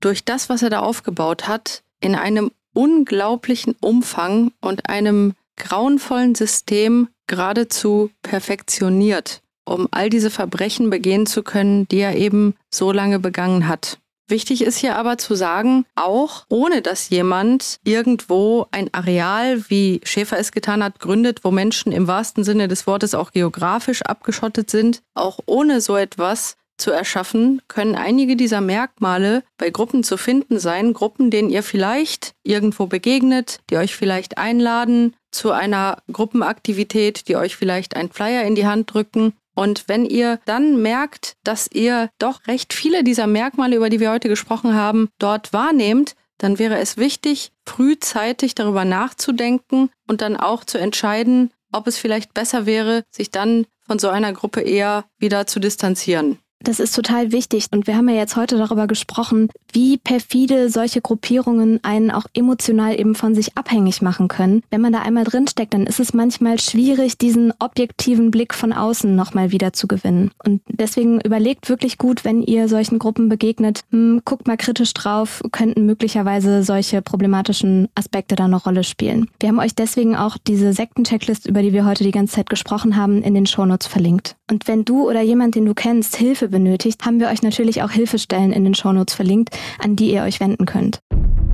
durch 0.00 0.24
das, 0.24 0.48
was 0.48 0.62
er 0.62 0.70
da 0.70 0.80
aufgebaut 0.80 1.48
hat, 1.48 1.82
in 2.00 2.14
einem 2.14 2.50
unglaublichen 2.74 3.76
Umfang 3.80 4.52
und 4.60 4.88
einem 4.88 5.34
grauenvollen 5.56 6.34
System 6.34 7.08
geradezu 7.26 8.10
perfektioniert, 8.22 9.42
um 9.64 9.88
all 9.90 10.10
diese 10.10 10.30
Verbrechen 10.30 10.90
begehen 10.90 11.26
zu 11.26 11.42
können, 11.42 11.86
die 11.88 11.98
er 11.98 12.16
eben 12.16 12.54
so 12.70 12.92
lange 12.92 13.18
begangen 13.18 13.68
hat. 13.68 13.98
Wichtig 14.28 14.62
ist 14.62 14.78
hier 14.78 14.96
aber 14.96 15.18
zu 15.18 15.34
sagen, 15.34 15.84
auch 15.94 16.46
ohne 16.48 16.80
dass 16.80 17.10
jemand 17.10 17.78
irgendwo 17.84 18.66
ein 18.70 18.88
Areal, 18.94 19.68
wie 19.68 20.00
Schäfer 20.04 20.38
es 20.38 20.52
getan 20.52 20.82
hat, 20.82 21.00
gründet, 21.00 21.44
wo 21.44 21.50
Menschen 21.50 21.92
im 21.92 22.06
wahrsten 22.06 22.42
Sinne 22.42 22.66
des 22.66 22.86
Wortes 22.86 23.14
auch 23.14 23.32
geografisch 23.32 24.02
abgeschottet 24.02 24.70
sind, 24.70 25.02
auch 25.14 25.38
ohne 25.44 25.80
so 25.80 25.96
etwas 25.96 26.56
zu 26.82 26.90
erschaffen, 26.90 27.62
können 27.68 27.94
einige 27.94 28.36
dieser 28.36 28.60
Merkmale 28.60 29.42
bei 29.56 29.70
Gruppen 29.70 30.04
zu 30.04 30.16
finden 30.16 30.58
sein. 30.58 30.92
Gruppen, 30.92 31.30
denen 31.30 31.48
ihr 31.48 31.62
vielleicht 31.62 32.34
irgendwo 32.42 32.86
begegnet, 32.86 33.60
die 33.70 33.76
euch 33.76 33.94
vielleicht 33.94 34.36
einladen 34.36 35.14
zu 35.30 35.52
einer 35.52 35.98
Gruppenaktivität, 36.12 37.28
die 37.28 37.36
euch 37.36 37.56
vielleicht 37.56 37.96
ein 37.96 38.10
Flyer 38.10 38.42
in 38.42 38.54
die 38.54 38.66
Hand 38.66 38.92
drücken 38.92 39.32
und 39.54 39.84
wenn 39.86 40.06
ihr 40.06 40.40
dann 40.46 40.80
merkt, 40.80 41.36
dass 41.44 41.68
ihr 41.70 42.10
doch 42.18 42.46
recht 42.46 42.72
viele 42.72 43.04
dieser 43.04 43.26
Merkmale, 43.26 43.76
über 43.76 43.90
die 43.90 44.00
wir 44.00 44.10
heute 44.10 44.28
gesprochen 44.28 44.74
haben, 44.74 45.08
dort 45.18 45.52
wahrnehmt, 45.52 46.14
dann 46.38 46.58
wäre 46.58 46.78
es 46.78 46.96
wichtig, 46.96 47.52
frühzeitig 47.66 48.54
darüber 48.54 48.84
nachzudenken 48.84 49.90
und 50.08 50.22
dann 50.22 50.36
auch 50.36 50.64
zu 50.64 50.78
entscheiden, 50.78 51.52
ob 51.70 51.86
es 51.86 51.98
vielleicht 51.98 52.34
besser 52.34 52.66
wäre, 52.66 53.04
sich 53.10 53.30
dann 53.30 53.66
von 53.86 53.98
so 53.98 54.08
einer 54.08 54.32
Gruppe 54.32 54.60
eher 54.60 55.04
wieder 55.18 55.46
zu 55.46 55.60
distanzieren. 55.60 56.38
Das 56.64 56.80
ist 56.80 56.94
total 56.94 57.32
wichtig. 57.32 57.66
Und 57.72 57.86
wir 57.86 57.96
haben 57.96 58.08
ja 58.08 58.14
jetzt 58.14 58.36
heute 58.36 58.56
darüber 58.56 58.86
gesprochen, 58.86 59.48
wie 59.72 59.98
perfide 59.98 60.68
solche 60.68 61.00
Gruppierungen 61.00 61.80
einen 61.82 62.10
auch 62.10 62.24
emotional 62.34 62.98
eben 62.98 63.14
von 63.14 63.34
sich 63.34 63.56
abhängig 63.56 64.02
machen 64.02 64.28
können. 64.28 64.62
Wenn 64.70 64.80
man 64.80 64.92
da 64.92 65.00
einmal 65.00 65.24
drinsteckt, 65.24 65.74
dann 65.74 65.86
ist 65.86 66.00
es 66.00 66.14
manchmal 66.14 66.60
schwierig, 66.60 67.18
diesen 67.18 67.52
objektiven 67.58 68.30
Blick 68.30 68.54
von 68.54 68.72
außen 68.72 69.14
nochmal 69.14 69.50
wieder 69.50 69.72
zu 69.72 69.88
gewinnen. 69.88 70.30
Und 70.44 70.62
deswegen 70.68 71.20
überlegt 71.20 71.68
wirklich 71.68 71.98
gut, 71.98 72.24
wenn 72.24 72.42
ihr 72.42 72.68
solchen 72.68 72.98
Gruppen 72.98 73.28
begegnet, 73.28 73.80
hm, 73.90 74.22
guckt 74.24 74.46
mal 74.46 74.56
kritisch 74.56 74.94
drauf, 74.94 75.42
könnten 75.50 75.86
möglicherweise 75.86 76.62
solche 76.62 77.02
problematischen 77.02 77.88
Aspekte 77.94 78.36
da 78.36 78.44
eine 78.44 78.56
Rolle 78.56 78.84
spielen. 78.84 79.28
Wir 79.40 79.48
haben 79.48 79.58
euch 79.58 79.74
deswegen 79.74 80.16
auch 80.16 80.36
diese 80.38 80.72
Sektenchecklist, 80.72 81.46
über 81.46 81.62
die 81.62 81.72
wir 81.72 81.84
heute 81.84 82.04
die 82.04 82.10
ganze 82.10 82.36
Zeit 82.36 82.50
gesprochen 82.50 82.96
haben, 82.96 83.22
in 83.22 83.34
den 83.34 83.46
Shownotes 83.46 83.86
verlinkt. 83.86 84.36
Und 84.50 84.68
wenn 84.68 84.84
du 84.84 85.08
oder 85.08 85.22
jemand, 85.22 85.54
den 85.54 85.64
du 85.64 85.74
kennst, 85.74 86.16
Hilfe 86.16 86.51
benötigt, 86.52 87.04
haben 87.04 87.18
wir 87.18 87.28
euch 87.28 87.42
natürlich 87.42 87.82
auch 87.82 87.90
Hilfestellen 87.90 88.52
in 88.52 88.62
den 88.62 88.74
Shownotes 88.74 89.16
verlinkt, 89.16 89.58
an 89.82 89.96
die 89.96 90.14
ihr 90.14 90.22
euch 90.22 90.38
wenden 90.38 90.66
könnt. 90.66 91.00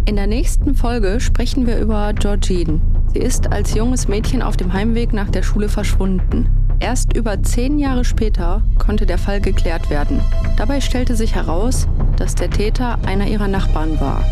In 0.04 0.16
der 0.16 0.26
nächsten 0.26 0.74
Folge 0.74 1.20
sprechen 1.20 1.66
wir 1.66 1.78
über 1.78 2.12
Georgine. 2.12 2.82
Sie 3.14 3.20
ist 3.20 3.50
als 3.50 3.74
junges 3.74 4.08
Mädchen 4.08 4.42
auf 4.42 4.58
dem 4.58 4.74
Heimweg 4.74 5.14
nach 5.14 5.30
der 5.30 5.42
Schule 5.42 5.70
verschwunden. 5.70 6.46
Erst 6.80 7.16
über 7.16 7.42
zehn 7.42 7.78
Jahre 7.78 8.04
später 8.04 8.62
konnte 8.78 9.06
der 9.06 9.18
Fall 9.18 9.40
geklärt 9.40 9.90
werden. 9.90 10.20
Dabei 10.56 10.80
stellte 10.80 11.16
sich 11.16 11.34
heraus, 11.34 11.88
dass 12.16 12.34
der 12.34 12.50
Täter 12.50 12.98
einer 13.06 13.26
ihrer 13.26 13.48
Nachbarn 13.48 13.98
war. 14.00 14.24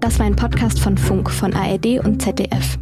Das 0.00 0.18
war 0.18 0.26
ein 0.26 0.36
Podcast 0.36 0.80
von 0.80 0.98
Funk, 0.98 1.30
von 1.30 1.54
ARD 1.54 2.04
und 2.04 2.20
ZDF. 2.20 2.78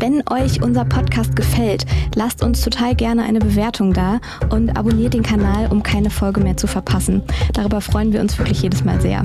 Wenn 0.00 0.22
euch 0.30 0.62
unser 0.62 0.84
Podcast 0.84 1.34
gefällt, 1.34 1.84
lasst 2.14 2.44
uns 2.44 2.62
total 2.62 2.94
gerne 2.94 3.24
eine 3.24 3.40
Bewertung 3.40 3.92
da 3.92 4.20
und 4.48 4.76
abonniert 4.78 5.12
den 5.12 5.24
Kanal, 5.24 5.66
um 5.72 5.82
keine 5.82 6.08
Folge 6.08 6.40
mehr 6.40 6.56
zu 6.56 6.68
verpassen. 6.68 7.22
Darüber 7.52 7.80
freuen 7.80 8.12
wir 8.12 8.20
uns 8.20 8.38
wirklich 8.38 8.62
jedes 8.62 8.84
Mal 8.84 9.00
sehr. 9.00 9.24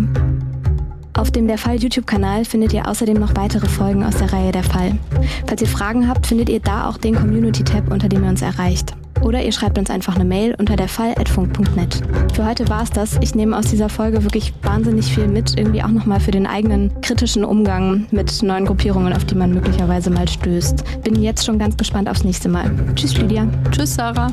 Auf 1.16 1.30
dem 1.30 1.48
Der 1.48 1.60
Fall 1.60 1.76
YouTube-Kanal 1.76 2.44
findet 2.44 2.74
ihr 2.74 2.88
außerdem 2.88 3.20
noch 3.20 3.36
weitere 3.36 3.68
Folgen 3.68 4.04
aus 4.04 4.18
der 4.18 4.34
Reihe 4.34 4.52
Der 4.52 4.64
Fall. 4.64 4.98
Falls 5.46 5.62
ihr 5.62 5.68
Fragen 5.68 6.08
habt, 6.10 6.26
findet 6.26 6.50
ihr 6.50 6.60
da 6.60 6.90
auch 6.90 6.98
den 6.98 7.14
Community-Tab, 7.14 7.92
unter 7.92 8.10
dem 8.10 8.24
ihr 8.24 8.30
uns 8.30 8.42
erreicht. 8.42 8.96
Oder 9.24 9.44
ihr 9.44 9.52
schreibt 9.52 9.78
uns 9.78 9.90
einfach 9.90 10.16
eine 10.16 10.26
Mail 10.26 10.56
unter 10.58 10.76
der 10.76 10.88
Fall@funk.net. 10.88 12.02
Für 12.34 12.46
heute 12.46 12.68
war 12.70 12.84
es 12.84 12.90
das. 12.90 13.18
Ich 13.22 13.36
nehme 13.36 13.58
aus 13.58 13.68
dieser 13.68 13.90
Folge 13.90 14.24
wirklich 14.24 14.54
wahnsinnig 14.62 15.14
viel 15.14 15.28
mit, 15.28 15.58
irgendwie 15.58 15.82
auch 15.82 15.90
nochmal 15.90 16.20
für 16.20 16.32
den 16.32 16.46
eigenen 16.46 17.02
kritischen 17.02 17.46
Umgang 17.46 18.06
mit 18.12 18.44
neuen 18.44 18.66
Gruppierungen, 18.66 19.14
auf 19.14 19.26
die 19.26 19.36
man 19.36 19.54
möglicherweise 19.54 20.10
mal 20.10 20.28
stößt. 20.28 21.04
Bin 21.04 21.22
jetzt 21.22 21.46
schon 21.46 21.58
ganz 21.58 21.78
gespannt 21.78 22.10
aufs 22.10 22.24
nächste 22.24 22.50
Mal. 22.50 22.72
Tschüss, 22.96 23.18
Lydia. 23.18 23.48
Tschüss, 23.72 23.96
Sarah. 23.96 24.32